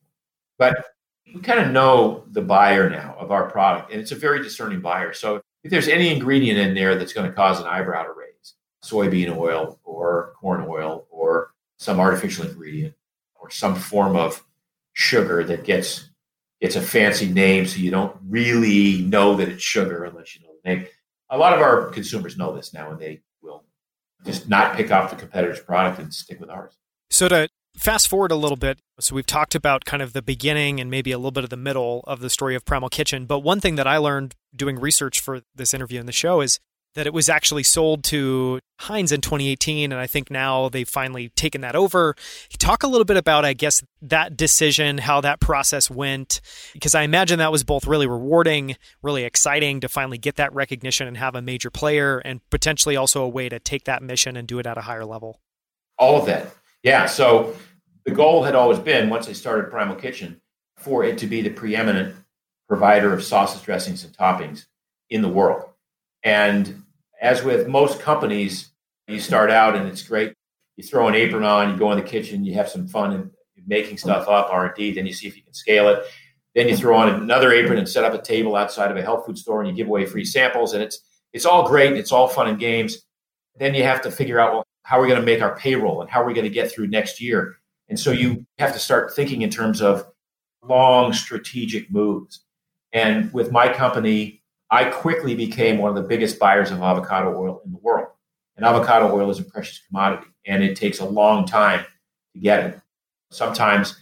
But 0.57 0.85
we 1.33 1.41
kind 1.41 1.59
of 1.59 1.71
know 1.71 2.25
the 2.31 2.41
buyer 2.41 2.89
now 2.89 3.15
of 3.19 3.31
our 3.31 3.49
product, 3.49 3.91
and 3.91 4.01
it's 4.01 4.11
a 4.11 4.15
very 4.15 4.41
discerning 4.41 4.81
buyer. 4.81 5.13
So 5.13 5.41
if 5.63 5.71
there's 5.71 5.87
any 5.87 6.09
ingredient 6.09 6.59
in 6.59 6.73
there 6.73 6.95
that's 6.95 7.13
going 7.13 7.29
to 7.29 7.35
cause 7.35 7.59
an 7.59 7.67
eyebrow 7.67 8.03
to 8.03 8.13
raise, 8.13 8.53
soybean 8.83 9.35
oil 9.35 9.79
or 9.83 10.33
corn 10.39 10.65
oil 10.67 11.05
or 11.09 11.51
some 11.77 11.99
artificial 11.99 12.47
ingredient 12.47 12.95
or 13.39 13.49
some 13.49 13.75
form 13.75 14.15
of 14.15 14.43
sugar 15.01 15.43
that 15.43 15.63
gets 15.63 16.09
gets 16.61 16.75
a 16.75 16.81
fancy 16.81 17.27
name 17.27 17.65
so 17.65 17.79
you 17.79 17.89
don't 17.89 18.15
really 18.27 19.01
know 19.01 19.35
that 19.35 19.49
it's 19.49 19.63
sugar 19.63 20.03
unless 20.03 20.35
you 20.35 20.41
know 20.41 20.53
the 20.63 20.69
name. 20.69 20.87
A 21.29 21.37
lot 21.37 21.53
of 21.53 21.59
our 21.59 21.89
consumers 21.89 22.37
know 22.37 22.55
this 22.55 22.73
now 22.73 22.91
and 22.91 22.99
they 22.99 23.21
will 23.41 23.63
just 24.23 24.47
not 24.47 24.75
pick 24.75 24.91
off 24.91 25.09
the 25.09 25.15
competitor's 25.15 25.59
product 25.59 25.99
and 25.99 26.13
stick 26.13 26.39
with 26.39 26.49
ours. 26.49 26.77
So 27.09 27.27
to 27.29 27.49
fast 27.75 28.07
forward 28.07 28.31
a 28.31 28.35
little 28.35 28.57
bit, 28.57 28.79
so 28.99 29.15
we've 29.15 29.25
talked 29.25 29.55
about 29.55 29.85
kind 29.85 30.03
of 30.03 30.13
the 30.13 30.21
beginning 30.21 30.79
and 30.79 30.91
maybe 30.91 31.11
a 31.11 31.17
little 31.17 31.31
bit 31.31 31.43
of 31.43 31.49
the 31.49 31.57
middle 31.57 32.03
of 32.05 32.19
the 32.19 32.29
story 32.29 32.53
of 32.53 32.63
Primal 32.63 32.89
Kitchen, 32.89 33.25
but 33.25 33.39
one 33.39 33.59
thing 33.59 33.75
that 33.75 33.87
I 33.87 33.97
learned 33.97 34.35
doing 34.55 34.79
research 34.79 35.19
for 35.19 35.41
this 35.55 35.73
interview 35.73 35.99
and 35.99 36.07
the 36.07 36.13
show 36.13 36.41
is 36.41 36.59
that 36.95 37.07
it 37.07 37.13
was 37.13 37.29
actually 37.29 37.63
sold 37.63 38.03
to 38.03 38.59
Heinz 38.79 39.11
in 39.11 39.21
2018, 39.21 39.91
and 39.91 40.01
I 40.01 40.07
think 40.07 40.29
now 40.29 40.69
they've 40.69 40.87
finally 40.87 41.29
taken 41.29 41.61
that 41.61 41.75
over. 41.75 42.15
Talk 42.57 42.83
a 42.83 42.87
little 42.87 43.05
bit 43.05 43.17
about, 43.17 43.45
I 43.45 43.53
guess, 43.53 43.83
that 44.01 44.35
decision, 44.35 44.97
how 44.97 45.21
that 45.21 45.39
process 45.39 45.89
went, 45.89 46.41
because 46.73 46.93
I 46.93 47.03
imagine 47.03 47.39
that 47.39 47.51
was 47.51 47.63
both 47.63 47.87
really 47.87 48.07
rewarding, 48.07 48.75
really 49.01 49.23
exciting 49.23 49.79
to 49.81 49.89
finally 49.89 50.17
get 50.17 50.35
that 50.35 50.53
recognition 50.53 51.07
and 51.07 51.17
have 51.17 51.35
a 51.35 51.41
major 51.41 51.69
player, 51.69 52.19
and 52.19 52.41
potentially 52.49 52.95
also 52.95 53.23
a 53.23 53.29
way 53.29 53.47
to 53.49 53.59
take 53.59 53.85
that 53.85 54.03
mission 54.03 54.35
and 54.35 54.47
do 54.47 54.59
it 54.59 54.65
at 54.65 54.77
a 54.77 54.81
higher 54.81 55.05
level. 55.05 55.39
All 55.97 56.19
of 56.19 56.25
that, 56.25 56.53
yeah. 56.83 57.05
So 57.05 57.55
the 58.05 58.11
goal 58.11 58.43
had 58.43 58.55
always 58.55 58.79
been, 58.79 59.09
once 59.09 59.27
they 59.27 59.33
started 59.33 59.69
Primal 59.69 59.95
Kitchen, 59.95 60.41
for 60.77 61.03
it 61.03 61.19
to 61.19 61.27
be 61.27 61.41
the 61.41 61.51
preeminent 61.51 62.15
provider 62.67 63.13
of 63.13 63.23
sauces, 63.23 63.61
dressings, 63.61 64.03
and 64.03 64.17
toppings 64.17 64.65
in 65.09 65.21
the 65.21 65.29
world. 65.29 65.65
And 66.23 66.83
as 67.21 67.43
with 67.43 67.67
most 67.67 67.99
companies, 67.99 68.69
you 69.07 69.19
start 69.19 69.51
out 69.51 69.75
and 69.75 69.87
it's 69.87 70.03
great. 70.03 70.33
You 70.77 70.83
throw 70.83 71.07
an 71.07 71.15
apron 71.15 71.43
on, 71.43 71.71
you 71.71 71.77
go 71.77 71.91
in 71.91 71.97
the 71.97 72.03
kitchen, 72.03 72.45
you 72.45 72.53
have 72.55 72.69
some 72.69 72.87
fun 72.87 73.13
and 73.13 73.31
making 73.67 73.97
stuff 73.97 74.27
up, 74.27 74.49
R&D, 74.51 74.93
then 74.93 75.05
you 75.05 75.13
see 75.13 75.27
if 75.27 75.35
you 75.35 75.43
can 75.43 75.53
scale 75.53 75.89
it. 75.89 76.03
Then 76.55 76.67
you 76.67 76.75
throw 76.75 76.97
on 76.97 77.09
another 77.09 77.51
apron 77.51 77.77
and 77.77 77.87
set 77.87 78.03
up 78.03 78.13
a 78.13 78.21
table 78.21 78.55
outside 78.55 78.91
of 78.91 78.97
a 78.97 79.01
health 79.01 79.25
food 79.25 79.37
store 79.37 79.61
and 79.61 79.69
you 79.69 79.75
give 79.75 79.87
away 79.87 80.05
free 80.05 80.25
samples 80.25 80.73
and 80.73 80.83
it's 80.83 80.99
it's 81.33 81.45
all 81.45 81.65
great, 81.65 81.87
and 81.87 81.97
it's 81.97 82.11
all 82.11 82.27
fun 82.27 82.47
and 82.49 82.59
games. 82.59 82.97
Then 83.57 83.73
you 83.73 83.83
have 83.83 84.01
to 84.01 84.11
figure 84.11 84.39
out 84.39 84.53
well 84.53 84.65
how 84.83 84.99
are 84.99 85.01
we 85.01 85.07
going 85.07 85.19
to 85.19 85.25
make 85.25 85.41
our 85.41 85.55
payroll 85.55 86.01
and 86.01 86.09
how 86.09 86.21
are 86.21 86.25
we 86.25 86.33
going 86.33 86.47
to 86.47 86.53
get 86.53 86.71
through 86.71 86.87
next 86.87 87.21
year? 87.21 87.55
And 87.87 87.99
so 87.99 88.11
you 88.11 88.45
have 88.57 88.73
to 88.73 88.79
start 88.79 89.13
thinking 89.15 89.41
in 89.41 89.49
terms 89.49 89.81
of 89.81 90.05
long 90.63 91.13
strategic 91.13 91.91
moves. 91.91 92.41
And 92.91 93.31
with 93.31 93.51
my 93.51 93.71
company, 93.71 94.40
I 94.71 94.85
quickly 94.85 95.35
became 95.35 95.77
one 95.77 95.89
of 95.89 96.01
the 96.01 96.07
biggest 96.07 96.39
buyers 96.39 96.71
of 96.71 96.81
avocado 96.81 97.37
oil 97.37 97.61
in 97.65 97.73
the 97.73 97.77
world. 97.77 98.07
And 98.55 98.65
avocado 98.65 99.13
oil 99.13 99.29
is 99.29 99.39
a 99.39 99.43
precious 99.43 99.81
commodity, 99.85 100.27
and 100.45 100.63
it 100.63 100.77
takes 100.77 100.99
a 100.99 101.05
long 101.05 101.45
time 101.45 101.85
to 102.33 102.39
get 102.39 102.65
it. 102.65 102.81
Sometimes 103.31 104.01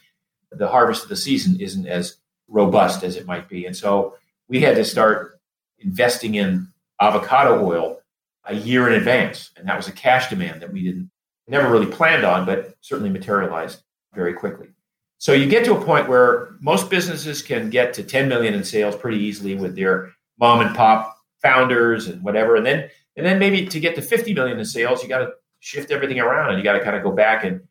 the 0.51 0.67
harvest 0.67 1.03
of 1.03 1.09
the 1.09 1.15
season 1.15 1.59
isn't 1.59 1.87
as 1.87 2.17
robust 2.47 3.03
as 3.03 3.15
it 3.15 3.25
might 3.25 3.49
be. 3.49 3.65
And 3.65 3.75
so 3.75 4.15
we 4.47 4.61
had 4.61 4.75
to 4.75 4.85
start 4.85 5.39
investing 5.79 6.35
in 6.35 6.67
avocado 7.01 7.65
oil 7.65 8.01
a 8.45 8.55
year 8.55 8.87
in 8.87 8.93
advance. 8.93 9.51
And 9.57 9.67
that 9.67 9.77
was 9.77 9.87
a 9.87 9.91
cash 9.91 10.29
demand 10.29 10.61
that 10.61 10.71
we 10.71 10.83
didn't 10.83 11.09
never 11.47 11.71
really 11.71 11.87
planned 11.87 12.23
on, 12.23 12.45
but 12.45 12.75
certainly 12.81 13.09
materialized 13.09 13.81
very 14.13 14.33
quickly. 14.33 14.67
So 15.17 15.33
you 15.33 15.47
get 15.47 15.65
to 15.65 15.75
a 15.75 15.83
point 15.83 16.07
where 16.07 16.51
most 16.59 16.89
businesses 16.89 17.41
can 17.41 17.69
get 17.69 17.93
to 17.95 18.03
10 18.03 18.29
million 18.29 18.53
in 18.53 18.63
sales 18.63 18.95
pretty 18.95 19.17
easily 19.17 19.55
with 19.55 19.75
their 19.75 20.11
mom 20.39 20.61
and 20.61 20.75
pop 20.75 21.17
founders 21.41 22.07
and 22.07 22.23
whatever. 22.23 22.55
And 22.55 22.65
then 22.65 22.89
and 23.15 23.25
then 23.25 23.39
maybe 23.39 23.65
to 23.65 23.79
get 23.79 23.95
to 23.95 24.01
50 24.01 24.33
million 24.33 24.59
in 24.59 24.65
sales, 24.65 25.03
you 25.03 25.09
got 25.09 25.19
to 25.19 25.31
shift 25.59 25.91
everything 25.91 26.19
around 26.19 26.49
and 26.49 26.57
you 26.57 26.63
got 26.63 26.73
to 26.73 26.83
kind 26.83 26.95
of 26.95 27.03
go 27.03 27.11
back 27.11 27.43
and 27.43 27.61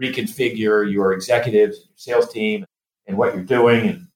reconfigure 0.00 0.90
your 0.90 1.12
executives, 1.12 1.78
your 1.78 1.96
sales 1.96 2.32
team, 2.32 2.64
and 3.06 3.16
what 3.16 3.34
you're 3.34 3.44
doing 3.44 3.88
and 3.88 4.06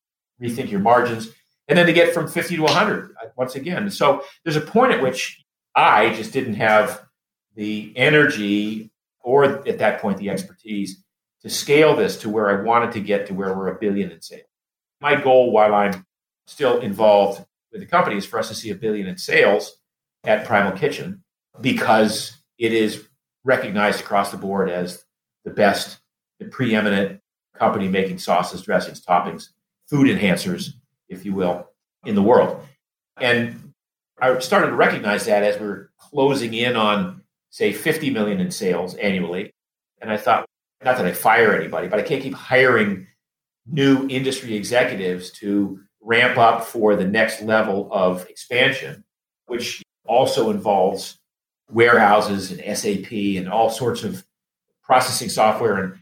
rethink 0.40 0.70
your 0.70 0.80
margins. 0.80 1.30
And 1.68 1.78
then 1.78 1.86
to 1.86 1.92
get 1.92 2.12
from 2.12 2.28
50 2.28 2.56
to 2.56 2.62
100 2.62 3.10
uh, 3.10 3.28
once 3.36 3.54
again. 3.54 3.90
So 3.90 4.24
there's 4.44 4.56
a 4.56 4.60
point 4.60 4.92
at 4.92 5.02
which 5.02 5.42
I 5.74 6.12
just 6.14 6.32
didn't 6.32 6.54
have 6.54 7.02
the 7.54 7.92
energy 7.96 8.90
or 9.20 9.44
at 9.44 9.78
that 9.78 10.00
point 10.00 10.18
the 10.18 10.30
expertise 10.30 11.02
to 11.42 11.48
scale 11.48 11.96
this 11.96 12.18
to 12.18 12.28
where 12.28 12.50
I 12.50 12.62
wanted 12.62 12.92
to 12.92 13.00
get 13.00 13.26
to 13.26 13.34
where 13.34 13.56
we're 13.56 13.68
a 13.68 13.78
billion 13.78 14.10
in 14.10 14.20
sales. 14.20 14.42
My 15.00 15.20
goal 15.20 15.50
while 15.50 15.74
I'm 15.74 16.06
still 16.46 16.80
involved 16.80 17.44
with 17.72 17.80
the 17.80 17.86
company 17.86 18.16
is 18.16 18.26
for 18.26 18.38
us 18.38 18.48
to 18.48 18.54
see 18.54 18.70
a 18.70 18.74
billion 18.74 19.06
in 19.06 19.16
sales 19.16 19.78
at 20.24 20.46
Primal 20.46 20.72
Kitchen 20.72 21.24
because 21.60 22.36
it 22.58 22.72
is 22.72 23.08
recognized 23.44 24.00
across 24.00 24.30
the 24.30 24.36
board 24.36 24.70
as 24.70 25.04
the 25.44 25.50
best, 25.50 25.98
the 26.38 26.46
preeminent 26.46 27.20
company 27.56 27.88
making 27.88 28.18
sauces, 28.18 28.62
dressings, 28.62 29.04
toppings, 29.04 29.48
food 29.88 30.06
enhancers, 30.06 30.74
if 31.08 31.24
you 31.24 31.34
will, 31.34 31.68
in 32.04 32.14
the 32.14 32.22
world. 32.22 32.62
And 33.20 33.72
I 34.20 34.38
started 34.38 34.68
to 34.68 34.76
recognize 34.76 35.26
that 35.26 35.42
as 35.42 35.60
we 35.60 35.66
are 35.66 35.90
closing 35.98 36.54
in 36.54 36.76
on, 36.76 37.22
say, 37.50 37.72
50 37.72 38.10
million 38.10 38.40
in 38.40 38.50
sales 38.50 38.94
annually. 38.94 39.52
And 40.00 40.10
I 40.10 40.16
thought, 40.16 40.46
not 40.84 40.96
that 40.96 41.06
I 41.06 41.12
fire 41.12 41.54
anybody, 41.54 41.88
but 41.88 41.98
I 41.98 42.02
can't 42.02 42.22
keep 42.22 42.34
hiring 42.34 43.06
new 43.66 44.06
industry 44.08 44.54
executives 44.54 45.30
to 45.32 45.80
ramp 46.02 46.36
up 46.36 46.64
for 46.64 46.96
the 46.96 47.06
next 47.06 47.42
level 47.42 47.88
of 47.92 48.26
expansion, 48.28 49.04
which 49.46 49.82
also 50.04 50.50
involves 50.50 51.18
warehouses 51.70 52.50
and 52.50 52.76
SAP 52.76 53.12
and 53.12 53.48
all 53.48 53.70
sorts 53.70 54.02
of 54.02 54.24
processing 54.82 55.28
software 55.28 55.82
and 55.82 55.98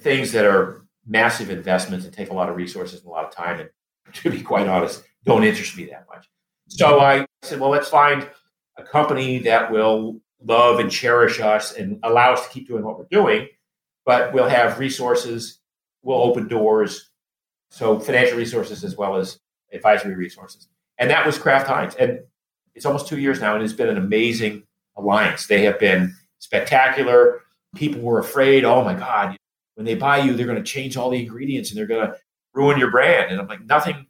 things 0.00 0.32
that 0.32 0.44
are 0.44 0.84
massive 1.06 1.50
investments 1.50 2.04
and 2.04 2.14
take 2.14 2.30
a 2.30 2.34
lot 2.34 2.48
of 2.48 2.56
resources 2.56 3.00
and 3.00 3.08
a 3.08 3.10
lot 3.10 3.24
of 3.24 3.30
time. 3.30 3.60
And 3.60 3.70
to 4.14 4.30
be 4.30 4.42
quite 4.42 4.68
honest, 4.68 5.02
don't 5.24 5.44
interest 5.44 5.76
me 5.76 5.86
that 5.86 6.06
much. 6.12 6.28
So 6.68 7.00
I 7.00 7.26
said, 7.42 7.60
well, 7.60 7.70
let's 7.70 7.88
find 7.88 8.28
a 8.76 8.82
company 8.82 9.38
that 9.40 9.70
will 9.70 10.20
love 10.42 10.78
and 10.78 10.90
cherish 10.90 11.40
us 11.40 11.72
and 11.74 12.00
allow 12.02 12.32
us 12.32 12.44
to 12.44 12.52
keep 12.52 12.66
doing 12.66 12.84
what 12.84 12.98
we're 12.98 13.06
doing, 13.10 13.48
but 14.04 14.34
we'll 14.34 14.48
have 14.48 14.78
resources, 14.78 15.60
we'll 16.02 16.22
open 16.22 16.48
doors. 16.48 17.10
So 17.70 17.98
financial 17.98 18.36
resources 18.36 18.84
as 18.84 18.96
well 18.96 19.16
as 19.16 19.38
advisory 19.74 20.14
resources. 20.14 20.68
And 20.98 21.10
that 21.10 21.26
was 21.26 21.38
Kraft 21.38 21.66
Heinz. 21.66 21.94
And 21.96 22.20
it's 22.74 22.86
almost 22.86 23.08
two 23.08 23.18
years 23.18 23.40
now, 23.40 23.54
and 23.54 23.62
it's 23.62 23.72
been 23.72 23.88
an 23.88 23.98
amazing 23.98 24.64
alliance. 24.96 25.46
They 25.46 25.62
have 25.64 25.78
been 25.78 26.14
spectacular. 26.38 27.40
People 27.74 28.02
were 28.02 28.18
afraid, 28.18 28.64
oh 28.64 28.84
my 28.84 28.94
God, 28.94 29.36
when 29.74 29.84
they 29.84 29.94
buy 29.94 30.18
you, 30.18 30.34
they're 30.34 30.46
going 30.46 30.62
to 30.62 30.70
change 30.70 30.96
all 30.96 31.10
the 31.10 31.20
ingredients 31.20 31.70
and 31.70 31.78
they're 31.78 31.86
going 31.86 32.06
to 32.06 32.16
ruin 32.52 32.78
your 32.78 32.90
brand. 32.90 33.30
And 33.30 33.40
I'm 33.40 33.48
like, 33.48 33.64
nothing 33.64 34.06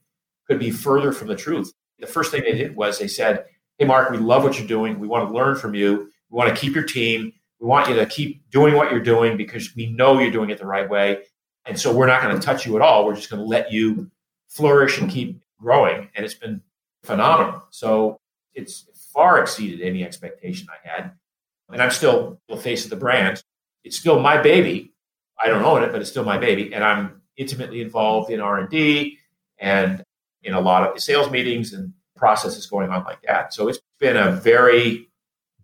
could 0.47 0.59
be 0.59 0.71
further 0.71 1.13
from 1.13 1.29
the 1.29 1.37
truth. 1.37 1.73
The 1.99 2.07
first 2.07 2.31
thing 2.31 2.43
they 2.43 2.53
did 2.53 2.77
was 2.77 2.99
they 2.99 3.09
said, 3.09 3.47
Hey, 3.79 3.87
Mark, 3.87 4.11
we 4.11 4.19
love 4.19 4.45
what 4.45 4.59
you're 4.59 4.69
doing. 4.69 5.01
We 5.01 5.09
want 5.09 5.29
to 5.29 5.35
learn 5.35 5.57
from 5.57 5.75
you. 5.75 6.11
We 6.31 6.37
want 6.37 6.55
to 6.55 6.61
keep 6.61 6.75
your 6.75 6.85
team. 6.85 7.33
We 7.61 7.67
want 7.67 7.89
you 7.89 7.97
to 7.97 8.07
keep 8.07 8.49
doing 8.51 8.75
what 8.75 8.91
you're 8.91 9.01
doing 9.01 9.37
because 9.37 9.75
we 9.75 9.87
know 9.87 10.19
you're 10.19 10.31
doing 10.31 10.51
it 10.51 10.59
the 10.59 10.67
right 10.67 10.89
way. 10.89 11.23
And 11.65 11.79
so 11.79 11.95
we're 11.95 12.07
not 12.07 12.23
going 12.23 12.39
to 12.39 12.43
touch 12.45 12.67
you 12.67 12.77
at 12.77 12.83
all. 12.83 13.07
We're 13.07 13.17
just 13.17 13.31
going 13.31 13.41
to 13.41 13.47
let 13.49 13.73
you 13.73 14.11
flourish 14.49 15.01
and 15.01 15.11
keep 15.11 15.41
growing, 15.61 16.09
and 16.15 16.25
it's 16.25 16.35
been 16.35 16.61
phenomenal. 17.03 17.65
So 17.71 18.21
it's 18.55 18.89
far 19.13 19.41
exceeded 19.41 19.81
any 19.81 20.05
expectation 20.05 20.69
I 20.71 20.89
had. 20.89 21.13
And 21.71 21.83
I'm 21.83 21.91
still 21.91 22.41
the 22.49 22.57
face 22.57 22.85
of 22.85 22.91
the 22.91 22.97
brand. 22.97 23.43
It's 23.85 23.99
still 23.99 24.21
my 24.21 24.41
baby. 24.41 24.93
I 25.43 25.49
don't 25.49 25.65
own 25.65 25.83
it, 25.83 25.93
but 25.93 26.01
it's 26.01 26.11
still 26.11 26.25
my 26.25 26.39
baby, 26.39 26.73
and 26.73 26.85
I'm 26.85 27.23
intimately 27.37 27.81
involved 27.81 28.31
in 28.31 28.41
R 28.41 28.59
and 28.59 28.69
D 28.69 29.19
and 29.59 30.05
in 30.43 30.55
a 30.55 30.61
lot 30.61 30.89
of 30.89 31.01
sales 31.01 31.31
meetings 31.31 31.73
and 31.73 31.93
processes 32.17 32.67
going 32.67 32.91
on 32.91 33.05
like 33.05 33.23
that. 33.23 33.53
So 33.53 33.69
it's 33.69 33.81
been 33.99 34.17
a 34.17 34.31
very 34.31 35.09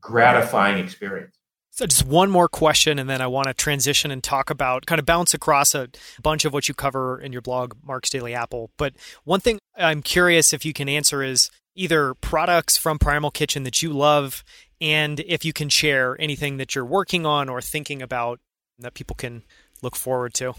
gratifying 0.00 0.82
experience. 0.82 1.36
So, 1.80 1.86
just 1.86 2.04
one 2.04 2.30
more 2.30 2.46
question, 2.46 2.98
and 2.98 3.08
then 3.08 3.22
I 3.22 3.26
want 3.26 3.46
to 3.46 3.54
transition 3.54 4.10
and 4.10 4.22
talk 4.22 4.50
about 4.50 4.84
kind 4.84 4.98
of 4.98 5.06
bounce 5.06 5.32
across 5.32 5.74
a 5.74 5.88
bunch 6.20 6.44
of 6.44 6.52
what 6.52 6.68
you 6.68 6.74
cover 6.74 7.18
in 7.18 7.32
your 7.32 7.40
blog, 7.40 7.72
Mark's 7.82 8.10
Daily 8.10 8.34
Apple. 8.34 8.70
But 8.76 8.92
one 9.24 9.40
thing 9.40 9.58
I'm 9.78 10.02
curious 10.02 10.52
if 10.52 10.66
you 10.66 10.74
can 10.74 10.90
answer 10.90 11.22
is 11.22 11.50
either 11.74 12.12
products 12.12 12.76
from 12.76 12.98
Primal 12.98 13.30
Kitchen 13.30 13.62
that 13.62 13.80
you 13.80 13.94
love, 13.94 14.44
and 14.78 15.20
if 15.20 15.42
you 15.42 15.54
can 15.54 15.70
share 15.70 16.20
anything 16.20 16.58
that 16.58 16.74
you're 16.74 16.84
working 16.84 17.24
on 17.24 17.48
or 17.48 17.62
thinking 17.62 18.02
about 18.02 18.40
that 18.78 18.92
people 18.92 19.16
can 19.16 19.42
look 19.80 19.96
forward 19.96 20.34
to. 20.34 20.52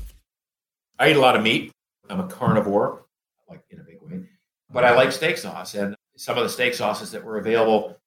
I 0.97 1.11
eat 1.11 1.17
a 1.17 1.21
lot 1.21 1.35
of 1.35 1.43
meat. 1.43 1.71
I'm 2.09 2.19
a 2.19 2.27
carnivore, 2.27 3.05
like 3.47 3.61
in 3.69 3.79
a 3.79 3.83
big 3.83 4.01
way, 4.01 4.23
but 4.73 4.83
I 4.83 4.95
like 4.95 5.11
steak 5.11 5.37
sauce. 5.37 5.75
And 5.75 5.95
some 6.17 6.39
of 6.39 6.43
the 6.43 6.49
steak 6.49 6.73
sauces 6.73 7.11
that 7.11 7.23
were 7.23 7.37
available 7.37 7.99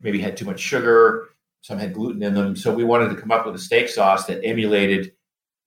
maybe 0.00 0.20
had 0.22 0.38
too 0.38 0.46
much 0.46 0.58
sugar 0.58 1.28
some 1.62 1.78
had 1.78 1.94
gluten 1.94 2.22
in 2.22 2.34
them. 2.34 2.54
So 2.54 2.74
we 2.74 2.84
wanted 2.84 3.08
to 3.10 3.16
come 3.16 3.30
up 3.30 3.46
with 3.46 3.54
a 3.54 3.58
steak 3.58 3.88
sauce 3.88 4.26
that 4.26 4.44
emulated, 4.44 5.12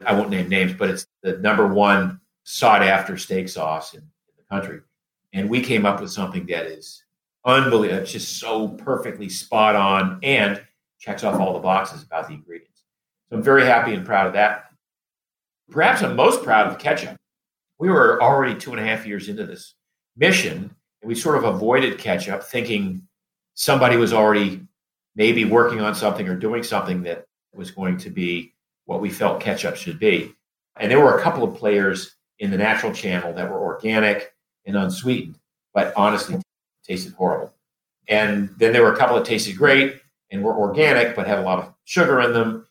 I 0.05 0.13
won't 0.13 0.29
name 0.29 0.49
names, 0.49 0.73
but 0.73 0.89
it's 0.89 1.07
the 1.23 1.37
number 1.39 1.65
one 1.65 2.19
sought 2.43 2.83
after 2.83 3.17
steak 3.17 3.49
sauce 3.49 3.93
in, 3.93 4.01
in 4.01 4.33
the 4.37 4.43
country. 4.55 4.81
And 5.33 5.49
we 5.49 5.61
came 5.61 5.85
up 5.85 6.01
with 6.01 6.11
something 6.11 6.45
that 6.47 6.67
is 6.67 7.03
unbelievable. 7.45 8.01
It's 8.01 8.11
just 8.11 8.39
so 8.39 8.67
perfectly 8.67 9.29
spot 9.29 9.75
on 9.75 10.19
and 10.21 10.61
checks 10.99 11.23
off 11.23 11.39
all 11.39 11.53
the 11.53 11.59
boxes 11.59 12.03
about 12.03 12.27
the 12.27 12.33
ingredients. 12.33 12.83
So 13.29 13.37
I'm 13.37 13.43
very 13.43 13.65
happy 13.65 13.93
and 13.93 14.05
proud 14.05 14.27
of 14.27 14.33
that. 14.33 14.65
Perhaps 15.71 16.03
I'm 16.03 16.15
most 16.15 16.43
proud 16.43 16.67
of 16.67 16.73
the 16.73 16.79
ketchup. 16.79 17.15
We 17.79 17.89
were 17.89 18.21
already 18.21 18.55
two 18.55 18.71
and 18.71 18.79
a 18.79 18.83
half 18.83 19.05
years 19.05 19.29
into 19.29 19.45
this 19.45 19.75
mission, 20.15 20.75
and 21.01 21.09
we 21.09 21.15
sort 21.15 21.37
of 21.37 21.43
avoided 21.43 21.97
ketchup, 21.97 22.43
thinking 22.43 23.07
somebody 23.53 23.97
was 23.97 24.13
already 24.13 24.61
maybe 25.15 25.45
working 25.45 25.81
on 25.81 25.95
something 25.95 26.27
or 26.27 26.35
doing 26.35 26.63
something 26.63 27.03
that 27.03 27.25
was 27.53 27.71
going 27.71 27.97
to 27.97 28.09
be 28.09 28.53
what 28.85 29.01
we 29.01 29.09
felt 29.09 29.39
ketchup 29.39 29.75
should 29.75 29.99
be. 29.99 30.33
And 30.77 30.91
there 30.91 30.99
were 30.99 31.17
a 31.17 31.21
couple 31.21 31.43
of 31.43 31.55
players 31.55 32.15
in 32.39 32.51
the 32.51 32.57
natural 32.57 32.93
channel 32.93 33.33
that 33.33 33.49
were 33.49 33.59
organic 33.59 34.33
and 34.65 34.75
unsweetened, 34.75 35.39
but 35.73 35.93
honestly 35.95 36.35
mm-hmm. 36.35 36.41
tasted 36.83 37.13
horrible. 37.13 37.53
And 38.07 38.49
then 38.57 38.73
there 38.73 38.83
were 38.83 38.93
a 38.93 38.97
couple 38.97 39.15
that 39.15 39.25
tasted 39.25 39.57
great 39.57 40.01
and 40.31 40.43
were 40.43 40.55
organic, 40.55 41.15
but 41.15 41.27
had 41.27 41.39
a 41.39 41.43
lot 41.43 41.59
of 41.59 41.73
sugar 41.85 42.21
in 42.21 42.33
them. 42.33 42.67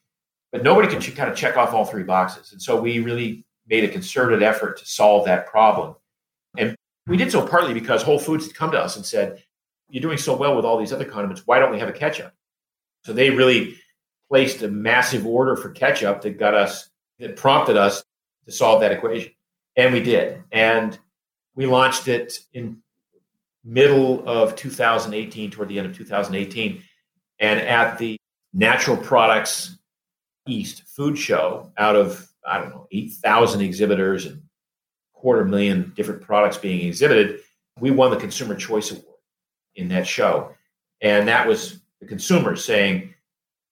But 0.53 0.63
nobody 0.63 0.87
could 0.87 1.03
kind 1.17 1.31
of 1.31 1.37
check 1.37 1.57
off 1.57 1.73
all 1.73 1.85
three 1.85 2.05
boxes. 2.05 2.53
And 2.53 2.63
so 2.63 2.81
we 2.81 3.01
really 3.01 3.45
made 3.67 3.85
a 3.85 3.89
concerted 3.89 4.43
effort 4.43 4.79
to 4.79 4.87
solve 4.87 5.25
that 5.25 5.47
problem. 5.47 5.97
And 6.57 6.77
we 7.07 7.17
did 7.17 7.33
so 7.33 7.47
partly 7.47 7.75
because 7.75 8.03
Whole 8.03 8.19
Foods 8.19 8.47
had 8.47 8.55
come 8.55 8.71
to 8.71 8.79
us 8.79 8.97
and 8.97 9.05
said, 9.05 9.43
you're 9.89 10.03
doing 10.03 10.19
so 10.19 10.37
well 10.37 10.57
with 10.57 10.65
all 10.65 10.79
these 10.79 10.93
other 10.93 11.05
condiments. 11.05 11.43
Why 11.47 11.59
don't 11.59 11.73
we 11.73 11.79
have 11.79 11.89
a 11.89 11.93
ketchup? 11.93 12.33
So 13.05 13.13
they 13.13 13.31
really 13.31 13.77
placed 14.29 14.63
a 14.63 14.69
massive 14.69 15.27
order 15.27 15.57
for 15.57 15.71
ketchup 15.71 16.23
that 16.23 16.39
got 16.39 16.55
us, 16.55 16.89
that 17.19 17.37
prompted 17.37 17.77
us 17.77 18.03
to 18.47 18.53
solve 18.53 18.81
that 18.81 18.93
equation. 18.93 19.33
And 19.77 19.93
we 19.93 20.03
did. 20.03 20.43
And 20.51 20.99
we 21.55 21.67
launched 21.67 22.09
it 22.09 22.39
in 22.53 22.79
middle 23.65 24.29
of 24.29 24.57
2018, 24.57 25.51
toward 25.51 25.69
the 25.69 25.79
end 25.79 25.87
of 25.87 25.97
2018. 25.97 26.83
And 27.39 27.61
at 27.61 27.99
the 27.99 28.17
Natural 28.53 28.97
Products 28.97 29.79
East 30.47 30.83
Food 30.97 31.19
Show, 31.19 31.73
out 31.77 31.97
of, 31.97 32.29
I 32.47 32.59
don't 32.59 32.71
know, 32.71 32.87
8,000 32.93 33.61
exhibitors 33.61 34.27
and 34.27 34.43
quarter 35.13 35.45
million 35.45 35.93
different 35.97 36.23
products 36.23 36.59
being 36.59 36.87
exhibited, 36.87 37.41
we 37.81 37.91
won 37.91 38.11
the 38.11 38.17
Consumer 38.17 38.55
Choice 38.55 38.91
Award 38.91 39.14
in 39.77 39.89
that 39.89 40.07
show. 40.07 40.55
And 41.01 41.29
that 41.29 41.47
was 41.47 41.81
the 42.01 42.07
consumers 42.07 42.65
saying, 42.65 43.15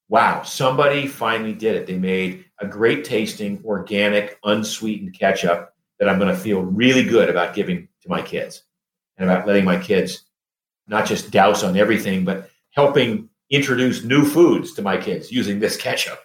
wow, 0.09 0.43
somebody 0.43 1.07
finally 1.07 1.55
did 1.55 1.75
it. 1.75 1.87
They 1.87 1.99
made 1.99 2.45
a 2.59 2.67
great 2.67 3.05
tasting, 3.05 3.63
organic, 3.65 4.39
unsweetened 4.45 5.19
ketchup 5.19 5.75
that 5.99 6.09
I'm 6.09 6.19
going 6.19 6.35
to 6.35 6.41
feel 6.41 6.63
really 6.63 7.05
good 7.05 7.31
about 7.31 7.55
giving 7.55 7.89
to 8.03 8.09
my 8.09 8.21
kids 8.21 8.65
and 9.17 9.29
about 9.29 9.47
letting 9.47 9.65
my 9.65 9.79
kids 9.79 10.25
not 10.87 11.07
just 11.07 11.31
douse 11.31 11.63
on 11.63 11.77
everything, 11.77 12.25
but 12.25 12.51
helping 12.71 13.29
introduce 13.51 14.03
new 14.03 14.25
foods 14.25 14.75
to 14.75 14.83
my 14.83 14.97
kids 14.97 15.31
using 15.31 15.61
this 15.61 15.77
ketchup. 15.77 16.19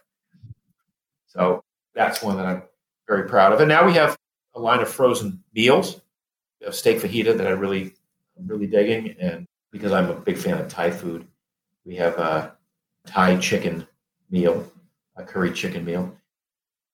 So 1.28 1.64
that's 1.94 2.22
one 2.22 2.38
that 2.38 2.46
I'm 2.46 2.64
very 3.08 3.28
proud 3.28 3.54
of. 3.54 3.60
And 3.60 3.70
now 3.70 3.86
we 3.86 3.94
have 3.94 4.18
a 4.56 4.60
line 4.60 4.82
of 4.82 4.90
frozen 4.90 5.44
meals, 5.54 6.02
a 6.66 6.74
steak 6.74 6.98
fajita 6.98 7.38
that 7.38 7.48
I 7.48 7.52
really, 7.52 7.94
really 8.46 8.68
digging. 8.68 9.16
And 9.20 9.48
because 9.72 9.92
I'm 9.92 10.10
a 10.10 10.16
big 10.16 10.38
fan 10.38 10.58
of 10.58 10.68
Thai 10.68 10.92
food. 10.92 11.28
We 11.86 11.96
have 11.96 12.18
a 12.18 12.56
Thai 13.06 13.38
chicken 13.38 13.88
meal, 14.30 14.70
a 15.16 15.24
curry 15.24 15.52
chicken 15.52 15.86
meal. 15.86 16.16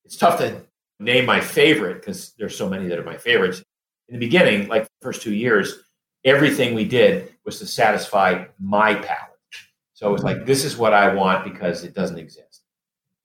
It's 0.05 0.17
tough 0.17 0.39
to 0.39 0.61
name 0.99 1.25
my 1.25 1.39
favorite 1.39 1.95
because 1.95 2.33
there's 2.37 2.57
so 2.57 2.69
many 2.69 2.87
that 2.87 2.99
are 2.99 3.03
my 3.03 3.17
favorites. 3.17 3.63
In 4.09 4.19
the 4.19 4.25
beginning, 4.25 4.67
like 4.67 4.83
the 4.83 4.89
first 5.01 5.21
two 5.21 5.33
years, 5.33 5.79
everything 6.23 6.75
we 6.75 6.85
did 6.85 7.33
was 7.45 7.59
to 7.59 7.65
satisfy 7.65 8.45
my 8.59 8.95
palate. 8.95 9.29
So 9.93 10.09
it 10.09 10.13
was 10.13 10.23
like, 10.23 10.45
this 10.45 10.65
is 10.65 10.77
what 10.77 10.93
I 10.93 11.13
want 11.13 11.43
because 11.43 11.83
it 11.83 11.93
doesn't 11.93 12.17
exist. 12.17 12.61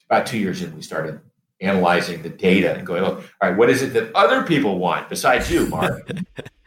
About 0.09 0.27
two 0.27 0.39
years 0.39 0.63
in, 0.63 0.75
we 0.75 0.83
started 0.83 1.21
analyzing 1.61 2.23
the 2.23 2.29
data 2.29 2.75
and 2.75 2.87
going, 2.87 3.03
all 3.03 3.23
right, 3.43 3.57
what 3.57 3.69
is 3.69 3.83
it 3.83 3.93
that 3.95 4.15
other 4.15 4.45
people 4.45 4.79
want 4.79 5.09
besides 5.09 5.51
you, 5.51 5.67
Mark? 5.67 6.09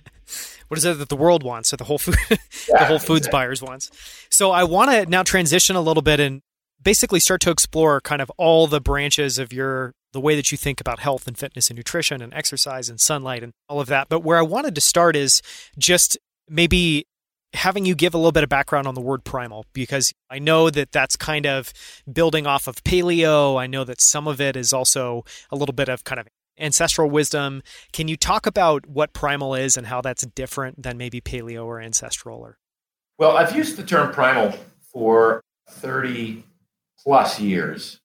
what 0.71 0.77
is 0.77 0.85
it 0.85 0.99
that 0.99 1.09
the 1.09 1.17
world 1.17 1.43
wants 1.43 1.73
or 1.73 1.77
the 1.77 1.83
whole 1.83 1.97
food 1.97 2.15
yeah, 2.29 2.37
the 2.79 2.85
whole 2.85 2.97
foods 2.97 3.27
exactly. 3.27 3.37
buyers 3.37 3.61
wants 3.61 3.91
so 4.29 4.51
i 4.51 4.63
want 4.63 4.89
to 4.89 5.05
now 5.05 5.21
transition 5.21 5.75
a 5.75 5.81
little 5.81 6.01
bit 6.01 6.21
and 6.21 6.41
basically 6.81 7.19
start 7.19 7.41
to 7.41 7.51
explore 7.51 7.99
kind 7.99 8.21
of 8.21 8.31
all 8.37 8.67
the 8.67 8.79
branches 8.79 9.37
of 9.37 9.51
your 9.51 9.91
the 10.13 10.21
way 10.21 10.33
that 10.33 10.49
you 10.49 10.57
think 10.57 10.79
about 10.79 10.99
health 10.99 11.27
and 11.27 11.37
fitness 11.37 11.69
and 11.69 11.75
nutrition 11.75 12.21
and 12.21 12.33
exercise 12.33 12.87
and 12.87 13.01
sunlight 13.01 13.43
and 13.43 13.51
all 13.67 13.81
of 13.81 13.87
that 13.87 14.07
but 14.07 14.21
where 14.21 14.37
i 14.37 14.41
wanted 14.41 14.73
to 14.73 14.79
start 14.81 15.13
is 15.13 15.41
just 15.77 16.17
maybe 16.47 17.05
having 17.53 17.85
you 17.85 17.93
give 17.93 18.13
a 18.13 18.17
little 18.17 18.31
bit 18.31 18.43
of 18.43 18.49
background 18.49 18.87
on 18.87 18.95
the 18.95 19.01
word 19.01 19.25
primal 19.25 19.65
because 19.73 20.13
I 20.29 20.39
know 20.39 20.69
that 20.69 20.93
that's 20.93 21.17
kind 21.17 21.45
of 21.45 21.73
building 22.11 22.47
off 22.47 22.65
of 22.65 22.81
paleo. 22.83 23.59
I 23.59 23.67
know 23.67 23.83
that 23.83 23.99
some 23.99 24.25
of 24.25 24.39
it 24.39 24.55
is 24.55 24.71
also 24.71 25.25
a 25.49 25.57
little 25.57 25.73
bit 25.73 25.89
of 25.89 26.05
kind 26.05 26.19
of 26.19 26.27
ancestral 26.61 27.09
wisdom. 27.09 27.61
Can 27.91 28.07
you 28.07 28.15
talk 28.15 28.45
about 28.45 28.85
what 28.85 29.13
primal 29.13 29.55
is 29.55 29.75
and 29.75 29.87
how 29.87 30.01
that's 30.01 30.25
different 30.25 30.83
than 30.83 30.97
maybe 30.97 31.19
paleo 31.19 31.65
or 31.65 31.81
ancestral? 31.81 32.39
Or 32.39 32.57
well, 33.17 33.35
I've 33.35 33.55
used 33.55 33.77
the 33.77 33.83
term 33.83 34.13
primal 34.13 34.53
for 34.93 35.41
thirty 35.69 36.43
plus 36.99 37.39
years, 37.39 37.99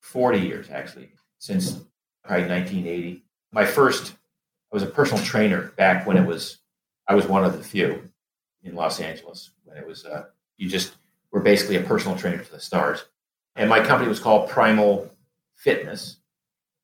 forty 0.00 0.40
years 0.40 0.68
actually, 0.70 1.10
since 1.38 1.80
probably 2.28 2.48
1980. 2.48 3.24
My 3.52 3.64
first, 3.64 4.12
I 4.70 4.76
was 4.76 4.82
a 4.82 4.86
personal 4.86 5.24
trainer 5.24 5.72
back 5.76 6.06
when 6.06 6.16
it 6.16 6.26
was, 6.26 6.58
I 7.08 7.14
was 7.14 7.26
one 7.26 7.44
of 7.44 7.56
the 7.56 7.64
few 7.64 8.10
in 8.62 8.74
Los 8.74 9.00
Angeles 9.00 9.50
when 9.64 9.78
it 9.78 9.86
was, 9.86 10.04
uh, 10.04 10.24
you 10.58 10.68
just 10.68 10.94
were 11.32 11.40
basically 11.40 11.76
a 11.76 11.82
personal 11.82 12.18
trainer 12.18 12.44
to 12.44 12.50
the 12.50 12.60
stars. 12.60 13.04
And 13.56 13.70
my 13.70 13.80
company 13.80 14.08
was 14.08 14.20
called 14.20 14.50
Primal 14.50 15.10
Fitness 15.56 16.18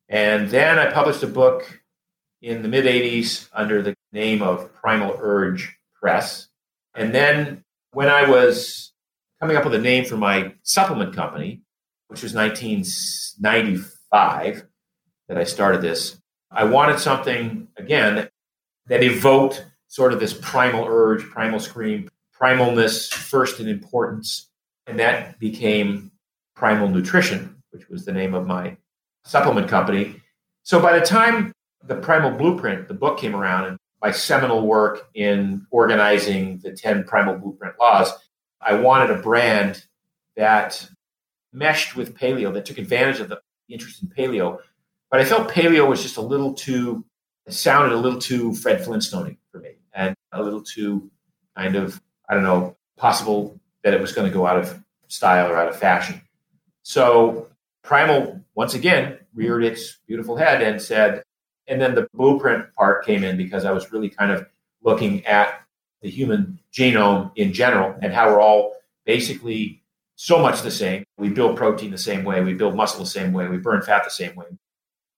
and 0.09 0.49
then 0.51 0.79
I 0.79 0.91
published 0.91 1.23
a 1.23 1.27
book 1.27 1.81
in 2.43 2.63
the 2.63 2.69
mid 2.69 2.85
80s 2.85 3.49
under 3.53 3.83
the 3.83 3.97
name 4.13 4.43
of 4.43 4.73
Primal 4.75 5.17
Urge 5.21 5.77
Press. 5.95 6.49
And 6.95 7.13
then 7.15 7.65
when 7.93 8.09
I 8.09 8.29
was 8.29 8.93
coming 9.41 9.57
up 9.57 9.65
with 9.65 9.75
a 9.75 9.79
name 9.79 10.05
for 10.05 10.17
my 10.17 10.53
supplement 10.63 11.17
company, 11.17 11.63
which 12.09 12.23
was 12.23 12.35
1995 12.35 14.67
that 15.29 15.39
I 15.39 15.45
started 15.45 15.81
this, 15.81 16.21
I 16.51 16.65
wanted 16.65 16.99
something, 17.01 17.69
again, 17.77 18.29
that 18.87 19.03
evoked 19.03 19.65
sort 19.89 20.13
of 20.13 20.21
this 20.21 20.35
primal 20.35 20.85
urge, 20.87 21.25
primal 21.25 21.59
scream, 21.59 22.11
primalness 22.39 23.11
first 23.13 23.59
in 23.59 23.69
importance. 23.69 24.51
And 24.87 24.99
that 24.99 25.39
became 25.39 26.13
Primal 26.55 26.89
Nutrition, 26.89 27.63
which 27.71 27.89
was 27.89 28.05
the 28.05 28.13
name 28.13 28.35
of 28.35 28.47
my 28.47 28.77
supplement 29.25 29.69
company. 29.69 30.21
So 30.63 30.81
by 30.81 30.99
the 30.99 31.05
time 31.05 31.53
the 31.83 31.97
Primal 31.97 32.31
Blueprint, 32.31 32.89
the 32.89 32.95
book 32.95 33.19
came 33.19 33.35
around, 33.35 33.67
and 33.67 33.79
my 34.01 34.11
seminal 34.11 34.67
work 34.67 35.09
in 35.15 35.67
organizing 35.71 36.59
the 36.59 36.73
10 36.73 37.05
Primal 37.05 37.37
Blueprint 37.37 37.79
laws, 37.79 38.13
I 38.61 38.75
wanted 38.75 39.11
a 39.11 39.21
brand 39.21 39.85
that 40.37 40.89
meshed 41.53 41.97
with 41.97 42.17
paleo, 42.17 42.53
that 42.53 42.67
took 42.67 42.79
advantage 42.79 43.21
of 43.21 43.29
the 43.29 43.41
interest 43.69 44.03
in 44.03 44.09
paleo. 44.09 44.59
But 45.11 45.21
I 45.21 45.25
felt 45.25 45.51
paleo 45.51 45.89
was 45.89 46.03
just 46.03 46.17
a 46.17 46.23
little 46.23 46.55
too, 46.55 47.05
sounded 47.49 47.95
a 47.95 47.99
little 47.99 48.19
too 48.19 48.55
Fred 48.55 48.85
Flintstone 48.85 49.37
for 49.53 49.59
me 49.59 49.77
and 49.95 50.17
a 50.33 50.43
little 50.43 50.63
too 50.63 51.11
kind 51.57 51.77
of, 51.77 52.01
I 52.29 52.35
don't 52.35 52.43
know, 52.43 52.77
possible 52.97 53.59
that 53.85 53.95
it 53.95 54.01
was 54.01 54.13
going 54.13 54.29
to 54.29 54.35
go 54.35 54.47
out 54.47 54.57
of 54.57 54.83
style 55.09 55.51
or 55.51 55.57
out 55.57 55.69
of 55.69 55.77
fashion. 55.77 56.21
So 56.83 57.49
Primal, 57.85 58.41
once 58.55 58.75
again, 58.75 59.19
reared 59.35 59.63
its 59.63 59.99
beautiful 60.07 60.37
head 60.37 60.63
and 60.63 60.81
said, 60.81 61.23
and 61.67 61.81
then 61.81 61.95
the 61.95 62.09
blueprint 62.15 62.75
part 62.75 63.05
came 63.05 63.23
in 63.23 63.37
because 63.37 63.65
I 63.65 63.73
was 63.73 63.93
really 63.93 64.09
kind 64.09 64.33
of 64.33 64.47
looking 64.83 65.25
at 65.27 65.61
the 66.03 66.11
human 66.11 66.59
genome 66.73 67.31
in 67.37 67.53
general 67.53 67.95
and 68.03 68.13
how 68.13 68.29
we're 68.29 68.41
all 68.41 68.75
basically 69.05 69.83
so 70.17 70.39
much 70.39 70.63
the 70.63 70.71
same. 70.71 71.05
We 71.19 71.29
build 71.29 71.57
protein 71.57 71.91
the 71.91 71.99
same 71.99 72.25
way, 72.25 72.43
we 72.43 72.55
build 72.55 72.75
muscle 72.75 73.01
the 73.01 73.07
same 73.07 73.33
way, 73.33 73.49
we 73.49 73.59
burn 73.59 73.83
fat 73.83 74.05
the 74.05 74.11
same 74.11 74.35
way. 74.35 74.47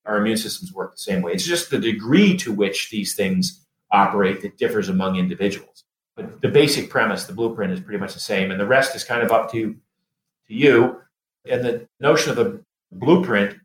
Our 0.04 0.18
immune 0.18 0.36
systems 0.36 0.72
work 0.72 0.92
the 0.92 0.98
same 0.98 1.22
way. 1.22 1.32
It's 1.32 1.46
just 1.46 1.70
the 1.70 1.78
degree 1.78 2.36
to 2.38 2.52
which 2.52 2.90
these 2.90 3.14
things 3.14 3.64
operate 3.92 4.42
that 4.42 4.58
differs 4.58 4.88
among 4.88 5.16
individuals. 5.16 5.84
But 6.16 6.40
the 6.40 6.48
basic 6.48 6.90
premise, 6.90 7.24
the 7.24 7.32
blueprint 7.32 7.72
is 7.72 7.80
pretty 7.80 7.98
much 7.98 8.14
the 8.14 8.20
same, 8.20 8.50
and 8.50 8.58
the 8.58 8.66
rest 8.66 8.96
is 8.96 9.04
kind 9.04 9.22
of 9.22 9.30
up 9.30 9.52
to, 9.52 9.72
to 9.72 10.54
you. 10.54 11.00
And 11.50 11.64
the 11.64 11.88
notion 12.00 12.30
of 12.30 12.36
the 12.36 12.60
blueprint 12.92 13.58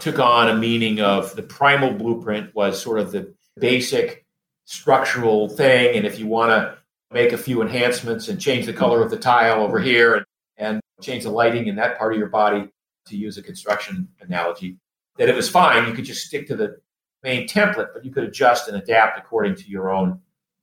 took 0.00 0.18
on 0.18 0.48
a 0.48 0.56
meaning 0.56 1.00
of 1.00 1.34
the 1.36 1.42
primal 1.42 1.92
blueprint 1.92 2.54
was 2.54 2.80
sort 2.80 2.98
of 2.98 3.12
the 3.12 3.32
basic 3.58 4.24
structural 4.64 5.48
thing. 5.48 5.96
And 5.96 6.06
if 6.06 6.18
you 6.18 6.26
want 6.26 6.50
to 6.50 6.78
make 7.12 7.32
a 7.32 7.38
few 7.38 7.62
enhancements 7.62 8.28
and 8.28 8.40
change 8.40 8.66
the 8.66 8.72
color 8.72 9.02
of 9.02 9.10
the 9.10 9.16
tile 9.16 9.62
over 9.62 9.78
here 9.78 10.14
and, 10.14 10.26
and 10.56 10.80
change 11.00 11.24
the 11.24 11.30
lighting 11.30 11.68
in 11.68 11.76
that 11.76 11.98
part 11.98 12.12
of 12.12 12.18
your 12.18 12.28
body, 12.28 12.68
to 13.06 13.16
use 13.16 13.38
a 13.38 13.42
construction 13.42 14.08
analogy, 14.20 14.78
that 15.18 15.28
it 15.28 15.34
was 15.34 15.48
fine. 15.48 15.86
You 15.86 15.94
could 15.94 16.04
just 16.04 16.26
stick 16.26 16.46
to 16.48 16.56
the 16.56 16.80
main 17.22 17.46
template, 17.46 17.88
but 17.92 18.04
you 18.04 18.10
could 18.10 18.24
adjust 18.24 18.68
and 18.68 18.76
adapt 18.76 19.18
according 19.18 19.56
to 19.56 19.68
your 19.68 19.90
own 19.90 20.20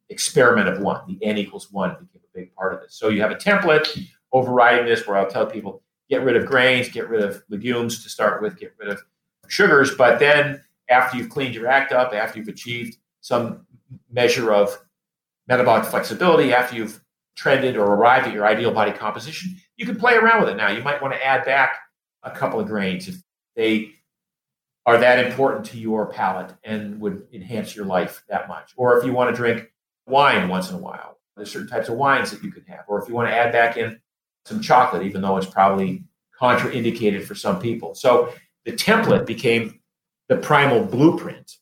experiment 0.10 0.68
of 0.68 0.80
one. 0.80 1.02
The 1.08 1.24
n 1.26 1.38
equals 1.38 1.72
one 1.72 1.92
became 1.92 2.22
a 2.24 2.38
big 2.38 2.56
part 2.56 2.74
of 2.74 2.82
this. 2.82 2.96
So 2.96 3.10
you 3.10 3.22
have 3.22 3.32
a 3.32 3.36
template 3.36 4.08
overriding 4.32 4.86
this 4.86 5.08
where 5.08 5.18
I'll 5.18 5.30
tell 5.30 5.46
people 5.46 5.82
get 6.12 6.24
rid 6.24 6.36
of 6.36 6.46
grains, 6.46 6.90
get 6.90 7.10
rid 7.10 7.24
of 7.24 7.42
legumes 7.48 8.04
to 8.04 8.10
start 8.10 8.42
with, 8.42 8.60
get 8.60 8.74
rid 8.78 8.90
of 8.90 9.02
sugars. 9.48 9.96
But 9.96 10.20
then 10.20 10.62
after 10.90 11.18
you've 11.18 11.30
cleaned 11.30 11.56
your 11.56 11.68
act 11.68 11.94
up, 11.94 12.14
after 12.14 12.38
you've 12.38 12.50
achieved 12.50 12.98
some 13.22 13.66
measure 14.12 14.52
of 14.52 14.78
metabolic 15.48 15.86
flexibility, 15.86 16.54
after 16.54 16.76
you've 16.76 17.02
trended 17.36 17.78
or 17.78 17.86
arrived 17.86 18.28
at 18.28 18.34
your 18.34 18.46
ideal 18.46 18.74
body 18.74 18.92
composition, 18.92 19.56
you 19.78 19.86
can 19.86 19.96
play 19.96 20.16
around 20.16 20.42
with 20.42 20.50
it 20.50 20.58
now. 20.58 20.70
You 20.70 20.84
might 20.84 21.02
want 21.02 21.14
to 21.14 21.26
add 21.26 21.46
back 21.46 21.78
a 22.24 22.30
couple 22.30 22.60
of 22.60 22.68
grains 22.68 23.08
if 23.08 23.16
they 23.56 23.94
are 24.86 24.98
that 24.98 25.26
important 25.26 25.66
to 25.68 25.78
your 25.78 26.08
palate 26.08 26.54
and 26.66 27.00
would 27.00 27.26
enhance 27.32 27.74
your 27.74 27.86
life 27.86 28.24
that 28.28 28.50
much. 28.50 28.74
Or 28.76 28.98
if 28.98 29.06
you 29.06 29.14
want 29.14 29.30
to 29.30 29.36
drink 29.36 29.72
wine 30.08 30.50
once 30.50 30.70
in 30.70 30.76
a 30.76 30.80
while, 30.80 31.20
there's 31.38 31.52
certain 31.52 31.70
types 31.70 31.88
of 31.88 31.96
wines 31.96 32.32
that 32.32 32.44
you 32.44 32.52
can 32.52 32.66
have. 32.66 32.84
Or 32.90 33.02
if 33.02 33.08
you 33.08 33.16
want 33.16 33.30
to 33.30 33.34
add 33.34 33.54
back 33.54 33.78
in 33.78 34.02
some 34.46 34.62
chocolate, 34.62 35.04
even 35.04 35.22
though 35.22 35.38
it's 35.38 35.48
probably 35.48 36.04
contraindicated 36.40 37.24
for 37.24 37.36
some 37.36 37.60
people. 37.60 37.96
So 37.96 38.34
the 38.66 38.74
template 38.74 39.26
became 39.26 39.80
the 40.28 40.38
primal 40.38 40.84
blueprint. 40.84 41.58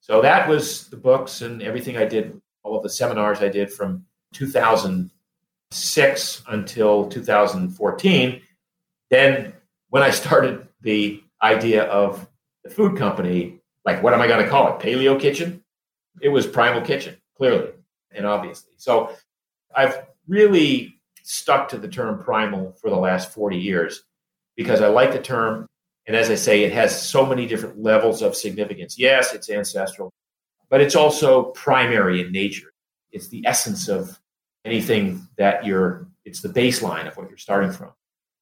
So 0.00 0.22
that 0.22 0.48
was 0.48 0.88
the 0.88 0.96
books 0.96 1.42
and 1.42 1.62
everything 1.62 1.96
I 1.96 2.04
did, 2.04 2.40
all 2.62 2.76
of 2.76 2.82
the 2.82 2.88
seminars 2.88 3.40
I 3.40 3.48
did 3.48 3.72
from 3.72 4.04
2006 4.34 6.42
until 6.48 7.08
2014. 7.08 8.42
Then, 9.10 9.52
when 9.90 10.02
I 10.02 10.10
started 10.10 10.68
the 10.80 11.22
idea 11.42 11.84
of 11.84 12.28
the 12.62 12.70
food 12.70 12.96
company, 12.96 13.60
like 13.84 14.02
what 14.02 14.14
am 14.14 14.20
I 14.20 14.26
going 14.26 14.44
to 14.44 14.50
call 14.50 14.68
it? 14.68 14.80
Paleo 14.80 15.20
Kitchen? 15.20 15.62
It 16.20 16.28
was 16.28 16.46
Primal 16.46 16.82
Kitchen, 16.82 17.16
clearly 17.36 17.70
and 18.12 18.26
obviously. 18.26 18.72
So 18.76 19.14
I've 19.74 20.06
really 20.26 20.97
stuck 21.28 21.68
to 21.68 21.76
the 21.76 21.88
term 21.88 22.22
primal 22.22 22.72
for 22.80 22.88
the 22.88 22.96
last 22.96 23.32
40 23.32 23.58
years 23.58 24.02
because 24.56 24.80
I 24.80 24.88
like 24.88 25.12
the 25.12 25.20
term. 25.20 25.66
And 26.06 26.16
as 26.16 26.30
I 26.30 26.36
say, 26.36 26.62
it 26.62 26.72
has 26.72 27.06
so 27.06 27.26
many 27.26 27.46
different 27.46 27.82
levels 27.82 28.22
of 28.22 28.34
significance. 28.34 28.98
Yes, 28.98 29.34
it's 29.34 29.50
ancestral, 29.50 30.10
but 30.70 30.80
it's 30.80 30.96
also 30.96 31.44
primary 31.50 32.22
in 32.22 32.32
nature. 32.32 32.72
It's 33.12 33.28
the 33.28 33.46
essence 33.46 33.88
of 33.88 34.18
anything 34.64 35.28
that 35.36 35.66
you're, 35.66 36.08
it's 36.24 36.40
the 36.40 36.48
baseline 36.48 37.06
of 37.06 37.18
what 37.18 37.28
you're 37.28 37.36
starting 37.36 37.72
from. 37.72 37.92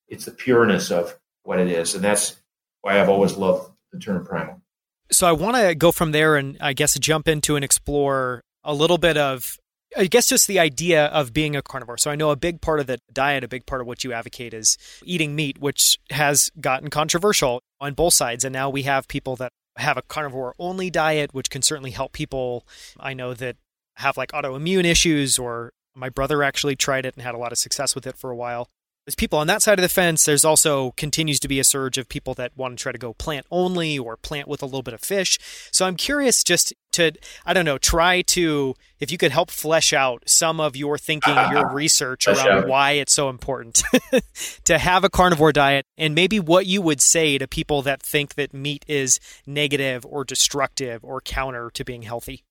It's 0.07 0.24
the 0.24 0.30
pureness 0.30 0.93
of 0.93 1.18
what 1.43 1.59
it 1.59 1.66
is. 1.66 1.97
And 1.97 2.05
that's 2.05 2.37
why 2.82 3.01
I've 3.01 3.09
always 3.09 3.37
loved 3.37 3.68
the 3.91 3.99
term 3.99 4.24
primal. 4.24 4.62
So 5.11 5.26
I 5.26 5.32
want 5.32 5.57
to 5.57 5.74
go 5.74 5.91
from 5.91 6.12
there 6.12 6.37
and 6.37 6.57
I 6.61 6.72
guess 6.72 6.97
jump 7.01 7.26
into 7.26 7.57
and 7.57 7.64
explore 7.64 8.43
a 8.62 8.72
little 8.72 8.99
bit 8.99 9.16
of 9.16 9.59
I 9.97 10.07
guess 10.07 10.26
just 10.26 10.47
the 10.47 10.59
idea 10.59 11.07
of 11.07 11.32
being 11.32 11.57
a 11.57 11.62
carnivore. 11.62 11.99
So 11.99 12.11
I 12.11 12.16
know 12.16 12.30
a 12.30 12.37
big 12.37 12.61
part 12.61 12.80
of 12.80 12.87
the 12.87 12.99
diet, 13.12 13.45
a 13.45 13.49
big 13.49 13.66
part 13.66 13.80
of 13.80 13.87
what 13.87 14.05
you 14.05 14.12
advocate 14.12 14.53
is 14.53 14.76
eating 15.05 15.34
meat, 15.34 15.59
which 15.59 15.99
has 16.11 16.51
gotten 16.61 16.91
controversial 16.91 17.62
on 17.80 17.95
both 17.95 18.14
sides. 18.14 18.45
And 18.45 18.53
now 18.53 18.68
we 18.68 18.82
have 18.82 19.09
people 19.09 19.37
that 19.37 19.53
have 19.76 19.97
a 19.97 20.03
carnivore 20.03 20.55
only 20.59 20.91
diet, 20.91 21.32
which 21.32 21.51
can 21.51 21.62
certainly 21.62 21.91
help 21.91 22.12
people. 22.12 22.66
I 22.99 23.14
know 23.14 23.34
that 23.34 23.57
have 23.97 24.16
like 24.16 24.32
autoimmune 24.32 24.84
issues, 24.84 25.39
or 25.39 25.72
my 25.95 26.09
brother 26.09 26.43
actually 26.43 26.76
tried 26.76 27.07
it 27.07 27.14
and 27.14 27.22
had 27.22 27.34
a 27.34 27.39
lot 27.39 27.53
of 27.53 27.59
success 27.59 27.95
with 27.95 28.07
it 28.07 28.16
for 28.16 28.30
a 28.30 28.37
while 28.37 28.68
there's 29.07 29.14
people 29.14 29.38
on 29.38 29.46
that 29.46 29.62
side 29.62 29.78
of 29.78 29.84
the 29.84 29.88
fence. 29.88 30.24
There's 30.24 30.44
also 30.44 30.90
continues 30.96 31.38
to 31.40 31.48
be 31.48 31.61
a 31.61 31.64
surge 31.64 31.96
of 31.96 32.09
people 32.09 32.34
that 32.34 32.50
want 32.57 32.76
to 32.76 32.82
try 32.82 32.90
to 32.90 32.98
go 32.98 33.14
plant 33.14 33.46
only 33.52 33.96
or 33.96 34.16
plant 34.16 34.48
with 34.48 34.62
a 34.62 34.66
little 34.66 34.82
bit 34.82 34.94
of 34.94 35.00
fish. 35.00 35.38
So 35.70 35.86
I'm 35.86 35.94
curious 35.94 36.42
just 36.42 36.74
to, 36.92 37.12
I 37.44 37.54
don't 37.54 37.64
know, 37.64 37.78
try 37.78 38.22
to, 38.22 38.74
if 38.98 39.12
you 39.12 39.16
could 39.16 39.30
help 39.30 39.52
flesh 39.52 39.92
out 39.92 40.24
some 40.26 40.59
of 40.59 40.74
your 40.74 40.98
thinking, 40.98 41.36
your 41.52 41.68
research 41.72 42.26
around 42.26 42.68
why 42.68 42.92
it's 42.92 43.12
so 43.12 43.28
important 43.28 43.80
to 44.64 44.76
have 44.76 45.04
a 45.04 45.09
carnivore 45.09 45.52
diet 45.52 45.86
and 45.96 46.16
maybe 46.16 46.40
what 46.40 46.66
you 46.66 46.82
would 46.82 47.00
say 47.00 47.38
to 47.38 47.46
people 47.46 47.82
that 47.82 48.02
think 48.02 48.34
that 48.34 48.52
meat 48.52 48.84
is 48.88 49.20
negative 49.46 50.04
or 50.04 50.24
destructive 50.24 51.04
or 51.04 51.20
counter 51.20 51.70
to 51.74 51.84
being 51.84 52.02
healthy. 52.02 52.42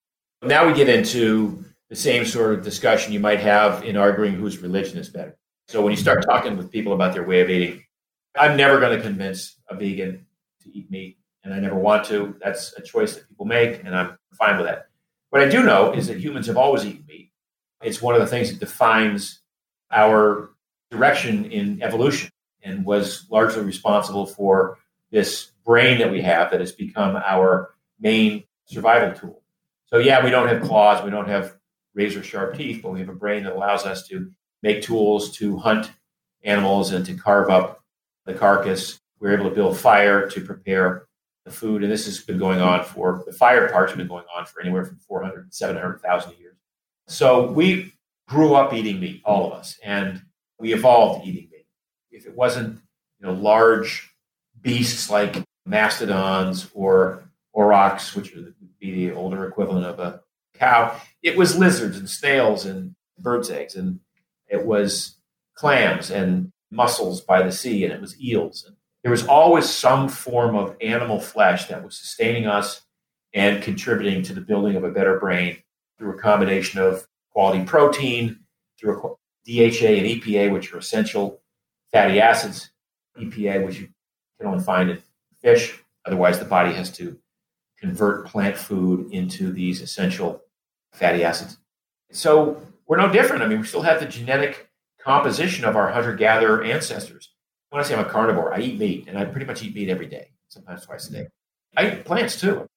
Now 0.41 0.67
we 0.67 0.73
get 0.73 0.87
into 0.87 1.65
the 1.89 1.97
same 1.97 2.23
sort 2.23 2.53
of 2.53 2.63
discussion 2.63 3.11
you 3.11 3.19
might 3.19 3.41
have 3.41 3.83
in 3.83 3.97
arguing 3.97 4.35
whose 4.35 4.59
religion 4.59 4.97
is 4.97 5.09
better. 5.09 5.35
So 5.68 5.82
when 5.82 5.91
you 5.91 5.97
start 5.97 6.24
talking 6.24 6.57
with 6.57 6.72
people 6.72 6.93
about 6.93 7.13
their 7.13 7.24
way 7.24 7.41
of 7.41 7.49
eating, 7.49 7.84
I'm 8.38 8.55
never 8.55 8.80
going 8.80 8.95
to 8.95 9.03
convince 9.03 9.57
a 9.68 9.76
vegan 9.76 10.26
to 10.61 10.78
eat 10.78 10.91
meat, 10.91 11.18
and 11.43 11.53
I 11.53 11.59
never 11.59 11.76
want 11.76 12.05
to. 12.05 12.36
That's 12.43 12.74
a 12.78 12.82
choice 12.82 13.16
that 13.16 13.28
people 13.28 13.45
make, 13.45 13.84
and 13.84 13.95
I'm 13.95 14.18
fine 14.38 14.57
with 14.57 14.68
that. 14.68 14.88
What 15.30 15.41
I 15.41 15.49
do 15.49 15.63
know 15.63 15.91
is 15.93 16.07
that 16.07 16.20
humans 16.20 16.47
have 16.47 16.57
always 16.57 16.86
eaten 16.86 17.05
meat. 17.07 17.32
It's 17.82 18.01
one 18.01 18.13
of 18.16 18.22
the 18.22 18.28
things 18.28 18.51
that 18.51 18.59
defines 18.59 19.41
our 19.91 20.51
direction 20.91 21.45
in 21.45 21.82
evolution 21.82 22.30
and 22.63 22.86
was 22.86 23.26
largely 23.32 23.63
responsible 23.63 24.26
for 24.26 24.78
this 25.11 25.51
brain 25.66 25.99
that 25.99 26.11
we 26.11 26.22
have 26.22 26.51
that 26.51 26.59
has 26.59 26.72
become 26.72 27.16
our 27.16 27.74
main 27.99 28.43
survival 28.66 29.13
tool. 29.20 29.41
So, 29.88 29.97
yeah, 29.97 30.24
we 30.24 30.30
don't 30.30 30.47
have 30.47 30.61
claws, 30.61 31.03
we 31.03 31.11
don't 31.11 31.28
have 31.28 31.57
razor 31.93 32.24
sharp 32.24 32.55
teeth, 32.55 32.82
but 32.84 32.91
we 32.91 32.99
have 32.99 33.09
a 33.09 33.13
brain 33.13 33.43
that 33.43 33.53
allows 33.53 33.86
us 33.86 34.07
to 34.07 34.32
make 34.66 34.82
tools 34.82 35.30
to 35.38 35.57
hunt 35.57 35.91
animals 36.43 36.91
and 36.91 37.05
to 37.05 37.13
carve 37.13 37.51
up 37.51 37.84
the 38.26 38.34
carcass. 38.34 38.99
We 39.20 39.30
are 39.30 39.34
able 39.36 39.47
to 39.47 39.55
build 39.55 39.78
fire 39.78 40.28
to 40.28 40.41
prepare 40.41 41.05
the 41.45 41.51
food. 41.51 41.84
And 41.84 41.91
this 41.91 42.05
has 42.05 42.20
been 42.22 42.39
going 42.39 42.61
on 42.61 42.84
for 42.84 43.24
the 43.28 43.32
fire 43.32 43.70
part's 43.70 43.93
been 43.93 44.07
going 44.07 44.26
on 44.36 44.47
for 44.47 44.61
anywhere 44.61 44.84
from 44.84 44.97
400 44.97 45.51
to 45.51 45.55
700,000 45.55 46.34
years. 46.39 46.55
So 47.07 47.51
we 47.51 47.93
grew 48.28 48.55
up 48.55 48.74
eating 48.74 48.99
meat, 48.99 49.22
all 49.24 49.45
of 49.45 49.53
us, 49.53 49.78
and 49.84 50.24
we 50.59 50.74
evolved 50.74 51.28
eating 51.28 51.47
meat. 51.51 51.68
If 52.09 52.26
it 52.26 52.36
wasn't, 52.36 52.80
you 53.20 53.28
know, 53.28 53.34
large 53.34 54.11
beasts 54.59 55.11
like 55.11 55.43
mastodons 55.68 56.72
or 56.74 57.24
aurochs, 57.53 58.16
which 58.16 58.34
would 58.34 58.55
be 58.80 59.09
the 59.09 59.16
older 59.16 59.47
equivalent 59.47 59.86
of 59.86 59.99
a 59.99 60.22
cow, 60.55 60.99
it 61.22 61.38
was 61.38 61.55
lizards 61.55 61.97
and 61.97 62.09
snails 62.09 62.66
and 62.66 62.95
birds' 63.20 63.51
eggs. 63.51 63.76
And 63.76 63.99
it 64.47 64.65
was 64.65 65.17
clams 65.55 66.11
and 66.11 66.51
mussels 66.71 67.21
by 67.21 67.41
the 67.41 67.51
sea, 67.51 67.83
and 67.83 67.93
it 67.93 68.01
was 68.01 68.19
eels. 68.21 68.69
There 69.03 69.11
was 69.11 69.27
always 69.27 69.69
some 69.69 70.09
form 70.09 70.55
of 70.55 70.75
animal 70.81 71.19
flesh 71.19 71.67
that 71.67 71.83
was 71.83 71.97
sustaining 71.97 72.47
us 72.47 72.81
and 73.33 73.61
contributing 73.61 74.23
to 74.23 74.33
the 74.33 74.41
building 74.41 74.75
of 74.75 74.83
a 74.83 74.91
better 74.91 75.19
brain 75.19 75.57
through 75.97 76.17
a 76.17 76.21
combination 76.21 76.81
of 76.81 77.07
quality 77.31 77.63
protein, 77.63 78.39
through 78.79 79.17
DHA 79.45 79.87
and 79.87 80.07
EPA, 80.07 80.51
which 80.51 80.73
are 80.73 80.77
essential 80.77 81.41
fatty 81.91 82.19
acids, 82.19 82.71
EPA, 83.17 83.65
which 83.65 83.79
you 83.79 83.89
can 84.39 84.47
only 84.47 84.63
find 84.63 84.89
in 84.89 85.01
fish. 85.41 85.79
Otherwise, 86.05 86.39
the 86.39 86.45
body 86.45 86.73
has 86.73 86.91
to 86.91 87.17
convert 87.79 88.25
plant 88.25 88.57
food 88.57 89.11
into 89.11 89.51
these 89.51 89.81
essential 89.81 90.41
fatty 90.93 91.23
acids. 91.23 91.57
So 92.11 92.61
we're 92.88 92.97
no 92.97 93.11
different. 93.11 93.43
I 93.43 93.47
mean, 93.47 93.59
we 93.59 93.65
still 93.65 93.81
have 93.81 93.99
the 93.99 94.05
genetic 94.05 94.69
composition 94.99 95.65
of 95.65 95.75
our 95.75 95.91
hunter 95.91 96.15
gatherer 96.15 96.63
ancestors. 96.63 97.31
When 97.69 97.81
I 97.81 97.86
say 97.86 97.95
I'm 97.95 98.05
a 98.05 98.09
carnivore, 98.09 98.53
I 98.53 98.59
eat 98.59 98.79
meat, 98.79 99.05
and 99.07 99.17
I 99.17 99.25
pretty 99.25 99.45
much 99.45 99.63
eat 99.63 99.75
meat 99.75 99.89
every 99.89 100.07
day, 100.07 100.29
sometimes 100.47 100.86
twice 100.86 101.09
a 101.09 101.13
day. 101.13 101.27
I 101.75 101.91
eat 101.91 102.05
plants 102.05 102.39
too. 102.39 102.67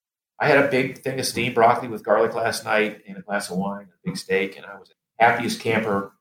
I 0.41 0.49
had 0.49 0.65
a 0.65 0.69
big 0.69 1.03
thing 1.03 1.19
of 1.19 1.27
steamed 1.27 1.55
broccoli 1.55 1.89
with 1.89 2.05
garlic 2.05 2.35
last 2.35 2.65
night 2.65 3.03
and 3.09 3.17
a 3.17 3.23
glass 3.23 3.51
of 3.51 3.59
wine, 3.59 3.89
a 3.93 4.09
big 4.09 4.17
steak, 4.17 4.57
and 4.57 4.65
I 4.65 4.79
was 4.79 4.89
the 4.89 4.95
happiest 5.25 5.61
camper 5.61 6.13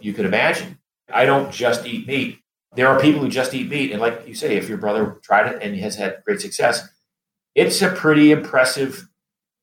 you 0.00 0.12
could 0.12 0.26
imagine. 0.26 0.78
I 1.12 1.24
don't 1.24 1.52
just 1.52 1.86
eat 1.86 2.06
meat. 2.06 2.38
There 2.74 2.88
are 2.88 3.00
people 3.00 3.20
who 3.20 3.28
just 3.28 3.54
eat 3.54 3.68
meat. 3.68 3.92
And 3.92 4.00
like 4.00 4.26
you 4.26 4.34
say, 4.34 4.56
if 4.56 4.68
your 4.68 4.78
brother 4.78 5.18
tried 5.22 5.52
it 5.52 5.62
and 5.62 5.76
has 5.76 5.96
had 5.96 6.22
great 6.24 6.40
success, 6.40 6.88
it's 7.54 7.82
a 7.82 7.90
pretty 7.90 8.30
impressive 8.30 9.08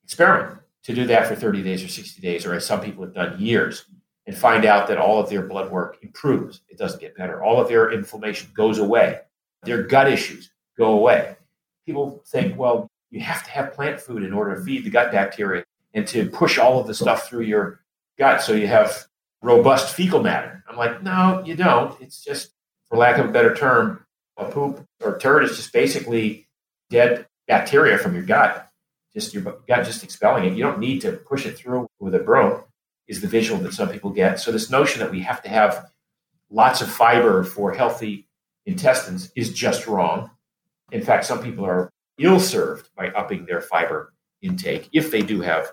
experiment. 0.03 0.58
To 0.83 0.93
do 0.93 1.05
that 1.07 1.27
for 1.27 1.35
30 1.35 1.63
days 1.63 1.83
or 1.83 1.87
60 1.87 2.21
days, 2.21 2.45
or 2.45 2.53
as 2.53 2.65
some 2.65 2.81
people 2.81 3.03
have 3.03 3.13
done 3.13 3.39
years, 3.39 3.85
and 4.25 4.37
find 4.37 4.65
out 4.65 4.87
that 4.87 4.97
all 4.97 5.19
of 5.19 5.29
their 5.29 5.43
blood 5.43 5.71
work 5.71 5.97
improves. 6.01 6.61
It 6.69 6.77
doesn't 6.77 7.01
get 7.01 7.17
better. 7.17 7.43
All 7.43 7.59
of 7.59 7.67
their 7.67 7.91
inflammation 7.91 8.49
goes 8.53 8.77
away. 8.79 9.19
Their 9.63 9.83
gut 9.83 10.07
issues 10.07 10.51
go 10.77 10.91
away. 10.91 11.35
People 11.85 12.23
think, 12.27 12.57
well, 12.57 12.87
you 13.09 13.19
have 13.21 13.43
to 13.43 13.49
have 13.49 13.73
plant 13.73 13.99
food 13.99 14.23
in 14.23 14.33
order 14.33 14.55
to 14.55 14.61
feed 14.61 14.85
the 14.85 14.89
gut 14.89 15.11
bacteria 15.11 15.63
and 15.93 16.07
to 16.07 16.29
push 16.29 16.57
all 16.57 16.79
of 16.79 16.87
the 16.87 16.93
stuff 16.93 17.27
through 17.27 17.41
your 17.41 17.81
gut 18.17 18.41
so 18.41 18.53
you 18.53 18.67
have 18.67 19.05
robust 19.41 19.95
fecal 19.95 20.21
matter. 20.21 20.63
I'm 20.69 20.77
like, 20.77 21.01
no, 21.01 21.41
you 21.45 21.55
don't. 21.55 21.99
It's 21.99 22.23
just, 22.23 22.51
for 22.87 22.97
lack 22.97 23.17
of 23.17 23.25
a 23.27 23.31
better 23.31 23.55
term, 23.55 24.05
a 24.37 24.45
poop 24.45 24.85
or 25.01 25.17
turd 25.17 25.43
is 25.43 25.57
just 25.57 25.73
basically 25.73 26.47
dead 26.89 27.25
bacteria 27.47 27.97
from 27.97 28.13
your 28.13 28.23
gut. 28.23 28.68
Just 29.13 29.33
your 29.33 29.43
gut 29.43 29.85
just 29.85 30.03
expelling 30.03 30.45
it. 30.45 30.53
You 30.53 30.63
don't 30.63 30.79
need 30.79 31.01
to 31.01 31.13
push 31.13 31.45
it 31.45 31.57
through 31.57 31.87
with 31.99 32.13
a 32.15 32.19
broom, 32.19 32.63
is 33.07 33.21
the 33.21 33.27
visual 33.27 33.59
that 33.61 33.73
some 33.73 33.89
people 33.89 34.11
get. 34.11 34.39
So, 34.39 34.51
this 34.51 34.69
notion 34.69 35.01
that 35.01 35.11
we 35.11 35.21
have 35.21 35.41
to 35.43 35.49
have 35.49 35.89
lots 36.49 36.81
of 36.81 36.89
fiber 36.89 37.43
for 37.43 37.73
healthy 37.73 38.27
intestines 38.65 39.31
is 39.35 39.53
just 39.53 39.87
wrong. 39.87 40.29
In 40.91 41.01
fact, 41.01 41.25
some 41.25 41.41
people 41.41 41.65
are 41.65 41.91
ill 42.19 42.39
served 42.39 42.89
by 42.95 43.07
upping 43.09 43.45
their 43.45 43.61
fiber 43.61 44.13
intake 44.41 44.89
if 44.93 45.11
they 45.11 45.21
do 45.21 45.41
have 45.41 45.71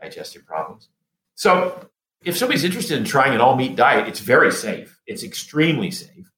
digestive 0.00 0.46
problems. 0.46 0.88
So, 1.34 1.90
if 2.24 2.36
somebody's 2.36 2.64
interested 2.64 2.98
in 2.98 3.04
trying 3.04 3.34
an 3.34 3.40
all 3.40 3.56
meat 3.56 3.76
diet, 3.76 4.08
it's 4.08 4.20
very 4.20 4.52
safe. 4.52 4.98
It's 5.06 5.22
extremely 5.22 5.90
safe. 5.90 6.30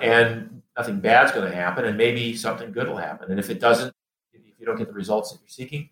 And 0.00 0.62
nothing 0.76 1.00
bad's 1.00 1.32
going 1.32 1.50
to 1.50 1.54
happen. 1.54 1.84
And 1.84 1.96
maybe 1.96 2.36
something 2.36 2.72
good 2.72 2.88
will 2.88 2.96
happen. 2.96 3.30
And 3.30 3.38
if 3.38 3.50
it 3.50 3.60
doesn't, 3.60 3.94
if 4.56 4.60
you 4.60 4.66
don't 4.66 4.78
get 4.78 4.88
the 4.88 4.94
results 4.94 5.32
that 5.32 5.40
you're 5.40 5.48
seeking, 5.48 5.90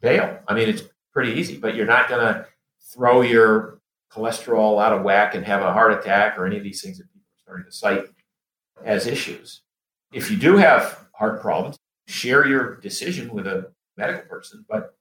bail. 0.00 0.38
I 0.48 0.54
mean, 0.54 0.68
it's 0.68 0.82
pretty 1.12 1.32
easy, 1.32 1.58
but 1.58 1.74
you're 1.74 1.86
not 1.86 2.08
going 2.08 2.20
to 2.20 2.46
throw 2.92 3.20
your 3.20 3.80
cholesterol 4.10 4.82
out 4.82 4.92
of 4.92 5.02
whack 5.02 5.34
and 5.34 5.44
have 5.44 5.60
a 5.60 5.72
heart 5.72 5.92
attack 5.92 6.38
or 6.38 6.46
any 6.46 6.56
of 6.56 6.64
these 6.64 6.80
things 6.80 6.98
that 6.98 7.12
people 7.12 7.20
are 7.20 7.42
starting 7.42 7.66
to 7.66 7.72
cite 7.72 8.04
as 8.84 9.06
issues. 9.06 9.62
If 10.12 10.30
you 10.30 10.36
do 10.36 10.56
have 10.56 11.06
heart 11.12 11.40
problems, 11.40 11.78
share 12.06 12.46
your 12.46 12.76
decision 12.76 13.32
with 13.32 13.46
a 13.46 13.70
medical 13.96 14.22
person. 14.22 14.64
But 14.68 14.96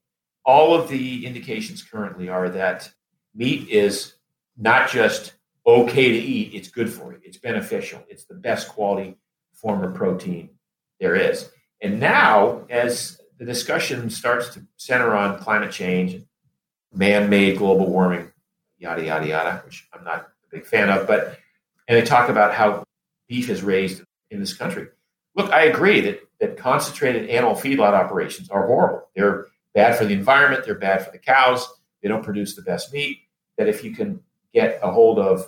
all 0.45 0.76
of 0.76 0.89
the 0.89 1.26
indications 1.26 1.82
currently 1.82 2.28
are 2.28 2.50
that 2.50 2.91
meat 3.34 3.70
is 3.70 4.16
not 4.58 4.89
just 4.89 5.34
okay 5.66 6.10
to 6.10 6.18
eat, 6.18 6.54
it's 6.54 6.68
good 6.68 6.91
for 6.91 7.14
you, 7.14 7.20
it's 7.24 7.38
beneficial, 7.38 8.04
it's 8.10 8.26
the 8.26 8.34
best 8.34 8.68
quality 8.68 9.16
form 9.54 9.84
of 9.84 9.93
protein 9.93 10.50
there 11.00 11.16
is. 11.16 11.50
And 11.82 11.99
now, 11.99 12.65
as 12.69 13.19
the 13.38 13.45
discussion 13.45 14.09
starts 14.09 14.49
to 14.49 14.65
center 14.77 15.15
on 15.15 15.39
climate 15.39 15.71
change, 15.71 16.21
man 16.93 17.30
made 17.30 17.57
global 17.57 17.89
warming, 17.89 18.32
yada, 18.77 19.03
yada, 19.03 19.27
yada, 19.27 19.61
which 19.65 19.88
I'm 19.93 20.03
not 20.03 20.21
a 20.21 20.55
big 20.55 20.65
fan 20.65 20.89
of, 20.89 21.07
but, 21.07 21.38
and 21.88 21.97
they 21.97 22.01
talk 22.01 22.30
about 22.30 22.53
how 22.53 22.84
beef 23.27 23.49
is 23.49 23.63
raised 23.63 24.03
in 24.30 24.39
this 24.39 24.53
country. 24.53 24.88
Look, 25.36 25.51
I 25.51 25.63
agree 25.63 26.01
that, 26.01 26.21
that 26.39 26.57
concentrated 26.57 27.30
animal 27.30 27.55
feedlot 27.55 27.93
operations 27.93 28.49
are 28.49 28.67
horrible. 28.67 29.07
They're 29.15 29.47
bad 29.73 29.97
for 29.97 30.05
the 30.05 30.13
environment, 30.13 30.65
they're 30.65 30.75
bad 30.75 31.05
for 31.05 31.11
the 31.11 31.17
cows, 31.17 31.67
they 32.01 32.09
don't 32.09 32.23
produce 32.23 32.55
the 32.55 32.61
best 32.61 32.91
meat. 32.91 33.19
That 33.57 33.67
if 33.67 33.84
you 33.84 33.95
can 33.95 34.21
get 34.53 34.80
a 34.82 34.91
hold 34.91 35.19
of 35.19 35.45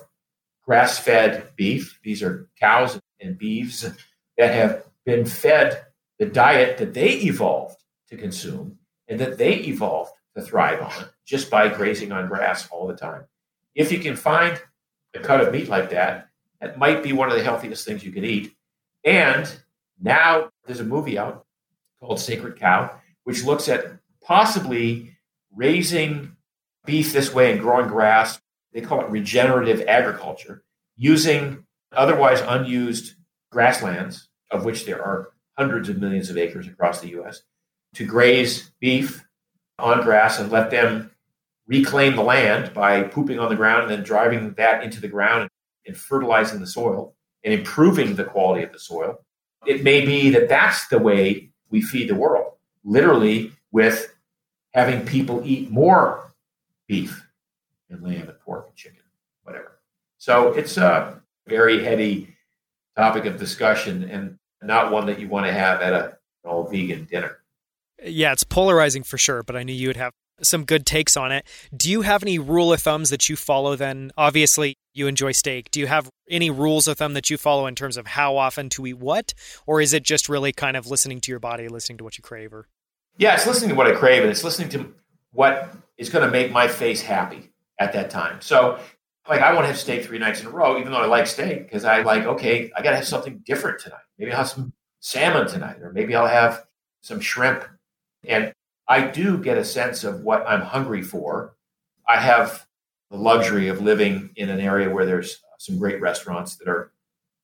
grass 0.64 0.98
fed 0.98 1.48
beef, 1.56 1.98
these 2.02 2.22
are 2.22 2.48
cows 2.58 3.00
and 3.20 3.36
beeves 3.36 3.82
that 4.38 4.54
have 4.54 4.84
been 5.04 5.24
fed 5.24 5.84
the 6.22 6.30
diet 6.30 6.78
that 6.78 6.94
they 6.94 7.14
evolved 7.14 7.82
to 8.08 8.16
consume 8.16 8.78
and 9.08 9.18
that 9.18 9.38
they 9.38 9.54
evolved 9.54 10.12
to 10.36 10.40
thrive 10.40 10.80
on 10.80 11.08
just 11.26 11.50
by 11.50 11.66
grazing 11.68 12.12
on 12.12 12.28
grass 12.28 12.68
all 12.70 12.86
the 12.86 12.94
time. 12.94 13.24
If 13.74 13.90
you 13.90 13.98
can 13.98 14.14
find 14.14 14.62
a 15.14 15.18
cut 15.18 15.40
of 15.40 15.52
meat 15.52 15.68
like 15.68 15.90
that, 15.90 16.28
that 16.60 16.78
might 16.78 17.02
be 17.02 17.12
one 17.12 17.28
of 17.28 17.34
the 17.34 17.42
healthiest 17.42 17.84
things 17.84 18.04
you 18.04 18.12
can 18.12 18.24
eat. 18.24 18.54
And 19.02 19.52
now 20.00 20.50
there's 20.64 20.78
a 20.78 20.84
movie 20.84 21.18
out 21.18 21.44
called 21.98 22.20
Sacred 22.20 22.54
Cow, 22.54 23.00
which 23.24 23.42
looks 23.42 23.68
at 23.68 23.84
possibly 24.22 25.16
raising 25.52 26.36
beef 26.86 27.12
this 27.12 27.34
way 27.34 27.50
and 27.50 27.60
growing 27.60 27.88
grass. 27.88 28.40
They 28.72 28.80
call 28.80 29.00
it 29.00 29.10
regenerative 29.10 29.82
agriculture, 29.88 30.62
using 30.96 31.66
otherwise 31.90 32.40
unused 32.46 33.14
grasslands, 33.50 34.28
of 34.52 34.64
which 34.64 34.84
there 34.84 35.02
are 35.02 35.32
hundreds 35.58 35.88
of 35.88 35.98
millions 35.98 36.30
of 36.30 36.38
acres 36.38 36.66
across 36.66 37.00
the 37.00 37.10
US, 37.20 37.42
to 37.94 38.06
graze 38.06 38.70
beef 38.80 39.24
on 39.78 40.02
grass 40.02 40.38
and 40.38 40.50
let 40.50 40.70
them 40.70 41.10
reclaim 41.66 42.16
the 42.16 42.22
land 42.22 42.72
by 42.74 43.02
pooping 43.02 43.38
on 43.38 43.48
the 43.48 43.56
ground 43.56 43.82
and 43.82 43.90
then 43.90 44.02
driving 44.02 44.52
that 44.54 44.82
into 44.82 45.00
the 45.00 45.08
ground 45.08 45.48
and 45.86 45.96
fertilizing 45.96 46.60
the 46.60 46.66
soil 46.66 47.14
and 47.44 47.52
improving 47.52 48.14
the 48.14 48.24
quality 48.24 48.62
of 48.62 48.72
the 48.72 48.78
soil. 48.78 49.18
It 49.66 49.82
may 49.82 50.04
be 50.04 50.30
that 50.30 50.48
that's 50.48 50.88
the 50.88 50.98
way 50.98 51.50
we 51.70 51.82
feed 51.82 52.08
the 52.08 52.14
world, 52.14 52.54
literally 52.84 53.52
with 53.70 54.14
having 54.74 55.04
people 55.06 55.42
eat 55.44 55.70
more 55.70 56.32
beef 56.86 57.26
and 57.90 58.02
lamb 58.02 58.28
and 58.28 58.40
pork 58.40 58.66
and 58.68 58.76
chicken, 58.76 59.02
whatever. 59.44 59.78
So 60.18 60.52
it's 60.52 60.76
a 60.76 61.20
very 61.46 61.82
heady 61.82 62.36
topic 62.96 63.24
of 63.24 63.38
discussion 63.38 64.04
and 64.04 64.38
not 64.62 64.92
one 64.92 65.06
that 65.06 65.18
you 65.18 65.28
want 65.28 65.46
to 65.46 65.52
have 65.52 65.80
at 65.80 65.92
a 65.92 66.18
all 66.44 66.64
vegan 66.64 67.04
dinner. 67.04 67.38
Yeah, 68.04 68.32
it's 68.32 68.44
polarizing 68.44 69.02
for 69.02 69.18
sure, 69.18 69.42
but 69.42 69.56
I 69.56 69.62
knew 69.62 69.72
you 69.72 69.88
would 69.88 69.96
have 69.96 70.12
some 70.42 70.64
good 70.64 70.84
takes 70.84 71.16
on 71.16 71.30
it. 71.30 71.46
Do 71.76 71.90
you 71.90 72.02
have 72.02 72.22
any 72.22 72.38
rule 72.38 72.72
of 72.72 72.80
thumbs 72.80 73.10
that 73.10 73.28
you 73.28 73.36
follow 73.36 73.76
then? 73.76 74.10
Obviously, 74.16 74.76
you 74.92 75.06
enjoy 75.06 75.32
steak. 75.32 75.70
Do 75.70 75.78
you 75.78 75.86
have 75.86 76.10
any 76.28 76.50
rules 76.50 76.88
of 76.88 76.98
thumb 76.98 77.14
that 77.14 77.30
you 77.30 77.36
follow 77.36 77.66
in 77.66 77.74
terms 77.74 77.96
of 77.96 78.08
how 78.08 78.36
often 78.36 78.68
to 78.70 78.86
eat 78.86 78.98
what? 78.98 79.34
Or 79.66 79.80
is 79.80 79.92
it 79.92 80.02
just 80.02 80.28
really 80.28 80.52
kind 80.52 80.76
of 80.76 80.86
listening 80.86 81.20
to 81.22 81.30
your 81.30 81.38
body, 81.38 81.68
listening 81.68 81.98
to 81.98 82.04
what 82.04 82.18
you 82.18 82.22
crave 82.22 82.52
or 82.52 82.66
Yeah, 83.18 83.34
it's 83.34 83.46
listening 83.46 83.70
to 83.70 83.76
what 83.76 83.86
I 83.86 83.92
crave 83.92 84.22
and 84.22 84.30
it's 84.30 84.44
listening 84.44 84.68
to 84.70 84.92
what 85.32 85.72
is 85.96 86.10
going 86.10 86.24
to 86.24 86.30
make 86.30 86.50
my 86.50 86.68
face 86.68 87.02
happy 87.02 87.50
at 87.78 87.92
that 87.92 88.10
time. 88.10 88.40
So 88.40 88.78
like 89.28 89.40
I 89.40 89.52
want 89.52 89.64
to 89.64 89.68
have 89.68 89.78
steak 89.78 90.04
three 90.04 90.18
nights 90.18 90.40
in 90.40 90.46
a 90.46 90.50
row, 90.50 90.78
even 90.78 90.92
though 90.92 90.98
I 90.98 91.06
like 91.06 91.26
steak, 91.26 91.64
because 91.64 91.84
I 91.84 92.02
like, 92.02 92.24
okay, 92.24 92.70
I 92.76 92.82
gotta 92.82 92.96
have 92.96 93.06
something 93.06 93.42
different 93.46 93.80
tonight. 93.80 94.00
Maybe 94.18 94.32
I'll 94.32 94.38
have 94.38 94.48
some 94.48 94.72
salmon 95.00 95.46
tonight, 95.46 95.80
or 95.80 95.92
maybe 95.92 96.14
I'll 96.14 96.26
have 96.26 96.64
some 97.02 97.20
shrimp. 97.20 97.64
And 98.24 98.52
I 98.88 99.06
do 99.06 99.38
get 99.38 99.58
a 99.58 99.64
sense 99.64 100.04
of 100.04 100.22
what 100.22 100.44
I'm 100.46 100.60
hungry 100.60 101.02
for. 101.02 101.54
I 102.08 102.20
have 102.20 102.66
the 103.10 103.16
luxury 103.16 103.68
of 103.68 103.80
living 103.80 104.30
in 104.36 104.48
an 104.48 104.60
area 104.60 104.90
where 104.90 105.06
there's 105.06 105.42
some 105.58 105.78
great 105.78 106.00
restaurants 106.00 106.56
that 106.56 106.68
are 106.68 106.92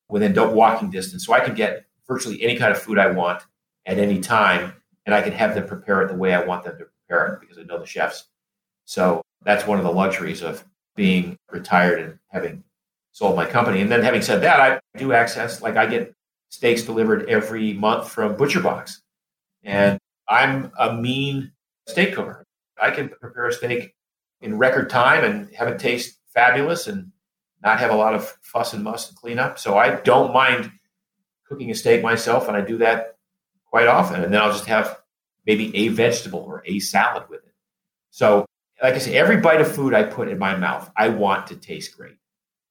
within 0.09 0.35
walking 0.55 0.91
distance. 0.91 1.27
So 1.27 1.33
I 1.33 1.41
can 1.41 1.55
get 1.55 1.85
virtually 2.09 2.43
any 2.43 2.57
kind 2.57 2.73
of 2.73 2.79
food 2.79 2.99
I 2.99 3.11
want 3.11 3.43
at 3.87 3.99
any 3.99 4.21
time, 4.21 4.73
and 5.07 5.15
I 5.15 5.23
can 5.23 5.33
have 5.33 5.55
them 5.55 5.67
prepare 5.67 6.03
it 6.03 6.09
the 6.09 6.17
way 6.17 6.35
I 6.35 6.45
want 6.45 6.65
them 6.65 6.77
to 6.79 6.85
prepare 6.85 7.35
it 7.35 7.41
because 7.41 7.59
I 7.59 7.63
know 7.63 7.79
the 7.79 7.87
chefs. 7.87 8.25
So 8.85 9.23
that's 9.43 9.67
one 9.67 9.79
of 9.79 9.85
the 9.85 9.93
luxuries 9.93 10.43
of 10.43 10.65
being 10.99 11.39
retired 11.53 12.01
and 12.01 12.19
having 12.27 12.65
sold 13.13 13.37
my 13.37 13.47
company. 13.47 13.81
And 13.81 13.91
then 13.91 14.03
having 14.03 14.21
said 14.21 14.43
that, 14.43 14.61
I 14.61 14.99
do 14.99 15.13
access, 15.13 15.63
like 15.63 15.77
I 15.77 15.87
get 15.87 16.13
steaks 16.49 16.83
delivered 16.83 17.29
every 17.29 17.73
month 17.73 18.11
from 18.11 18.37
Butcher 18.37 18.61
Box. 18.61 19.01
And 19.63 20.01
I'm 20.29 20.73
a 20.77 20.93
mean 20.93 21.53
steak 21.87 22.17
cooker. 22.17 22.45
I 22.83 22.91
can 22.91 23.11
prepare 23.11 23.47
a 23.47 23.53
steak 23.53 23.95
in 24.41 24.59
record 24.59 24.91
time 24.91 25.23
and 25.23 25.55
have 25.55 25.69
it 25.69 25.79
taste 25.79 26.19
fabulous 26.35 26.89
and 26.89 27.13
not 27.63 27.79
have 27.79 27.93
a 27.93 27.97
lot 27.97 28.15
of 28.15 28.37
fuss 28.43 28.73
and 28.73 28.83
muss 28.83 29.09
and 29.09 29.17
cleanup. 29.17 29.61
So 29.61 29.79
I 29.79 30.01
don't 30.01 30.33
mind 30.33 30.73
cooking 31.47 31.71
a 31.71 31.77
steak 31.77 32.03
myself, 32.03 32.49
and 32.49 32.57
I 32.57 32.61
do 32.61 32.79
that 32.79 33.17
quite 33.67 33.87
often. 33.87 34.23
And 34.25 34.35
then 34.35 34.41
I'll 34.41 34.53
just 34.53 34.67
have 34.67 34.99
maybe 35.47 35.75
a 35.77 35.89
vegetable 35.89 36.41
or 36.41 36.65
a 36.67 36.81
salad 36.81 37.25
with 37.31 37.45
it. 37.45 37.55
So, 38.11 38.47
like 38.83 38.95
I 38.95 38.99
say, 38.99 39.17
every 39.17 39.39
bite 39.39 39.61
of 39.61 39.73
food 39.73 39.95
I 39.95 40.05
put 40.05 40.29
in 40.29 40.39
my 40.39 40.57
mouth, 40.57 40.91
I 40.97 41.09
want 41.09 41.49
to 41.49 41.57
taste 41.57 41.97
great. 41.97 42.17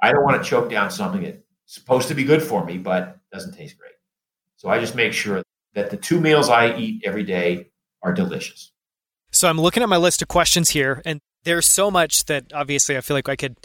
I 0.01 0.11
don't 0.11 0.23
want 0.23 0.41
to 0.41 0.49
choke 0.49 0.69
down 0.69 0.91
something 0.91 1.23
that's 1.23 1.39
supposed 1.65 2.07
to 2.09 2.15
be 2.15 2.23
good 2.23 2.41
for 2.41 2.63
me, 2.63 2.77
but 2.77 3.19
doesn't 3.31 3.53
taste 3.55 3.77
great. 3.77 3.93
So 4.55 4.69
I 4.69 4.79
just 4.79 4.95
make 4.95 5.13
sure 5.13 5.43
that 5.73 5.89
the 5.89 5.97
two 5.97 6.19
meals 6.19 6.49
I 6.49 6.75
eat 6.77 7.03
every 7.05 7.23
day 7.23 7.69
are 8.01 8.13
delicious. 8.13 8.71
So 9.31 9.49
I'm 9.49 9.59
looking 9.59 9.83
at 9.83 9.89
my 9.89 9.97
list 9.97 10.21
of 10.21 10.27
questions 10.27 10.69
here, 10.69 11.01
and 11.05 11.19
there's 11.43 11.67
so 11.67 11.91
much 11.91 12.25
that 12.25 12.45
obviously 12.53 12.97
I 12.97 13.01
feel 13.01 13.15
like 13.15 13.29
I 13.29 13.35
could 13.35 13.57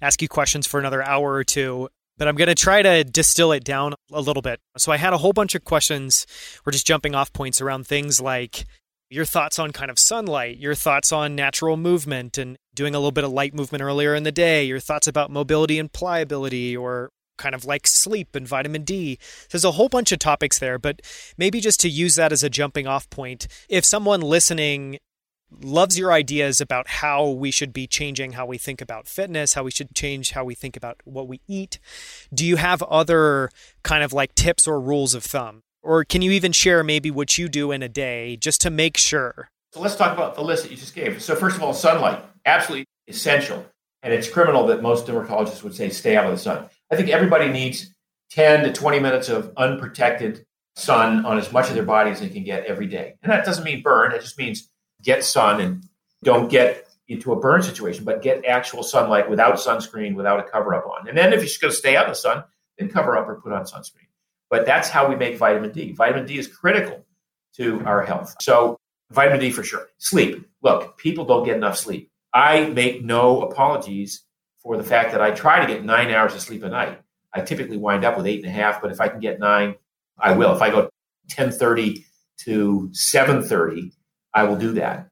ask 0.00 0.20
you 0.22 0.28
questions 0.28 0.66
for 0.66 0.80
another 0.80 1.02
hour 1.02 1.32
or 1.32 1.44
two, 1.44 1.88
but 2.16 2.28
I'm 2.28 2.36
going 2.36 2.48
to 2.48 2.54
try 2.54 2.82
to 2.82 3.04
distill 3.04 3.52
it 3.52 3.64
down 3.64 3.94
a 4.12 4.20
little 4.20 4.42
bit. 4.42 4.60
So 4.76 4.92
I 4.92 4.96
had 4.96 5.12
a 5.12 5.18
whole 5.18 5.32
bunch 5.32 5.54
of 5.54 5.64
questions 5.64 6.26
or 6.66 6.72
just 6.72 6.86
jumping 6.86 7.14
off 7.14 7.32
points 7.32 7.60
around 7.60 7.86
things 7.86 8.20
like 8.20 8.66
your 9.10 9.24
thoughts 9.24 9.58
on 9.58 9.72
kind 9.72 9.90
of 9.90 9.98
sunlight, 9.98 10.56
your 10.58 10.74
thoughts 10.74 11.10
on 11.12 11.34
natural 11.34 11.76
movement 11.76 12.38
and 12.38 12.56
doing 12.74 12.94
a 12.94 12.98
little 12.98 13.10
bit 13.10 13.24
of 13.24 13.32
light 13.32 13.52
movement 13.52 13.82
earlier 13.82 14.14
in 14.14 14.22
the 14.22 14.32
day, 14.32 14.64
your 14.64 14.78
thoughts 14.78 15.08
about 15.08 15.30
mobility 15.30 15.78
and 15.78 15.92
pliability 15.92 16.76
or 16.76 17.10
kind 17.36 17.54
of 17.54 17.64
like 17.64 17.86
sleep 17.86 18.36
and 18.36 18.46
vitamin 18.46 18.84
D. 18.84 19.18
There's 19.50 19.64
a 19.64 19.72
whole 19.72 19.88
bunch 19.88 20.12
of 20.12 20.20
topics 20.20 20.60
there, 20.60 20.78
but 20.78 21.02
maybe 21.36 21.60
just 21.60 21.80
to 21.80 21.88
use 21.88 22.14
that 22.14 22.32
as 22.32 22.44
a 22.44 22.50
jumping 22.50 22.86
off 22.86 23.10
point, 23.10 23.48
if 23.68 23.84
someone 23.84 24.20
listening 24.20 24.98
loves 25.60 25.98
your 25.98 26.12
ideas 26.12 26.60
about 26.60 26.86
how 26.86 27.28
we 27.28 27.50
should 27.50 27.72
be 27.72 27.88
changing 27.88 28.32
how 28.32 28.46
we 28.46 28.58
think 28.58 28.80
about 28.80 29.08
fitness, 29.08 29.54
how 29.54 29.64
we 29.64 29.72
should 29.72 29.92
change 29.96 30.30
how 30.30 30.44
we 30.44 30.54
think 30.54 30.76
about 30.76 31.00
what 31.04 31.26
we 31.26 31.40
eat. 31.48 31.80
Do 32.32 32.46
you 32.46 32.54
have 32.56 32.82
other 32.84 33.50
kind 33.82 34.04
of 34.04 34.12
like 34.12 34.36
tips 34.36 34.68
or 34.68 34.80
rules 34.80 35.14
of 35.14 35.24
thumb? 35.24 35.62
Or 35.82 36.04
can 36.04 36.22
you 36.22 36.30
even 36.32 36.52
share 36.52 36.84
maybe 36.84 37.10
what 37.10 37.38
you 37.38 37.48
do 37.48 37.72
in 37.72 37.82
a 37.82 37.88
day 37.88 38.36
just 38.36 38.60
to 38.62 38.70
make 38.70 38.96
sure? 38.96 39.48
So 39.72 39.80
let's 39.80 39.96
talk 39.96 40.12
about 40.12 40.34
the 40.34 40.42
list 40.42 40.64
that 40.64 40.70
you 40.70 40.76
just 40.76 40.94
gave. 40.94 41.22
So, 41.22 41.34
first 41.34 41.56
of 41.56 41.62
all, 41.62 41.72
sunlight, 41.72 42.22
absolutely 42.44 42.86
essential. 43.06 43.64
And 44.02 44.12
it's 44.12 44.28
criminal 44.28 44.66
that 44.66 44.82
most 44.82 45.06
dermatologists 45.06 45.62
would 45.62 45.74
say 45.74 45.90
stay 45.90 46.16
out 46.16 46.26
of 46.26 46.32
the 46.32 46.38
sun. 46.38 46.68
I 46.90 46.96
think 46.96 47.08
everybody 47.08 47.48
needs 47.48 47.94
10 48.30 48.64
to 48.64 48.72
20 48.72 49.00
minutes 49.00 49.28
of 49.28 49.52
unprotected 49.56 50.44
sun 50.76 51.24
on 51.26 51.38
as 51.38 51.52
much 51.52 51.68
of 51.68 51.74
their 51.74 51.84
body 51.84 52.10
as 52.10 52.20
they 52.20 52.28
can 52.28 52.44
get 52.44 52.64
every 52.66 52.86
day. 52.86 53.14
And 53.22 53.30
that 53.30 53.44
doesn't 53.44 53.64
mean 53.64 53.82
burn, 53.82 54.12
it 54.12 54.22
just 54.22 54.38
means 54.38 54.68
get 55.02 55.24
sun 55.24 55.60
and 55.60 55.84
don't 56.22 56.50
get 56.50 56.86
into 57.08 57.32
a 57.32 57.36
burn 57.40 57.62
situation, 57.62 58.04
but 58.04 58.22
get 58.22 58.44
actual 58.44 58.82
sunlight 58.82 59.28
without 59.28 59.56
sunscreen, 59.56 60.14
without 60.14 60.38
a 60.38 60.44
cover 60.44 60.74
up 60.74 60.86
on. 60.86 61.08
And 61.08 61.18
then 61.18 61.32
if 61.32 61.40
you're 61.40 61.46
just 61.46 61.60
going 61.60 61.72
to 61.72 61.76
stay 61.76 61.96
out 61.96 62.04
in 62.04 62.12
the 62.12 62.16
sun, 62.16 62.44
then 62.78 62.88
cover 62.88 63.16
up 63.16 63.28
or 63.28 63.40
put 63.40 63.52
on 63.52 63.64
sunscreen. 63.64 64.06
But 64.50 64.66
that's 64.66 64.88
how 64.88 65.08
we 65.08 65.16
make 65.16 65.38
vitamin 65.38 65.72
D. 65.72 65.92
Vitamin 65.92 66.26
D 66.26 66.38
is 66.38 66.48
critical 66.48 67.06
to 67.54 67.80
our 67.84 68.04
health. 68.04 68.34
So, 68.42 68.78
vitamin 69.10 69.40
D 69.40 69.50
for 69.50 69.62
sure. 69.62 69.88
Sleep. 69.98 70.46
Look, 70.62 70.98
people 70.98 71.24
don't 71.24 71.44
get 71.44 71.56
enough 71.56 71.78
sleep. 71.78 72.10
I 72.34 72.66
make 72.66 73.04
no 73.04 73.42
apologies 73.42 74.24
for 74.62 74.76
the 74.76 74.84
fact 74.84 75.12
that 75.12 75.20
I 75.20 75.30
try 75.30 75.64
to 75.64 75.72
get 75.72 75.84
nine 75.84 76.10
hours 76.10 76.34
of 76.34 76.40
sleep 76.40 76.62
a 76.62 76.68
night. 76.68 77.00
I 77.32 77.40
typically 77.40 77.76
wind 77.76 78.04
up 78.04 78.16
with 78.16 78.26
eight 78.26 78.44
and 78.44 78.48
a 78.48 78.54
half, 78.54 78.82
but 78.82 78.90
if 78.90 79.00
I 79.00 79.08
can 79.08 79.20
get 79.20 79.38
nine, 79.38 79.76
I 80.18 80.32
will. 80.32 80.54
If 80.54 80.62
I 80.62 80.70
go 80.70 80.90
1030 81.36 82.04
to 82.44 82.90
730, 82.92 83.92
I 84.34 84.44
will 84.44 84.56
do 84.56 84.72
that. 84.72 85.08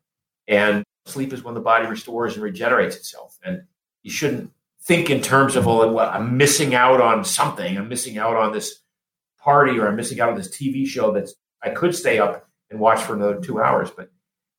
And 0.46 0.84
sleep 1.06 1.32
is 1.32 1.42
when 1.42 1.54
the 1.54 1.60
body 1.60 1.86
restores 1.86 2.34
and 2.34 2.42
regenerates 2.42 2.96
itself. 2.96 3.38
And 3.44 3.62
you 4.02 4.10
shouldn't 4.10 4.50
think 4.82 5.10
in 5.10 5.20
terms 5.20 5.56
of, 5.56 5.66
oh, 5.66 5.92
well, 5.92 6.10
I'm 6.10 6.36
missing 6.36 6.74
out 6.74 7.00
on 7.00 7.24
something. 7.24 7.76
I'm 7.76 7.88
missing 7.88 8.18
out 8.18 8.36
on 8.36 8.52
this 8.52 8.80
party 9.48 9.78
or 9.78 9.88
I'm 9.88 9.96
missing 9.96 10.20
out 10.20 10.28
on 10.28 10.36
this 10.36 10.50
TV 10.50 10.86
show 10.86 11.10
that's 11.10 11.34
I 11.62 11.70
could 11.70 11.94
stay 11.94 12.18
up 12.18 12.46
and 12.70 12.78
watch 12.78 13.00
for 13.00 13.14
another 13.14 13.40
two 13.40 13.62
hours, 13.62 13.90
but 13.90 14.10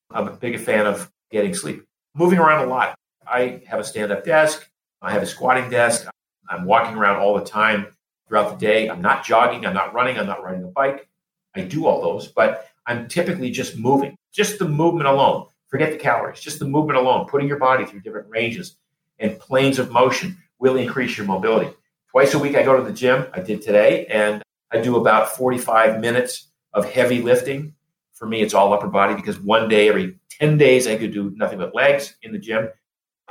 I'm 0.09 0.27
a 0.27 0.31
big 0.31 0.59
fan 0.59 0.87
of 0.87 1.11
getting 1.29 1.53
sleep. 1.53 1.83
Moving 2.15 2.39
around 2.39 2.65
a 2.65 2.67
lot. 2.67 2.95
I 3.27 3.61
have 3.67 3.79
a 3.79 3.83
stand 3.83 4.11
up 4.11 4.23
desk. 4.23 4.67
I 4.99 5.11
have 5.11 5.21
a 5.21 5.27
squatting 5.27 5.69
desk. 5.69 6.07
I'm 6.49 6.65
walking 6.65 6.97
around 6.97 7.17
all 7.17 7.37
the 7.37 7.45
time 7.45 7.85
throughout 8.27 8.49
the 8.49 8.65
day. 8.65 8.89
I'm 8.89 8.99
not 8.99 9.23
jogging. 9.23 9.63
I'm 9.63 9.75
not 9.75 9.93
running. 9.93 10.17
I'm 10.17 10.25
not 10.25 10.43
riding 10.43 10.63
a 10.63 10.69
bike. 10.69 11.07
I 11.55 11.61
do 11.61 11.85
all 11.85 12.01
those, 12.01 12.27
but 12.27 12.67
I'm 12.87 13.07
typically 13.07 13.51
just 13.51 13.77
moving. 13.77 14.15
Just 14.33 14.57
the 14.57 14.67
movement 14.67 15.07
alone. 15.07 15.45
Forget 15.67 15.91
the 15.91 15.99
calories. 15.99 16.39
Just 16.39 16.57
the 16.57 16.65
movement 16.65 16.97
alone, 16.97 17.27
putting 17.27 17.47
your 17.47 17.59
body 17.59 17.85
through 17.85 17.99
different 17.99 18.27
ranges 18.27 18.77
and 19.19 19.37
planes 19.37 19.77
of 19.77 19.91
motion 19.91 20.35
will 20.57 20.77
increase 20.77 21.15
your 21.15 21.27
mobility. 21.27 21.71
Twice 22.09 22.33
a 22.33 22.39
week, 22.39 22.55
I 22.55 22.63
go 22.63 22.75
to 22.75 22.81
the 22.81 22.91
gym. 22.91 23.27
I 23.33 23.39
did 23.39 23.61
today, 23.61 24.07
and 24.07 24.41
I 24.71 24.79
do 24.79 24.97
about 24.97 25.35
45 25.35 25.99
minutes 25.99 26.47
of 26.73 26.89
heavy 26.89 27.21
lifting. 27.21 27.73
For 28.13 28.27
me, 28.27 28.41
it's 28.41 28.53
all 28.53 28.73
upper 28.73 28.87
body 28.87 29.15
because 29.15 29.39
one 29.39 29.69
day 29.69 29.89
every 29.89 30.19
10 30.39 30.57
days, 30.57 30.87
I 30.87 30.97
could 30.97 31.13
do 31.13 31.31
nothing 31.35 31.57
but 31.57 31.75
legs 31.75 32.15
in 32.21 32.31
the 32.31 32.39
gym. 32.39 32.69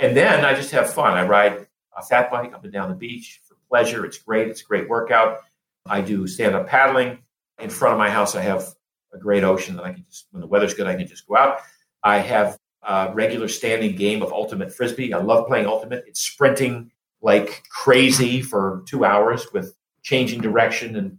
And 0.00 0.16
then 0.16 0.44
I 0.44 0.54
just 0.54 0.70
have 0.72 0.92
fun. 0.92 1.16
I 1.16 1.26
ride 1.26 1.66
a 1.96 2.02
fat 2.02 2.30
bike 2.30 2.52
up 2.54 2.64
and 2.64 2.72
down 2.72 2.88
the 2.88 2.94
beach 2.94 3.40
for 3.46 3.56
pleasure. 3.68 4.04
It's 4.04 4.18
great. 4.18 4.48
It's 4.48 4.62
a 4.62 4.64
great 4.64 4.88
workout. 4.88 5.38
I 5.86 6.00
do 6.00 6.26
stand 6.26 6.54
up 6.54 6.66
paddling. 6.66 7.18
In 7.58 7.70
front 7.70 7.92
of 7.92 7.98
my 7.98 8.10
house, 8.10 8.36
I 8.36 8.42
have 8.42 8.66
a 9.12 9.18
great 9.18 9.42
ocean 9.42 9.76
that 9.76 9.84
I 9.84 9.92
can 9.92 10.04
just, 10.08 10.26
when 10.30 10.40
the 10.40 10.46
weather's 10.46 10.74
good, 10.74 10.86
I 10.86 10.94
can 10.94 11.06
just 11.06 11.26
go 11.26 11.36
out. 11.36 11.58
I 12.04 12.18
have 12.18 12.58
a 12.82 13.10
regular 13.12 13.48
standing 13.48 13.96
game 13.96 14.22
of 14.22 14.32
ultimate 14.32 14.72
frisbee. 14.72 15.12
I 15.12 15.18
love 15.18 15.48
playing 15.48 15.66
ultimate. 15.66 16.04
It's 16.06 16.20
sprinting 16.20 16.92
like 17.20 17.64
crazy 17.68 18.42
for 18.42 18.84
two 18.86 19.04
hours 19.04 19.46
with 19.52 19.74
changing 20.02 20.40
direction 20.40 20.94
and 20.96 21.18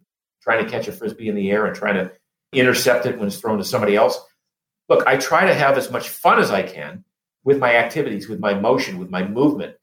trying 0.50 0.66
to 0.66 0.72
catch 0.72 0.88
a 0.88 0.92
frisbee 0.92 1.30
in 1.30 1.36
the 1.36 1.52
air 1.52 1.68
and 1.68 1.76
trying 1.76 1.94
to 1.94 2.12
intercept 2.54 3.06
it 3.06 3.20
when 3.20 3.28
it's 3.28 3.38
thrown 3.38 3.60
to 3.60 3.64
somebody 3.64 3.96
else. 3.96 4.20
Look, 4.88 5.06
I 5.06 5.18
try 5.18 5.46
to 5.46 5.54
have 5.54 5.78
as 5.78 5.92
much 5.92 6.10
fun 6.10 6.40
as 6.40 6.50
I 6.50 6.64
can 6.64 7.04
with 7.44 7.60
my 7.60 7.76
activities, 7.76 8.28
with 8.28 8.40
my 8.40 8.56
motion, 8.56 8.98
with 8.98 9.12
my 9.12 9.22
movement. 9.28 9.76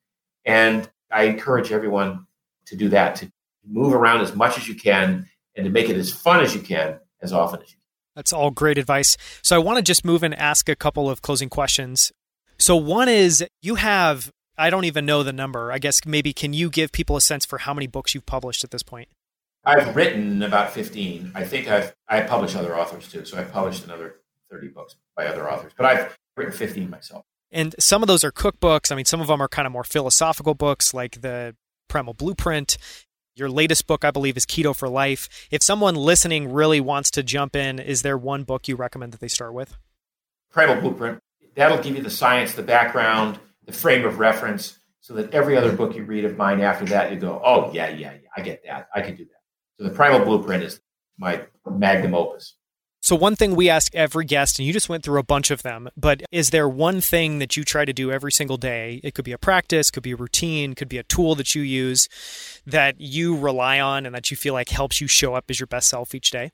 And 0.45 0.91
I 1.09 1.25
encourage 1.25 1.71
everyone 1.71 2.27
to 2.67 2.75
do 2.75 2.89
that, 2.89 3.15
to 3.17 3.31
move 3.65 3.95
around 3.95 4.23
as 4.23 4.35
much 4.35 4.59
as 4.59 4.67
you 4.67 4.75
can 4.75 5.29
and 5.55 5.65
to 5.65 5.71
make 5.71 5.89
it 5.89 5.97
as 5.97 6.11
fun 6.11 6.41
as 6.41 6.53
you 6.53 6.61
can 6.61 6.99
as 7.23 7.33
often 7.33 7.63
as 7.63 7.71
you 7.71 7.77
can. 7.77 7.83
That's 8.17 8.33
all 8.33 8.51
great 8.51 8.77
advice. 8.77 9.17
So 9.43 9.55
I 9.55 9.61
want 9.61 9.77
to 9.77 9.83
just 9.83 10.05
move 10.05 10.25
and 10.25 10.35
ask 10.35 10.69
a 10.69 10.75
couple 10.75 11.09
of 11.09 11.23
closing 11.23 11.49
questions. 11.49 12.11
So 12.59 12.75
one 12.75 13.09
is 13.09 13.47
you 13.63 13.77
have 13.77 14.33
I 14.59 14.71
don't 14.71 14.87
even 14.87 15.07
know 15.07 15.23
the 15.23 15.33
number. 15.33 15.71
I 15.71 15.79
guess 15.79 16.01
maybe 16.07 16.33
can 16.33 16.55
you 16.55 16.71
give 16.71 16.91
people 16.91 17.17
a 17.17 17.21
sense 17.21 17.45
for 17.45 17.59
how 17.59 17.73
many 17.73 17.87
books 17.87 18.17
you've 18.17 18.27
published 18.27 18.65
at 18.65 18.73
this 18.73 18.83
point? 18.83 19.09
I've 19.67 19.97
written 19.97 20.43
about 20.45 20.73
15. 20.73 21.33
I 21.35 21.45
think 21.45 21.69
I've 21.69 21.95
I 22.09 22.21
publish 22.23 22.55
other 22.55 22.79
authors 22.79 23.11
too. 23.11 23.25
So 23.25 23.37
I've 23.37 23.53
published 23.53 23.85
another 23.85 24.17
30 24.51 24.69
books 24.69 24.95
by 25.17 25.27
other 25.27 25.51
authors, 25.51 25.73
but 25.77 25.85
I've 25.85 26.17
written 26.37 26.53
15 26.53 26.89
myself. 26.89 27.25
And 27.51 27.75
some 27.79 28.03
of 28.03 28.07
those 28.07 28.23
are 28.23 28.31
cookbooks. 28.31 28.93
I 28.93 28.95
mean, 28.95 29.05
some 29.05 29.21
of 29.21 29.27
them 29.27 29.41
are 29.41 29.49
kind 29.49 29.67
of 29.67 29.73
more 29.73 29.85
philosophical 29.85 30.55
books 30.55 30.95
like 30.95 31.21
the 31.21 31.57
Primal 31.89 32.15
Blueprint. 32.15 32.79
Your 33.35 33.51
latest 33.51 33.87
book, 33.87 34.05
I 34.05 34.11
believe, 34.11 34.37
is 34.37 34.47
Keto 34.47 34.75
for 34.75 34.89
Life. 34.89 35.29
If 35.51 35.63
someone 35.63 35.95
listening 35.95 36.53
really 36.53 36.81
wants 36.81 37.11
to 37.13 37.23
jump 37.23 37.55
in, 37.55 37.79
is 37.79 38.03
there 38.03 38.17
one 38.17 38.45
book 38.45 38.69
you 38.69 38.77
recommend 38.77 39.13
that 39.13 39.21
they 39.21 39.29
start 39.29 39.53
with? 39.53 39.77
Primal 40.51 40.81
Blueprint. 40.81 41.21
That'll 41.55 41.83
give 41.83 41.97
you 41.97 42.03
the 42.03 42.11
science, 42.11 42.55
the 42.55 42.63
background, 42.63 43.39
the 43.65 43.73
frame 43.73 44.05
of 44.05 44.19
reference, 44.19 44.79
so 45.01 45.15
that 45.15 45.35
every 45.35 45.57
other 45.57 45.73
book 45.73 45.95
you 45.95 46.05
read 46.05 46.25
of 46.25 46.37
mine 46.37 46.61
after 46.61 46.85
that, 46.87 47.13
you 47.13 47.19
go, 47.19 47.41
oh, 47.45 47.71
yeah, 47.73 47.89
yeah, 47.89 48.13
yeah, 48.13 48.29
I 48.37 48.41
get 48.41 48.63
that. 48.65 48.89
I 48.95 49.03
can 49.03 49.17
do 49.17 49.25
that. 49.25 49.36
So 49.79 49.85
the 49.85 49.95
Primal 49.95 50.25
Blueprint 50.25 50.63
is 50.63 50.81
my 51.19 51.43
magnum 51.67 52.15
opus. 52.15 52.55
So, 53.07 53.15
one 53.15 53.37
thing 53.37 53.55
we 53.55 53.71
ask 53.71 53.95
every 53.95 54.25
guest, 54.25 54.59
and 54.59 54.67
you 54.67 54.73
just 54.73 54.89
went 54.89 55.05
through 55.05 55.21
a 55.21 55.23
bunch 55.23 55.53
of 55.53 55.63
them, 55.63 55.89
but 55.97 56.25
is 56.33 56.51
there 56.51 56.69
one 56.69 57.01
thing 57.01 57.39
that 57.39 57.57
you 57.57 57.63
try 57.63 57.85
to 57.85 57.93
do 57.93 58.11
every 58.11 58.33
single 58.33 58.57
day? 58.57 59.01
It 59.05 59.15
could 59.15 59.25
be 59.25 59.31
a 59.31 59.39
practice, 59.39 59.93
could 59.93 60.03
be 60.03 60.11
a 60.11 60.17
routine, 60.17 60.75
could 60.75 60.89
be 60.89 60.99
a 60.99 61.05
tool 61.05 61.37
that 61.37 61.55
you 61.55 61.63
use 61.63 62.09
that 62.67 63.01
you 63.01 63.39
rely 63.39 63.79
on 63.79 64.07
and 64.07 64.15
that 64.17 64.33
you 64.33 64.37
feel 64.37 64.55
like 64.55 64.71
helps 64.71 65.01
you 65.01 65.07
show 65.07 65.37
up 65.37 65.45
as 65.49 65.61
your 65.61 65.69
best 65.69 65.89
self 65.89 66.17
each 66.17 66.33
day? 66.33 66.51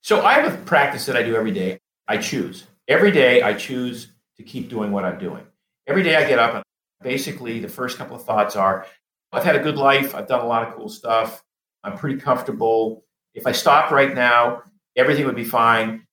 So, 0.00 0.24
I 0.24 0.40
have 0.40 0.54
a 0.54 0.56
practice 0.64 1.04
that 1.04 1.16
I 1.16 1.22
do 1.22 1.36
every 1.36 1.52
day. 1.52 1.80
I 2.08 2.16
choose. 2.16 2.66
Every 2.88 3.10
day, 3.10 3.42
I 3.42 3.52
choose 3.52 4.08
to 4.38 4.42
keep 4.42 4.70
doing 4.70 4.90
what 4.90 5.04
I'm 5.04 5.18
doing. 5.18 5.44
Every 5.86 6.02
day, 6.02 6.16
I 6.16 6.26
get 6.26 6.38
up 6.38 6.54
and 6.54 6.64
basically 7.02 7.60
the 7.60 7.68
first 7.68 7.98
couple 7.98 8.16
of 8.16 8.24
thoughts 8.24 8.56
are 8.56 8.86
I've 9.32 9.44
had 9.44 9.54
a 9.54 9.60
good 9.60 9.76
life, 9.76 10.14
I've 10.14 10.28
done 10.28 10.40
a 10.40 10.46
lot 10.46 10.66
of 10.66 10.74
cool 10.74 10.88
stuff, 10.88 11.43
I'm 11.84 11.96
pretty 11.98 12.18
comfortable. 12.18 13.04
If 13.34 13.46
I 13.46 13.52
stopped 13.52 13.92
right 13.92 14.14
now, 14.14 14.62
everything 14.96 15.26
would 15.26 15.36
be 15.36 15.44
fine, 15.44 16.06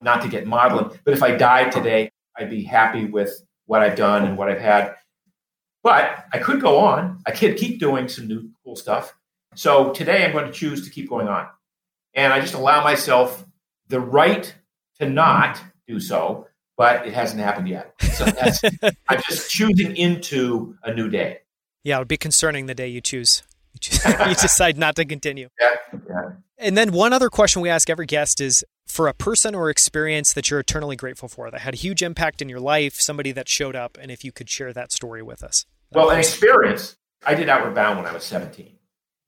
not 0.00 0.22
to 0.22 0.28
get 0.28 0.46
modeling. 0.46 0.98
But 1.04 1.14
if 1.14 1.22
I 1.22 1.36
died 1.36 1.70
today, 1.70 2.10
I'd 2.36 2.50
be 2.50 2.62
happy 2.64 3.04
with 3.04 3.42
what 3.66 3.82
I've 3.82 3.96
done 3.96 4.24
and 4.24 4.36
what 4.38 4.48
I've 4.48 4.60
had. 4.60 4.94
But 5.82 6.24
I 6.32 6.38
could 6.38 6.60
go 6.60 6.78
on. 6.78 7.20
I 7.26 7.30
could 7.30 7.56
keep 7.56 7.78
doing 7.78 8.08
some 8.08 8.26
new 8.26 8.50
cool 8.64 8.74
stuff. 8.74 9.14
So 9.54 9.92
today 9.92 10.24
I'm 10.24 10.32
going 10.32 10.46
to 10.46 10.52
choose 10.52 10.84
to 10.84 10.90
keep 10.90 11.08
going 11.08 11.28
on. 11.28 11.46
And 12.14 12.32
I 12.32 12.40
just 12.40 12.54
allow 12.54 12.82
myself 12.82 13.44
the 13.88 14.00
right 14.00 14.52
to 14.98 15.08
not 15.08 15.60
do 15.86 16.00
so, 16.00 16.46
but 16.76 17.06
it 17.06 17.14
hasn't 17.14 17.40
happened 17.40 17.68
yet. 17.68 17.94
So 18.14 18.26
I'm 19.08 19.22
just 19.28 19.50
choosing 19.50 19.96
into 19.96 20.76
a 20.82 20.92
new 20.92 21.08
day. 21.08 21.40
Yeah, 21.84 21.96
it 21.96 22.00
would 22.00 22.08
be 22.08 22.16
concerning 22.16 22.66
the 22.66 22.74
day 22.74 22.88
you 22.88 23.00
choose. 23.00 23.42
You 24.28 24.34
decide 24.34 24.76
not 24.76 24.96
to 24.96 25.04
continue. 25.04 25.48
Yeah, 25.60 25.74
yeah. 26.08 26.30
And 26.58 26.76
then 26.76 26.92
one 26.92 27.12
other 27.12 27.30
question 27.30 27.62
we 27.62 27.70
ask 27.70 27.88
every 27.88 28.06
guest 28.06 28.40
is 28.40 28.64
for 28.86 29.06
a 29.06 29.14
person 29.14 29.54
or 29.54 29.70
experience 29.70 30.32
that 30.32 30.50
you're 30.50 30.60
eternally 30.60 30.96
grateful 30.96 31.28
for 31.28 31.50
that 31.50 31.60
had 31.60 31.74
a 31.74 31.76
huge 31.76 32.02
impact 32.02 32.42
in 32.42 32.48
your 32.48 32.58
life, 32.58 33.00
somebody 33.00 33.30
that 33.32 33.48
showed 33.48 33.76
up, 33.76 33.96
and 34.00 34.10
if 34.10 34.24
you 34.24 34.32
could 34.32 34.48
share 34.48 34.72
that 34.72 34.90
story 34.90 35.22
with 35.22 35.44
us. 35.44 35.66
Well, 35.92 36.10
an 36.10 36.18
experience. 36.18 36.96
I 37.24 37.34
did 37.34 37.48
Outward 37.48 37.74
Bound 37.74 37.98
when 37.98 38.06
I 38.06 38.12
was 38.12 38.24
17, 38.24 38.72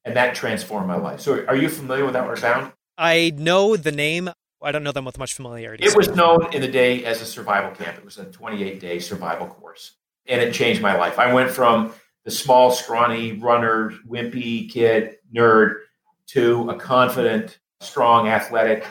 and 0.05 0.17
that 0.17 0.35
transformed 0.35 0.89
my 0.89 0.97
life. 0.97 1.21
So, 1.21 1.45
are 1.47 1.57
you 1.57 1.69
familiar 1.69 2.05
with 2.05 2.17
Outward 2.17 2.41
Bound? 2.41 2.73
I 2.99 3.33
know 3.37 3.77
the 3.77 3.93
name. 3.93 4.31
I 4.63 4.73
don't 4.73 4.83
know 4.83 4.93
them 4.93 5.05
with 5.05 5.19
much 5.19 5.35
familiarity. 5.35 5.85
It 5.85 5.97
was 5.97 6.09
known 6.09 6.53
in 6.53 6.61
the 6.61 6.69
day 6.69 7.05
as 7.05 7.23
a 7.23 7.27
survival 7.27 7.71
camp. 7.75 7.97
It 7.97 8.05
was 8.05 8.19
a 8.19 8.25
28 8.25 8.81
day 8.81 8.99
survival 8.99 9.47
course, 9.47 9.95
and 10.27 10.41
it 10.41 10.53
changed 10.53 10.83
my 10.83 10.97
life. 10.97 11.19
I 11.19 11.33
went 11.33 11.51
from 11.51 11.95
the 12.25 12.31
small, 12.31 12.71
scrawny 12.71 13.33
runner, 13.33 13.93
wimpy 14.09 14.71
kid, 14.71 15.17
nerd, 15.35 15.77
to 16.29 16.71
a 16.71 16.75
confident, 16.77 17.59
strong, 17.81 18.29
athletic 18.29 18.87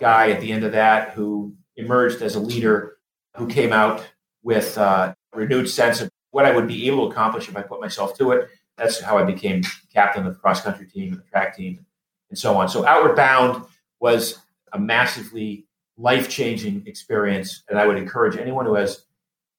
guy 0.00 0.30
at 0.30 0.40
the 0.40 0.52
end 0.52 0.64
of 0.64 0.72
that 0.72 1.10
who 1.10 1.54
emerged 1.76 2.22
as 2.22 2.34
a 2.34 2.40
leader 2.40 2.96
who 3.36 3.46
came 3.46 3.72
out 3.72 4.06
with 4.42 4.78
uh, 4.78 5.12
a 5.32 5.38
renewed 5.38 5.68
sense 5.68 6.00
of 6.00 6.10
what 6.30 6.44
I 6.44 6.54
would 6.54 6.68
be 6.68 6.86
able 6.86 7.06
to 7.06 7.12
accomplish 7.12 7.48
if 7.48 7.56
I 7.56 7.62
put 7.62 7.80
myself 7.80 8.16
to 8.18 8.32
it. 8.32 8.48
That's 8.76 9.00
how 9.00 9.18
I 9.18 9.24
became 9.24 9.62
captain 9.92 10.26
of 10.26 10.34
the 10.34 10.40
cross 10.40 10.60
country 10.60 10.86
team 10.86 11.12
and 11.12 11.20
the 11.20 11.26
track 11.26 11.56
team 11.56 11.84
and 12.30 12.38
so 12.38 12.56
on. 12.56 12.68
So 12.68 12.86
Outward 12.86 13.16
Bound 13.16 13.64
was 14.00 14.38
a 14.72 14.78
massively 14.78 15.66
life 15.96 16.28
changing 16.28 16.86
experience. 16.86 17.64
And 17.68 17.78
I 17.78 17.86
would 17.86 17.98
encourage 17.98 18.36
anyone 18.36 18.66
who 18.66 18.74
has 18.74 19.04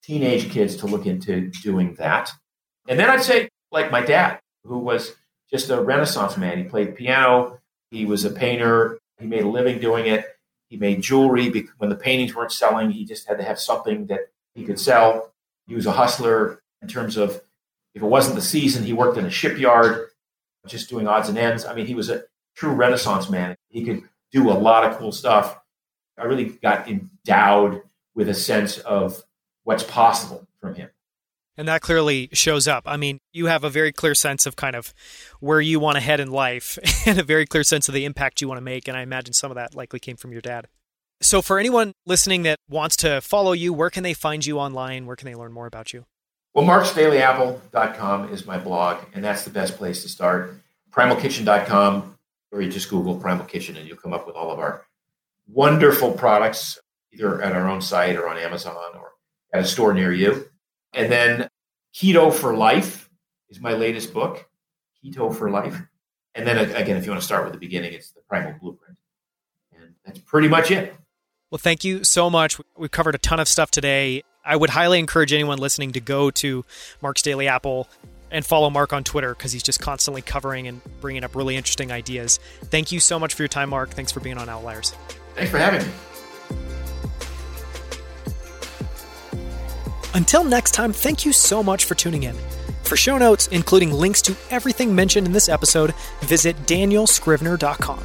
teenage 0.02 0.50
kids 0.50 0.76
to 0.76 0.86
look 0.86 1.06
into 1.06 1.50
doing 1.62 1.94
that. 1.94 2.32
And 2.90 2.98
then 2.98 3.08
I'd 3.08 3.22
say, 3.22 3.48
like 3.70 3.92
my 3.92 4.02
dad, 4.02 4.40
who 4.64 4.78
was 4.78 5.14
just 5.48 5.70
a 5.70 5.80
renaissance 5.80 6.36
man. 6.36 6.58
He 6.58 6.64
played 6.64 6.96
piano, 6.96 7.60
he 7.92 8.04
was 8.04 8.24
a 8.24 8.30
painter, 8.30 8.98
he 9.20 9.26
made 9.26 9.44
a 9.44 9.48
living 9.48 9.78
doing 9.78 10.06
it. 10.06 10.26
He 10.68 10.76
made 10.76 11.00
jewelry. 11.00 11.68
When 11.78 11.88
the 11.88 11.96
paintings 11.96 12.34
weren't 12.34 12.52
selling, 12.52 12.90
he 12.90 13.04
just 13.04 13.28
had 13.28 13.38
to 13.38 13.44
have 13.44 13.58
something 13.58 14.06
that 14.06 14.32
he 14.54 14.64
could 14.64 14.78
sell. 14.78 15.32
He 15.66 15.74
was 15.74 15.86
a 15.86 15.92
hustler 15.92 16.62
in 16.82 16.88
terms 16.88 17.16
of 17.16 17.40
if 17.94 18.02
it 18.02 18.06
wasn't 18.06 18.36
the 18.36 18.42
season, 18.42 18.84
he 18.84 18.92
worked 18.92 19.18
in 19.18 19.24
a 19.24 19.30
shipyard, 19.30 20.08
just 20.66 20.90
doing 20.90 21.06
odds 21.06 21.28
and 21.28 21.38
ends. 21.38 21.64
I 21.64 21.74
mean, 21.74 21.86
he 21.86 21.94
was 21.94 22.10
a 22.10 22.24
true 22.56 22.72
renaissance 22.72 23.30
man. 23.30 23.56
He 23.68 23.84
could 23.84 24.02
do 24.32 24.50
a 24.50 24.52
lot 24.52 24.84
of 24.84 24.98
cool 24.98 25.12
stuff. 25.12 25.58
I 26.18 26.24
really 26.24 26.44
got 26.44 26.88
endowed 26.88 27.82
with 28.14 28.28
a 28.28 28.34
sense 28.34 28.78
of 28.78 29.22
what's 29.64 29.84
possible 29.84 30.46
from 30.60 30.74
him. 30.74 30.90
And 31.60 31.68
that 31.68 31.82
clearly 31.82 32.30
shows 32.32 32.66
up. 32.66 32.84
I 32.86 32.96
mean, 32.96 33.18
you 33.34 33.44
have 33.44 33.64
a 33.64 33.68
very 33.68 33.92
clear 33.92 34.14
sense 34.14 34.46
of 34.46 34.56
kind 34.56 34.74
of 34.74 34.94
where 35.40 35.60
you 35.60 35.78
want 35.78 35.96
to 35.96 36.00
head 36.00 36.18
in 36.18 36.30
life 36.30 36.78
and 37.06 37.18
a 37.18 37.22
very 37.22 37.44
clear 37.44 37.64
sense 37.64 37.86
of 37.86 37.92
the 37.92 38.06
impact 38.06 38.40
you 38.40 38.48
want 38.48 38.56
to 38.56 38.62
make. 38.62 38.88
And 38.88 38.96
I 38.96 39.02
imagine 39.02 39.34
some 39.34 39.50
of 39.50 39.56
that 39.56 39.74
likely 39.74 39.98
came 39.98 40.16
from 40.16 40.32
your 40.32 40.40
dad. 40.40 40.68
So, 41.20 41.42
for 41.42 41.58
anyone 41.58 41.92
listening 42.06 42.44
that 42.44 42.60
wants 42.66 42.96
to 42.96 43.20
follow 43.20 43.52
you, 43.52 43.74
where 43.74 43.90
can 43.90 44.04
they 44.04 44.14
find 44.14 44.46
you 44.46 44.58
online? 44.58 45.04
Where 45.04 45.16
can 45.16 45.26
they 45.26 45.34
learn 45.34 45.52
more 45.52 45.66
about 45.66 45.92
you? 45.92 46.06
Well, 46.54 46.64
marksdailyapple.com 46.64 48.32
is 48.32 48.46
my 48.46 48.56
blog, 48.56 49.04
and 49.12 49.22
that's 49.22 49.44
the 49.44 49.50
best 49.50 49.76
place 49.76 50.00
to 50.02 50.08
start. 50.08 50.54
Primalkitchen.com, 50.92 52.16
or 52.52 52.62
you 52.62 52.70
just 52.70 52.88
Google 52.88 53.16
Primal 53.16 53.44
Kitchen 53.44 53.76
and 53.76 53.86
you'll 53.86 53.98
come 53.98 54.14
up 54.14 54.26
with 54.26 54.34
all 54.34 54.50
of 54.50 54.58
our 54.58 54.86
wonderful 55.46 56.12
products, 56.12 56.78
either 57.12 57.42
at 57.42 57.52
our 57.52 57.68
own 57.68 57.82
site 57.82 58.16
or 58.16 58.30
on 58.30 58.38
Amazon 58.38 58.76
or 58.94 59.10
at 59.52 59.60
a 59.60 59.66
store 59.66 59.92
near 59.92 60.10
you. 60.10 60.46
And 60.94 61.12
then 61.12 61.49
Keto 61.94 62.32
for 62.32 62.56
Life 62.56 63.10
is 63.48 63.60
my 63.60 63.72
latest 63.72 64.12
book, 64.12 64.48
Keto 65.04 65.34
for 65.34 65.50
Life. 65.50 65.80
And 66.34 66.46
then 66.46 66.58
again, 66.58 66.96
if 66.96 67.04
you 67.04 67.10
want 67.10 67.20
to 67.20 67.26
start 67.26 67.44
with 67.44 67.52
the 67.52 67.58
beginning, 67.58 67.92
it's 67.92 68.12
the 68.12 68.20
Primal 68.28 68.54
Blueprint. 68.60 68.96
And 69.76 69.94
that's 70.04 70.20
pretty 70.20 70.48
much 70.48 70.70
it. 70.70 70.94
Well, 71.50 71.58
thank 71.58 71.82
you 71.82 72.04
so 72.04 72.30
much. 72.30 72.60
We've 72.76 72.90
covered 72.90 73.16
a 73.16 73.18
ton 73.18 73.40
of 73.40 73.48
stuff 73.48 73.70
today. 73.70 74.22
I 74.44 74.54
would 74.56 74.70
highly 74.70 74.98
encourage 74.98 75.32
anyone 75.32 75.58
listening 75.58 75.92
to 75.92 76.00
go 76.00 76.30
to 76.30 76.64
Mark's 77.02 77.22
Daily 77.22 77.48
Apple 77.48 77.88
and 78.30 78.46
follow 78.46 78.70
Mark 78.70 78.92
on 78.92 79.02
Twitter 79.02 79.34
because 79.34 79.50
he's 79.50 79.62
just 79.62 79.80
constantly 79.80 80.22
covering 80.22 80.68
and 80.68 80.80
bringing 81.00 81.24
up 81.24 81.34
really 81.34 81.56
interesting 81.56 81.90
ideas. 81.90 82.38
Thank 82.66 82.92
you 82.92 83.00
so 83.00 83.18
much 83.18 83.34
for 83.34 83.42
your 83.42 83.48
time, 83.48 83.70
Mark. 83.70 83.90
Thanks 83.90 84.12
for 84.12 84.20
being 84.20 84.38
on 84.38 84.48
Outliers. 84.48 84.94
Thanks 85.34 85.50
for 85.50 85.58
having 85.58 85.86
me. 85.86 85.92
Until 90.14 90.44
next 90.44 90.72
time, 90.72 90.92
thank 90.92 91.24
you 91.24 91.32
so 91.32 91.62
much 91.62 91.84
for 91.84 91.94
tuning 91.94 92.24
in. 92.24 92.36
For 92.82 92.96
show 92.96 93.18
notes, 93.18 93.46
including 93.48 93.92
links 93.92 94.20
to 94.22 94.36
everything 94.50 94.94
mentioned 94.94 95.26
in 95.26 95.32
this 95.32 95.48
episode, 95.48 95.94
visit 96.20 96.56
danielscrivner.com. 96.66 98.02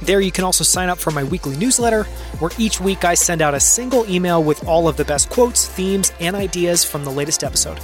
There, 0.00 0.20
you 0.20 0.32
can 0.32 0.44
also 0.44 0.64
sign 0.64 0.88
up 0.88 0.98
for 0.98 1.10
my 1.10 1.24
weekly 1.24 1.56
newsletter, 1.56 2.04
where 2.38 2.52
each 2.56 2.80
week 2.80 3.04
I 3.04 3.14
send 3.14 3.42
out 3.42 3.54
a 3.54 3.60
single 3.60 4.08
email 4.08 4.42
with 4.42 4.66
all 4.66 4.88
of 4.88 4.96
the 4.96 5.04
best 5.04 5.28
quotes, 5.28 5.66
themes, 5.66 6.12
and 6.20 6.36
ideas 6.36 6.84
from 6.84 7.04
the 7.04 7.10
latest 7.10 7.42
episode. 7.44 7.80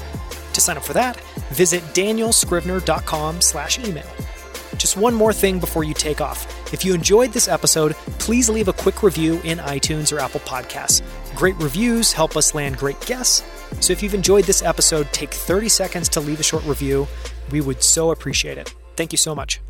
To 0.52 0.60
sign 0.60 0.76
up 0.76 0.84
for 0.84 0.92
that, 0.92 1.20
visit 1.50 1.82
danielscrivner.com 1.92 3.40
slash 3.40 3.78
email. 3.80 4.06
Just 4.76 4.96
one 4.96 5.14
more 5.14 5.32
thing 5.32 5.58
before 5.58 5.84
you 5.84 5.94
take 5.94 6.20
off. 6.20 6.72
If 6.72 6.84
you 6.84 6.94
enjoyed 6.94 7.32
this 7.32 7.48
episode, 7.48 7.94
please 8.18 8.48
leave 8.48 8.68
a 8.68 8.72
quick 8.72 9.02
review 9.02 9.40
in 9.44 9.58
iTunes 9.58 10.12
or 10.12 10.20
Apple 10.20 10.40
Podcasts. 10.40 11.02
Great 11.34 11.56
reviews 11.56 12.12
help 12.12 12.36
us 12.36 12.54
land 12.54 12.76
great 12.78 13.00
guests. 13.00 13.42
So 13.80 13.92
if 13.92 14.02
you've 14.02 14.14
enjoyed 14.14 14.44
this 14.44 14.62
episode, 14.62 15.12
take 15.12 15.32
30 15.32 15.68
seconds 15.68 16.08
to 16.10 16.20
leave 16.20 16.40
a 16.40 16.44
short 16.44 16.64
review. 16.64 17.08
We 17.50 17.60
would 17.60 17.82
so 17.82 18.12
appreciate 18.12 18.58
it. 18.58 18.72
Thank 18.96 19.12
you 19.12 19.18
so 19.18 19.34
much. 19.34 19.60